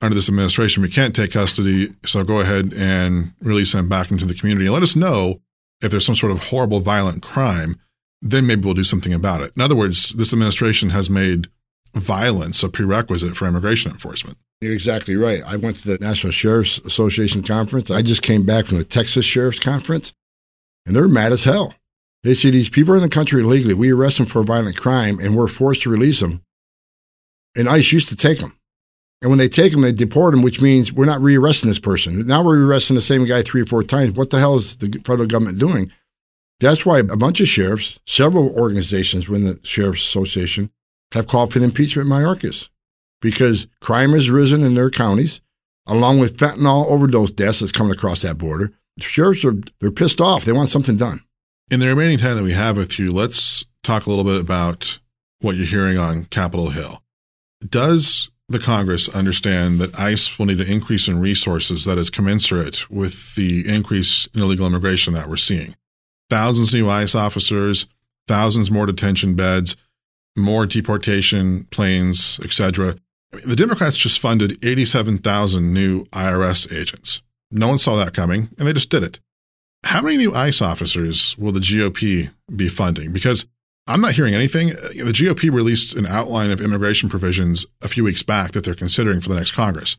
under 0.01 0.13
this 0.13 0.29
administration, 0.29 0.83
we 0.83 0.89
can't 0.89 1.15
take 1.15 1.31
custody. 1.31 1.89
So 2.05 2.23
go 2.23 2.39
ahead 2.39 2.71
and 2.75 3.33
release 3.41 3.73
them 3.73 3.89
back 3.89 4.11
into 4.11 4.25
the 4.25 4.35
community 4.35 4.65
and 4.65 4.73
let 4.73 4.83
us 4.83 4.95
know 4.95 5.41
if 5.81 5.91
there's 5.91 6.05
some 6.05 6.15
sort 6.15 6.31
of 6.31 6.45
horrible, 6.45 6.79
violent 6.79 7.23
crime. 7.23 7.79
Then 8.21 8.47
maybe 8.47 8.65
we'll 8.65 8.73
do 8.73 8.83
something 8.83 9.13
about 9.13 9.41
it. 9.41 9.51
In 9.55 9.61
other 9.61 9.75
words, 9.75 10.13
this 10.13 10.33
administration 10.33 10.89
has 10.89 11.09
made 11.09 11.47
violence 11.93 12.63
a 12.63 12.69
prerequisite 12.69 13.35
for 13.35 13.47
immigration 13.47 13.91
enforcement. 13.91 14.37
You're 14.61 14.73
exactly 14.73 15.15
right. 15.15 15.41
I 15.45 15.55
went 15.55 15.77
to 15.79 15.87
the 15.87 16.03
National 16.03 16.31
Sheriff's 16.31 16.79
Association 16.79 17.43
conference. 17.43 17.91
I 17.91 18.01
just 18.01 18.23
came 18.23 18.45
back 18.45 18.65
from 18.65 18.77
the 18.77 18.83
Texas 18.83 19.25
Sheriff's 19.25 19.59
Conference, 19.59 20.13
and 20.85 20.95
they're 20.95 21.07
mad 21.07 21.31
as 21.31 21.43
hell. 21.43 21.75
They 22.23 22.33
see 22.33 22.49
these 22.49 22.69
people 22.69 22.93
are 22.93 22.97
in 22.97 23.03
the 23.03 23.09
country 23.09 23.41
illegally. 23.41 23.75
We 23.75 23.91
arrest 23.91 24.17
them 24.17 24.25
for 24.25 24.39
a 24.39 24.45
violent 24.45 24.77
crime, 24.77 25.19
and 25.19 25.35
we're 25.35 25.47
forced 25.47 25.83
to 25.83 25.91
release 25.91 26.19
them. 26.19 26.41
And 27.55 27.69
ICE 27.69 27.91
used 27.91 28.09
to 28.09 28.15
take 28.15 28.39
them. 28.39 28.57
And 29.21 29.29
when 29.29 29.39
they 29.39 29.47
take 29.47 29.71
them, 29.71 29.81
they 29.81 29.91
deport 29.91 30.33
them, 30.33 30.43
which 30.43 30.61
means 30.61 30.91
we're 30.93 31.05
not 31.05 31.21
rearresting 31.21 31.67
this 31.67 31.79
person. 31.79 32.25
Now 32.27 32.43
we're 32.43 32.65
arresting 32.65 32.95
the 32.95 33.01
same 33.01 33.25
guy 33.25 33.41
three 33.41 33.61
or 33.61 33.65
four 33.65 33.83
times. 33.83 34.13
What 34.13 34.29
the 34.29 34.39
hell 34.39 34.57
is 34.57 34.77
the 34.77 35.01
federal 35.05 35.27
government 35.27 35.57
doing? 35.57 35.91
That's 36.59 36.85
why 36.85 36.99
a 36.99 37.03
bunch 37.03 37.39
of 37.39 37.47
sheriffs, 37.47 37.99
several 38.05 38.49
organizations 38.59 39.29
within 39.29 39.45
the 39.45 39.59
Sheriff's 39.63 40.01
Association, 40.01 40.71
have 41.13 41.27
called 41.27 41.53
for 41.53 41.59
the 41.59 41.65
impeachment 41.65 42.07
of 42.07 42.11
Mayorkas 42.11 42.69
because 43.21 43.67
crime 43.81 44.11
has 44.11 44.29
risen 44.29 44.63
in 44.63 44.75
their 44.75 44.89
counties, 44.89 45.41
along 45.85 46.19
with 46.19 46.37
fentanyl 46.37 46.85
overdose 46.87 47.31
deaths 47.31 47.59
that's 47.59 47.71
coming 47.71 47.93
across 47.93 48.21
that 48.21 48.37
border. 48.37 48.71
Sheriffs 48.99 49.45
are 49.45 49.55
they're 49.79 49.91
pissed 49.91 50.19
off. 50.19 50.45
They 50.45 50.51
want 50.51 50.69
something 50.69 50.97
done. 50.97 51.21
In 51.69 51.79
the 51.79 51.87
remaining 51.87 52.17
time 52.17 52.35
that 52.35 52.43
we 52.43 52.53
have 52.53 52.77
with 52.77 52.97
you, 52.97 53.11
let's 53.11 53.65
talk 53.83 54.05
a 54.05 54.09
little 54.09 54.23
bit 54.23 54.39
about 54.39 54.99
what 55.39 55.55
you're 55.55 55.65
hearing 55.65 55.97
on 55.97 56.25
Capitol 56.25 56.69
Hill. 56.71 57.03
Does 57.67 58.31
the 58.49 58.59
Congress 58.59 59.09
understand 59.09 59.79
that 59.79 59.99
ICE 59.99 60.39
will 60.39 60.45
need 60.47 60.61
an 60.61 60.67
increase 60.67 61.07
in 61.07 61.19
resources 61.19 61.85
that 61.85 61.97
is 61.97 62.09
commensurate 62.09 62.89
with 62.89 63.35
the 63.35 63.67
increase 63.67 64.27
in 64.27 64.41
illegal 64.41 64.65
immigration 64.65 65.13
that 65.13 65.29
we're 65.29 65.35
seeing? 65.35 65.75
Thousands 66.29 66.73
new 66.73 66.89
ICE 66.89 67.15
officers, 67.15 67.85
thousands 68.27 68.69
more 68.69 68.85
detention 68.85 69.35
beds, 69.35 69.75
more 70.37 70.65
deportation 70.65 71.65
planes, 71.71 72.39
etc. 72.43 72.95
The 73.45 73.55
Democrats 73.55 73.97
just 73.97 74.19
funded 74.19 74.63
87,000 74.63 75.73
new 75.73 76.05
IRS 76.05 76.73
agents. 76.73 77.21
No 77.51 77.69
one 77.69 77.77
saw 77.77 77.95
that 77.95 78.13
coming, 78.13 78.49
and 78.57 78.67
they 78.67 78.73
just 78.73 78.89
did 78.89 79.03
it. 79.03 79.19
How 79.83 80.01
many 80.01 80.17
new 80.17 80.33
ICE 80.33 80.61
officers 80.61 81.37
will 81.37 81.51
the 81.51 81.59
GOP 81.59 82.31
be 82.55 82.67
funding? 82.67 83.13
Because 83.13 83.47
I'm 83.87 84.01
not 84.01 84.13
hearing 84.13 84.33
anything. 84.33 84.67
The 84.69 85.13
GOP 85.13 85.51
released 85.51 85.95
an 85.95 86.05
outline 86.07 86.51
of 86.51 86.59
immigration 86.59 87.09
provisions 87.09 87.65
a 87.81 87.87
few 87.87 88.03
weeks 88.03 88.23
back 88.23 88.51
that 88.51 88.65
they're 88.65 88.73
considering 88.73 89.21
for 89.21 89.29
the 89.29 89.35
next 89.35 89.51
Congress. 89.51 89.97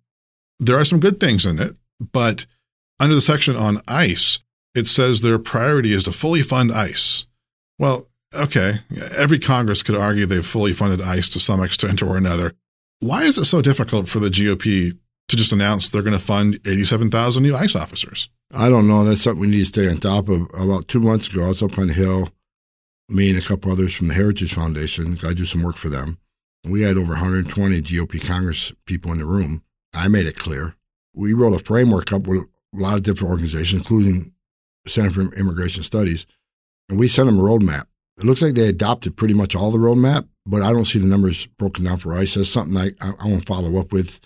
There 0.58 0.78
are 0.78 0.84
some 0.84 1.00
good 1.00 1.20
things 1.20 1.46
in 1.46 1.58
it, 1.58 1.74
but 2.12 2.44
under 3.00 3.14
the 3.14 3.20
section 3.20 3.56
on 3.56 3.80
ICE, 3.88 4.40
it 4.74 4.86
says 4.86 5.20
their 5.20 5.38
priority 5.38 5.92
is 5.92 6.04
to 6.04 6.12
fully 6.12 6.42
fund 6.42 6.72
ICE. 6.72 7.26
Well, 7.78 8.08
okay, 8.34 8.80
every 9.16 9.38
Congress 9.38 9.82
could 9.82 9.96
argue 9.96 10.26
they've 10.26 10.44
fully 10.44 10.72
funded 10.72 11.02
ICE 11.02 11.28
to 11.30 11.40
some 11.40 11.62
extent 11.62 12.02
or 12.02 12.16
another. 12.16 12.52
Why 13.00 13.22
is 13.22 13.38
it 13.38 13.44
so 13.44 13.62
difficult 13.62 14.08
for 14.08 14.18
the 14.18 14.28
GOP 14.28 14.98
to 15.28 15.36
just 15.36 15.52
announce 15.52 15.88
they're 15.88 16.02
going 16.02 16.12
to 16.12 16.18
fund 16.18 16.58
87,000 16.66 17.42
new 17.42 17.56
ICE 17.56 17.76
officers? 17.76 18.28
I 18.52 18.68
don't 18.68 18.88
know. 18.88 19.04
That's 19.04 19.22
something 19.22 19.40
we 19.40 19.46
need 19.46 19.58
to 19.58 19.66
stay 19.66 19.88
on 19.88 19.98
top 19.98 20.28
of. 20.28 20.48
About 20.54 20.88
two 20.88 21.00
months 21.00 21.28
ago, 21.28 21.44
I 21.44 21.48
was 21.48 21.62
up 21.62 21.78
on 21.78 21.88
the 21.88 21.94
Hill 21.94 22.28
me 23.08 23.30
and 23.30 23.38
a 23.38 23.42
couple 23.42 23.72
others 23.72 23.94
from 23.94 24.08
the 24.08 24.14
Heritage 24.14 24.54
Foundation. 24.54 25.18
I 25.24 25.32
do 25.32 25.44
some 25.44 25.62
work 25.62 25.76
for 25.76 25.88
them. 25.88 26.18
We 26.68 26.82
had 26.82 26.96
over 26.96 27.12
120 27.12 27.80
GOP 27.82 28.26
Congress 28.26 28.72
people 28.84 29.12
in 29.12 29.18
the 29.18 29.26
room. 29.26 29.62
I 29.94 30.08
made 30.08 30.26
it 30.26 30.38
clear. 30.38 30.74
We 31.14 31.32
wrote 31.32 31.58
a 31.58 31.64
framework 31.64 32.12
up 32.12 32.26
with 32.26 32.40
a 32.40 32.46
lot 32.74 32.96
of 32.96 33.02
different 33.02 33.30
organizations, 33.30 33.80
including 33.80 34.32
Center 34.88 35.10
for 35.10 35.34
Immigration 35.34 35.82
Studies, 35.82 36.26
and 36.88 36.98
we 36.98 37.08
sent 37.08 37.26
them 37.26 37.38
a 37.38 37.42
roadmap. 37.42 37.86
It 38.18 38.24
looks 38.24 38.42
like 38.42 38.54
they 38.54 38.68
adopted 38.68 39.16
pretty 39.16 39.34
much 39.34 39.54
all 39.54 39.70
the 39.70 39.78
roadmap, 39.78 40.26
but 40.44 40.62
I 40.62 40.72
don't 40.72 40.86
see 40.86 40.98
the 40.98 41.06
numbers 41.06 41.46
broken 41.46 41.84
down 41.84 41.98
for 41.98 42.14
ICE. 42.14 42.34
That's 42.34 42.48
something 42.48 42.76
I, 42.76 42.88
I, 43.00 43.12
I 43.20 43.28
want 43.28 43.40
to 43.40 43.46
follow 43.46 43.78
up 43.78 43.92
with 43.92 44.20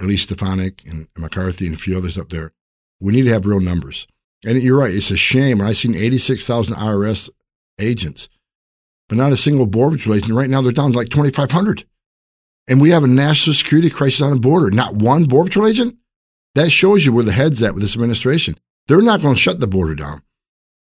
Elise 0.00 0.22
Stefanik 0.22 0.82
and 0.86 1.08
McCarthy 1.16 1.66
and 1.66 1.74
a 1.74 1.78
few 1.78 1.96
others 1.96 2.18
up 2.18 2.28
there. 2.28 2.52
We 3.00 3.12
need 3.12 3.22
to 3.22 3.32
have 3.32 3.46
real 3.46 3.60
numbers. 3.60 4.06
And 4.44 4.60
you're 4.60 4.78
right, 4.78 4.94
it's 4.94 5.10
a 5.10 5.16
shame. 5.16 5.58
When 5.58 5.66
I 5.66 5.72
seen 5.72 5.94
86,000 5.94 6.74
IRS 6.74 7.30
agents, 7.78 8.28
but 9.08 9.18
not 9.18 9.32
a 9.32 9.36
single 9.36 9.66
border 9.66 9.96
patrol 9.96 10.16
agent. 10.16 10.32
Right 10.32 10.48
now, 10.48 10.62
they're 10.62 10.72
down 10.72 10.92
to 10.92 10.98
like 10.98 11.08
2,500. 11.08 11.84
And 12.68 12.80
we 12.80 12.90
have 12.90 13.02
a 13.02 13.08
national 13.08 13.54
security 13.54 13.90
crisis 13.90 14.22
on 14.22 14.30
the 14.30 14.40
border. 14.40 14.70
Not 14.70 14.94
one 14.94 15.24
border 15.24 15.48
patrol 15.48 15.66
agent? 15.66 15.96
That 16.54 16.70
shows 16.70 17.04
you 17.04 17.12
where 17.12 17.24
the 17.24 17.32
head's 17.32 17.62
at 17.62 17.74
with 17.74 17.82
this 17.82 17.94
administration. 17.94 18.56
They're 18.90 19.00
not 19.00 19.22
going 19.22 19.36
to 19.36 19.40
shut 19.40 19.60
the 19.60 19.68
border 19.68 19.94
down. 19.94 20.22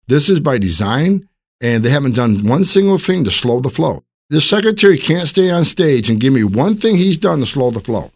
This 0.10 0.30
is 0.30 0.42
by 0.42 0.58
design, 0.58 1.30
and 1.62 1.86
they 1.86 1.90
haven't 1.90 2.18
done 2.18 2.46
one 2.46 2.66
single 2.66 2.98
thing 2.98 3.24
to 3.24 3.32
slow 3.32 3.62
the 3.62 3.70
flow. 3.70 4.04
The 4.30 4.42
secretary 4.42 4.98
can't 4.98 5.26
stay 5.26 5.50
on 5.50 5.64
stage 5.64 6.10
and 6.10 6.20
give 6.20 6.34
me 6.34 6.44
one 6.44 6.76
thing 6.76 6.98
he's 6.98 7.16
done 7.16 7.40
to 7.40 7.46
slow 7.46 7.72
the 7.72 7.80
flow. 7.80 8.12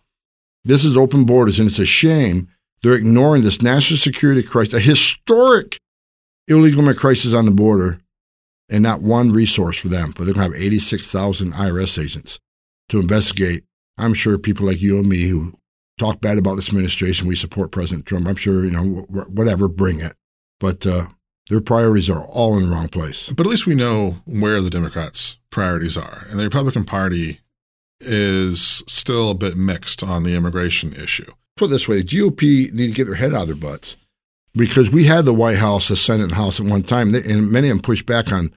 This 0.65 0.83
is 0.83 0.97
open 0.97 1.23
borders, 1.23 1.57
and 1.57 1.69
it's 1.69 1.79
a 1.79 1.85
shame 1.85 2.49
they're 2.83 2.97
ignoring 2.97 3.43
this 3.43 3.61
national 3.61 3.97
security 3.97 4.43
crisis, 4.43 4.73
a 4.73 4.79
historic 4.81 5.77
illegal 6.49 6.79
immigrant 6.79 6.99
crisis 6.99 7.33
on 7.33 7.45
the 7.45 7.51
border, 7.51 8.01
and 8.69 8.83
not 8.83 9.01
one 9.01 9.31
resource 9.31 9.79
for 9.79 9.87
them. 9.87 10.11
But 10.17 10.25
they're 10.25 10.33
going 10.33 10.51
to 10.51 10.57
have 10.57 10.61
86,000 10.61 11.53
IRS 11.53 12.03
agents 12.03 12.39
to 12.89 12.99
investigate. 12.99 13.63
I'm 13.97 14.13
sure 14.13 14.37
people 14.37 14.67
like 14.67 14.81
you 14.81 14.99
and 14.99 15.07
me 15.07 15.29
who 15.29 15.53
talk 15.97 16.21
bad 16.21 16.37
about 16.37 16.55
this 16.55 16.69
administration, 16.69 17.27
we 17.27 17.35
support 17.35 17.71
President 17.71 18.05
Trump. 18.05 18.27
I'm 18.27 18.35
sure, 18.35 18.63
you 18.63 18.71
know, 18.71 19.05
whatever, 19.09 19.67
bring 19.67 19.99
it. 19.99 20.13
but 20.59 20.85
uh, 20.87 21.07
their 21.49 21.61
priorities 21.61 22.09
are 22.09 22.25
all 22.25 22.57
in 22.57 22.67
the 22.67 22.75
wrong 22.75 22.89
place. 22.89 23.29
But 23.29 23.45
at 23.45 23.49
least 23.49 23.67
we 23.67 23.75
know 23.75 24.17
where 24.25 24.61
the 24.61 24.69
Democrats' 24.69 25.37
priorities 25.49 25.95
are. 25.97 26.25
And 26.29 26.39
the 26.39 26.43
Republican 26.43 26.83
Party 26.83 27.39
is 28.01 28.83
still 28.87 29.31
a 29.31 29.35
bit 29.35 29.55
mixed 29.55 30.03
on 30.03 30.23
the 30.23 30.35
immigration 30.35 30.93
issue. 30.93 31.31
Put 31.55 31.65
it 31.65 31.69
this 31.69 31.87
way 31.87 31.97
the 31.97 32.03
GOP 32.03 32.71
need 32.73 32.89
to 32.89 32.93
get 32.93 33.05
their 33.05 33.15
head 33.15 33.33
out 33.33 33.43
of 33.43 33.47
their 33.47 33.55
butts 33.55 33.97
because 34.53 34.91
we 34.91 35.05
had 35.05 35.25
the 35.25 35.33
White 35.33 35.57
House, 35.57 35.87
the 35.87 35.95
Senate, 35.95 36.25
and 36.25 36.33
House 36.33 36.59
at 36.59 36.65
one 36.65 36.83
time, 36.83 37.13
and 37.15 37.51
many 37.51 37.69
of 37.69 37.77
them 37.77 37.81
pushed 37.81 38.05
back 38.05 38.31
on 38.31 38.51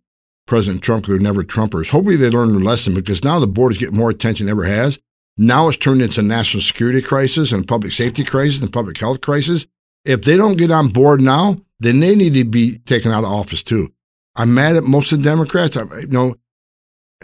President 0.46 0.82
Trump 0.82 1.06
they're 1.06 1.18
never 1.18 1.44
Trumpers. 1.44 1.90
Hopefully, 1.90 2.16
they 2.16 2.28
learned 2.28 2.52
their 2.52 2.60
lesson 2.60 2.92
because 2.92 3.24
now 3.24 3.38
the 3.38 3.46
board 3.46 3.72
is 3.72 3.78
getting 3.78 3.96
more 3.96 4.10
attention 4.10 4.46
than 4.46 4.52
ever 4.52 4.64
has. 4.64 4.98
Now 5.42 5.68
it's 5.68 5.78
turned 5.78 6.02
into 6.02 6.20
a 6.20 6.22
national 6.22 6.62
security 6.62 7.00
crisis 7.00 7.50
and 7.50 7.66
public 7.66 7.92
safety 7.92 8.24
crisis 8.24 8.60
and 8.60 8.70
public 8.70 8.98
health 8.98 9.22
crisis. 9.22 9.66
If 10.04 10.22
they 10.22 10.36
don't 10.36 10.58
get 10.58 10.70
on 10.70 10.88
board 10.88 11.22
now, 11.22 11.62
then 11.78 12.00
they 12.00 12.14
need 12.14 12.34
to 12.34 12.44
be 12.44 12.76
taken 12.84 13.10
out 13.10 13.24
of 13.24 13.30
office 13.30 13.62
too. 13.62 13.88
I'm 14.36 14.52
mad 14.52 14.76
at 14.76 14.84
most 14.84 15.12
of 15.12 15.18
the 15.18 15.24
Democrats. 15.24 15.78
I, 15.78 15.84
you 16.00 16.08
know, 16.08 16.34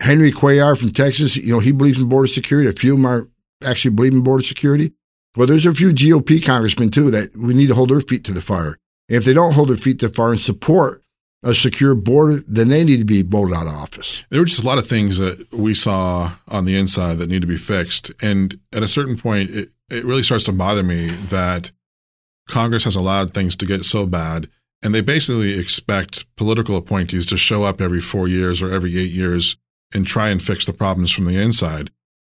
Henry 0.00 0.32
Cuellar 0.32 0.78
from 0.78 0.92
Texas, 0.92 1.36
you 1.36 1.52
know, 1.52 1.58
he 1.58 1.72
believes 1.72 2.00
in 2.00 2.08
border 2.08 2.26
security. 2.26 2.70
A 2.70 2.72
few 2.72 2.94
of 2.94 2.98
them 2.98 3.04
are 3.04 3.28
actually 3.62 3.94
believe 3.94 4.14
in 4.14 4.22
border 4.22 4.42
security. 4.42 4.92
Well, 5.36 5.46
there's 5.46 5.66
a 5.66 5.74
few 5.74 5.90
GOP 5.90 6.42
congressmen 6.42 6.90
too 6.90 7.10
that 7.10 7.36
we 7.36 7.52
need 7.52 7.66
to 7.66 7.74
hold 7.74 7.90
their 7.90 8.00
feet 8.00 8.24
to 8.24 8.32
the 8.32 8.40
fire. 8.40 8.78
And 9.10 9.18
if 9.18 9.26
they 9.26 9.34
don't 9.34 9.52
hold 9.52 9.68
their 9.68 9.76
feet 9.76 9.98
to 9.98 10.08
the 10.08 10.14
fire 10.14 10.30
and 10.30 10.40
support 10.40 11.02
a 11.47 11.55
secure 11.55 11.94
border, 11.94 12.42
then 12.49 12.68
they 12.68 12.82
need 12.82 12.99
to 12.99 13.05
be 13.05 13.22
voted 13.22 13.57
out 13.57 13.68
of 13.68 13.72
office. 13.72 14.24
There 14.30 14.40
were 14.40 14.47
just 14.47 14.64
a 14.64 14.66
lot 14.66 14.78
of 14.78 14.86
things 14.86 15.18
that 15.18 15.53
we 15.53 15.74
saw 15.74 16.32
on 16.49 16.64
the 16.64 16.76
inside 16.76 17.18
that 17.18 17.30
need 17.30 17.42
to 17.42 17.49
be 17.49 17.57
fixed. 17.57 18.11
And 18.20 18.59
at 18.74 18.82
a 18.82 18.88
certain 18.88 19.16
point, 19.16 19.51
it, 19.51 19.68
it 19.88 20.05
really 20.05 20.24
starts 20.24 20.42
to 20.44 20.53
bother 20.53 20.82
me 20.82 21.07
that 21.07 21.70
Congress 22.49 22.82
has 22.82 22.97
allowed 22.97 23.32
things 23.32 23.55
to 23.57 23.66
get 23.66 23.84
so 23.84 24.07
bad. 24.07 24.49
And 24.82 24.92
they 24.92 25.01
basically 25.01 25.59
expect 25.59 26.26
political 26.36 26.76
appointees 26.76 27.26
to 27.28 27.36
show 27.36 27.62
up 27.62 27.80
every 27.80 28.01
four 28.01 28.26
years 28.26 28.61
or 28.61 28.72
every 28.72 28.99
eight 28.99 29.11
years 29.11 29.57
and 29.94 30.05
try 30.05 30.30
and 30.30 30.42
fix 30.42 30.66
the 30.66 30.72
problems 30.72 31.12
from 31.12 31.26
the 31.26 31.40
inside. 31.40 31.90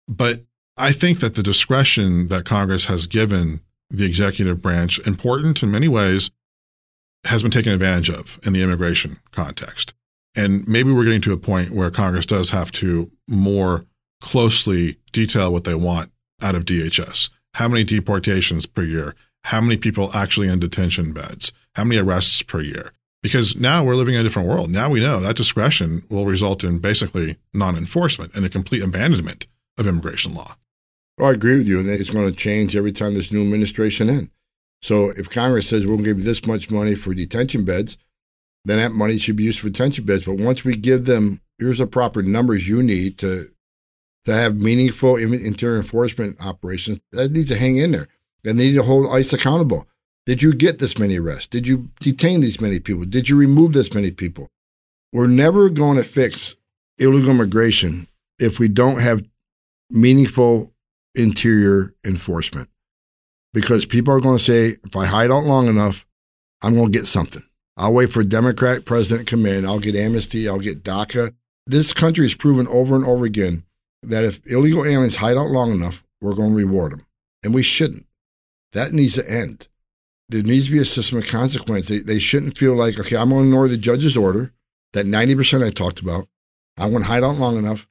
But 0.07 0.43
I 0.75 0.91
think 0.91 1.19
that 1.19 1.35
the 1.35 1.43
discretion 1.43 2.27
that 2.27 2.45
Congress 2.45 2.85
has 2.85 3.07
given 3.07 3.61
the 3.89 4.05
executive 4.05 4.61
branch, 4.61 4.99
important 5.07 5.63
in 5.63 5.71
many 5.71 5.87
ways, 5.87 6.29
has 7.27 7.41
been 7.41 7.51
taken 7.51 7.71
advantage 7.71 8.09
of 8.09 8.39
in 8.45 8.53
the 8.53 8.63
immigration 8.63 9.19
context. 9.31 9.93
And 10.35 10.67
maybe 10.67 10.91
we're 10.91 11.03
getting 11.03 11.21
to 11.21 11.33
a 11.33 11.37
point 11.37 11.71
where 11.71 11.89
Congress 11.89 12.25
does 12.25 12.51
have 12.51 12.71
to 12.73 13.11
more 13.27 13.85
closely 14.21 14.97
detail 15.11 15.51
what 15.51 15.63
they 15.63 15.75
want 15.75 16.11
out 16.41 16.55
of 16.55 16.65
DHS. 16.65 17.29
How 17.55 17.67
many 17.67 17.83
deportations 17.83 18.65
per 18.65 18.83
year? 18.83 19.15
How 19.45 19.61
many 19.61 19.77
people 19.77 20.11
actually 20.13 20.47
in 20.47 20.59
detention 20.59 21.13
beds? 21.13 21.51
How 21.75 21.83
many 21.83 21.99
arrests 21.99 22.41
per 22.43 22.61
year? 22.61 22.91
Because 23.23 23.59
now 23.59 23.83
we're 23.83 23.95
living 23.95 24.13
in 24.13 24.21
a 24.21 24.23
different 24.23 24.47
world. 24.47 24.69
Now 24.69 24.89
we 24.89 24.99
know 24.99 25.19
that 25.19 25.35
discretion 25.35 26.03
will 26.09 26.25
result 26.25 26.63
in 26.63 26.79
basically 26.79 27.37
non 27.53 27.75
enforcement 27.75 28.35
and 28.35 28.45
a 28.45 28.49
complete 28.49 28.83
abandonment 28.83 29.47
of 29.77 29.87
immigration 29.87 30.33
law. 30.33 30.55
Well, 31.17 31.29
I 31.29 31.33
agree 31.33 31.57
with 31.57 31.67
you. 31.67 31.79
And 31.79 31.89
it's 31.89 32.09
going 32.09 32.29
to 32.29 32.35
change 32.35 32.75
every 32.75 32.91
time 32.91 33.15
this 33.15 33.31
new 33.31 33.41
administration 33.41 34.09
in. 34.09 34.29
So 34.81 35.11
if 35.11 35.29
Congress 35.29 35.67
says 35.67 35.85
we'll 35.85 35.97
give 35.97 36.19
you 36.19 36.23
this 36.23 36.45
much 36.45 36.69
money 36.69 36.95
for 36.95 37.13
detention 37.13 37.65
beds, 37.65 37.97
then 38.65 38.77
that 38.77 38.91
money 38.91 39.17
should 39.17 39.35
be 39.35 39.43
used 39.43 39.59
for 39.59 39.69
detention 39.69 40.05
beds. 40.05 40.25
But 40.25 40.37
once 40.37 40.63
we 40.63 40.75
give 40.75 41.05
them, 41.05 41.41
here's 41.57 41.79
the 41.79 41.87
proper 41.87 42.21
numbers 42.21 42.67
you 42.67 42.83
need 42.83 43.17
to 43.19 43.49
to 44.25 44.33
have 44.33 44.57
meaningful 44.57 45.15
interior 45.15 45.77
enforcement 45.77 46.35
operations, 46.45 46.99
that 47.13 47.31
needs 47.31 47.47
to 47.47 47.57
hang 47.57 47.77
in 47.77 47.91
there. 47.91 48.09
And 48.43 48.59
they 48.59 48.65
need 48.65 48.75
to 48.75 48.83
hold 48.83 49.09
ICE 49.09 49.31
accountable. 49.31 49.87
Did 50.25 50.41
you 50.43 50.53
get 50.53 50.79
this 50.79 50.97
many 50.97 51.17
arrests? 51.17 51.47
Did 51.47 51.65
you 51.65 51.89
detain 52.01 52.41
these 52.41 52.59
many 52.59 52.81
people? 52.81 53.05
Did 53.05 53.29
you 53.29 53.37
remove 53.37 53.71
this 53.71 53.93
many 53.93 54.11
people? 54.11 54.49
We're 55.13 55.27
never 55.27 55.69
going 55.69 55.95
to 55.95 56.03
fix 56.03 56.57
illegal 56.97 57.31
immigration 57.31 58.07
if 58.37 58.59
we 58.59 58.67
don't 58.67 58.99
have 58.99 59.25
meaningful 59.89 60.73
interior 61.15 61.93
enforcement 62.05 62.69
because 63.53 63.85
people 63.85 64.13
are 64.13 64.19
going 64.19 64.37
to 64.37 64.43
say, 64.43 64.75
if 64.83 64.95
I 64.95 65.05
hide 65.05 65.31
out 65.31 65.43
long 65.43 65.67
enough, 65.67 66.05
I'm 66.61 66.75
going 66.75 66.91
to 66.91 66.97
get 66.97 67.07
something. 67.07 67.43
I'll 67.75 67.93
wait 67.93 68.09
for 68.09 68.21
a 68.21 68.25
Democratic 68.25 68.85
president 68.85 69.27
to 69.27 69.35
come 69.35 69.45
in. 69.45 69.65
I'll 69.65 69.79
get 69.79 69.95
amnesty. 69.95 70.47
I'll 70.47 70.59
get 70.59 70.83
DACA. 70.83 71.33
This 71.65 71.93
country 71.93 72.25
has 72.25 72.33
proven 72.33 72.67
over 72.67 72.95
and 72.95 73.05
over 73.05 73.25
again 73.25 73.63
that 74.03 74.23
if 74.23 74.45
illegal 74.47 74.85
aliens 74.85 75.17
hide 75.17 75.37
out 75.37 75.51
long 75.51 75.71
enough, 75.71 76.03
we're 76.21 76.35
going 76.35 76.51
to 76.51 76.55
reward 76.55 76.93
them. 76.93 77.05
And 77.43 77.53
we 77.53 77.61
shouldn't. 77.61 78.07
That 78.71 78.93
needs 78.93 79.15
to 79.15 79.31
end. 79.31 79.67
There 80.29 80.43
needs 80.43 80.65
to 80.65 80.71
be 80.71 80.79
a 80.79 80.85
system 80.85 81.19
of 81.19 81.27
consequence. 81.27 81.87
They, 81.87 81.99
they 81.99 82.19
shouldn't 82.19 82.57
feel 82.57 82.75
like, 82.75 82.99
okay, 82.99 83.15
I'm 83.15 83.29
going 83.29 83.43
to 83.43 83.47
ignore 83.47 83.67
the 83.67 83.77
judge's 83.77 84.17
order, 84.17 84.53
that 84.93 85.05
90% 85.05 85.65
I 85.65 85.69
talked 85.69 86.01
about. 86.01 86.27
I'm 86.77 86.91
going 86.91 87.03
to 87.03 87.07
hide 87.07 87.23
out 87.23 87.37
long 87.37 87.57
enough. 87.57 87.87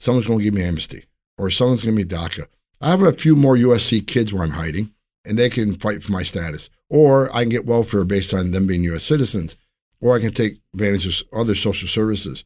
Someone's 0.00 0.26
going 0.26 0.38
to 0.38 0.44
give 0.44 0.54
me 0.54 0.64
amnesty 0.64 1.04
or 1.38 1.50
someone's 1.50 1.84
going 1.84 1.96
to 1.96 2.02
give 2.02 2.10
me 2.10 2.16
DACA. 2.16 2.46
I 2.82 2.90
have 2.90 3.02
a 3.02 3.12
few 3.12 3.36
more 3.36 3.54
USC 3.54 4.04
kids 4.08 4.32
where 4.32 4.42
I'm 4.42 4.50
hiding, 4.50 4.92
and 5.24 5.38
they 5.38 5.48
can 5.48 5.76
fight 5.76 6.02
for 6.02 6.10
my 6.10 6.24
status. 6.24 6.68
Or 6.90 7.34
I 7.34 7.42
can 7.42 7.50
get 7.50 7.64
welfare 7.64 8.04
based 8.04 8.34
on 8.34 8.50
them 8.50 8.66
being 8.66 8.82
U.S. 8.84 9.04
citizens, 9.04 9.56
or 10.00 10.16
I 10.16 10.20
can 10.20 10.32
take 10.32 10.58
advantage 10.74 11.06
of 11.06 11.28
other 11.32 11.54
social 11.54 11.86
services. 11.86 12.44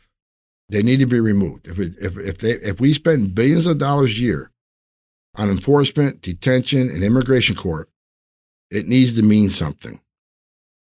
They 0.68 0.82
need 0.82 1.00
to 1.00 1.06
be 1.06 1.20
removed. 1.20 1.66
If, 1.66 1.78
it, 1.78 1.94
if, 2.00 2.18
if, 2.18 2.38
they, 2.38 2.50
if 2.50 2.80
we 2.80 2.92
spend 2.92 3.34
billions 3.34 3.66
of 3.66 3.78
dollars 3.78 4.18
a 4.18 4.22
year 4.22 4.50
on 5.36 5.48
enforcement, 5.48 6.20
detention, 6.20 6.90
and 6.90 7.02
immigration 7.02 7.56
court, 7.56 7.88
it 8.70 8.86
needs 8.86 9.14
to 9.14 9.22
mean 9.22 9.48
something. 9.48 10.00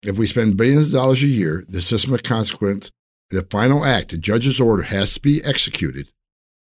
If 0.01 0.17
we 0.17 0.25
spend 0.25 0.57
billions 0.57 0.87
of 0.87 0.93
dollars 0.93 1.21
a 1.21 1.27
year, 1.27 1.63
the 1.69 1.81
system 1.81 2.13
of 2.13 2.23
consequence, 2.23 2.91
the 3.29 3.43
final 3.51 3.85
act, 3.85 4.09
the 4.09 4.17
judge's 4.17 4.59
order 4.59 4.83
has 4.83 5.13
to 5.13 5.21
be 5.21 5.41
executed, 5.45 6.07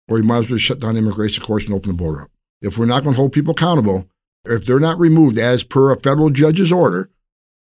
or 0.09 0.17
you 0.17 0.25
might 0.25 0.39
as 0.39 0.49
well 0.49 0.59
shut 0.59 0.79
down 0.79 0.97
immigration 0.97 1.43
courts 1.43 1.65
and 1.65 1.73
open 1.73 1.89
the 1.89 1.97
border 1.97 2.23
up 2.23 2.31
if 2.61 2.77
we're 2.77 2.85
not 2.85 3.03
going 3.03 3.15
to 3.15 3.19
hold 3.19 3.33
people 3.33 3.51
accountable, 3.51 4.07
if 4.45 4.65
they're 4.65 4.79
not 4.79 4.99
removed 4.99 5.37
as 5.37 5.63
per 5.63 5.91
a 5.91 5.99
federal 5.99 6.29
judge's 6.29 6.71
order, 6.71 7.09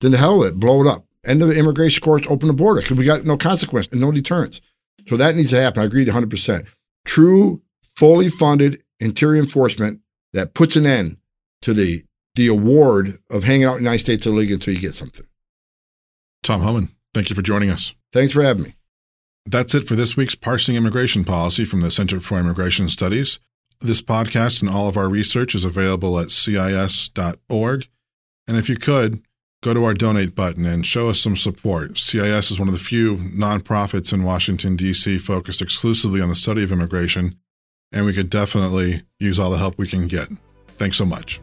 then 0.00 0.12
the 0.12 0.18
hell 0.18 0.38
with 0.38 0.48
it, 0.48 0.60
blow 0.60 0.80
it 0.82 0.86
up. 0.86 1.04
End 1.26 1.42
of 1.42 1.48
the 1.48 1.58
immigration 1.58 2.02
courts, 2.02 2.26
open 2.28 2.48
the 2.48 2.54
border 2.54 2.80
because 2.80 2.96
we 2.96 3.04
got 3.04 3.24
no 3.24 3.36
consequence 3.36 3.88
and 3.88 4.00
no 4.00 4.12
deterrence. 4.12 4.60
So 5.06 5.16
that 5.16 5.34
needs 5.34 5.50
to 5.50 5.60
happen. 5.60 5.82
I 5.82 5.86
agree 5.86 6.04
100%. 6.04 6.66
True, 7.04 7.62
fully 7.96 8.28
funded 8.28 8.82
interior 9.00 9.42
enforcement 9.42 10.00
that 10.32 10.54
puts 10.54 10.76
an 10.76 10.86
end 10.86 11.16
to 11.62 11.74
the, 11.74 12.04
the 12.34 12.46
award 12.46 13.18
of 13.30 13.44
hanging 13.44 13.64
out 13.64 13.78
in 13.78 13.84
the 13.84 13.90
United 13.90 14.04
States 14.04 14.26
illegally 14.26 14.54
until 14.54 14.74
you 14.74 14.80
get 14.80 14.94
something. 14.94 15.26
Tom 16.42 16.60
Homan, 16.60 16.94
thank 17.14 17.30
you 17.30 17.36
for 17.36 17.42
joining 17.42 17.70
us. 17.70 17.94
Thanks 18.12 18.34
for 18.34 18.42
having 18.42 18.62
me. 18.62 18.74
That's 19.44 19.74
it 19.74 19.88
for 19.88 19.96
this 19.96 20.16
week's 20.16 20.34
Parsing 20.34 20.76
Immigration 20.76 21.24
Policy 21.24 21.64
from 21.64 21.80
the 21.80 21.90
Center 21.90 22.20
for 22.20 22.38
Immigration 22.38 22.88
Studies. 22.88 23.40
This 23.80 24.02
podcast 24.02 24.60
and 24.60 24.70
all 24.70 24.88
of 24.88 24.96
our 24.96 25.08
research 25.08 25.54
is 25.54 25.64
available 25.64 26.18
at 26.18 26.32
CIS.org. 26.32 27.88
And 28.48 28.56
if 28.56 28.68
you 28.68 28.76
could, 28.76 29.22
go 29.62 29.72
to 29.72 29.84
our 29.84 29.94
donate 29.94 30.34
button 30.34 30.66
and 30.66 30.84
show 30.84 31.08
us 31.08 31.20
some 31.20 31.36
support. 31.36 31.96
CIS 31.96 32.50
is 32.50 32.58
one 32.58 32.66
of 32.68 32.74
the 32.74 32.80
few 32.80 33.16
nonprofits 33.16 34.12
in 34.12 34.24
Washington, 34.24 34.74
D.C. 34.74 35.18
focused 35.18 35.62
exclusively 35.62 36.20
on 36.20 36.28
the 36.28 36.34
study 36.34 36.64
of 36.64 36.72
immigration, 36.72 37.38
and 37.92 38.04
we 38.04 38.12
could 38.12 38.30
definitely 38.30 39.02
use 39.20 39.38
all 39.38 39.50
the 39.50 39.58
help 39.58 39.78
we 39.78 39.86
can 39.86 40.08
get. 40.08 40.28
Thanks 40.76 40.96
so 40.96 41.04
much. 41.04 41.40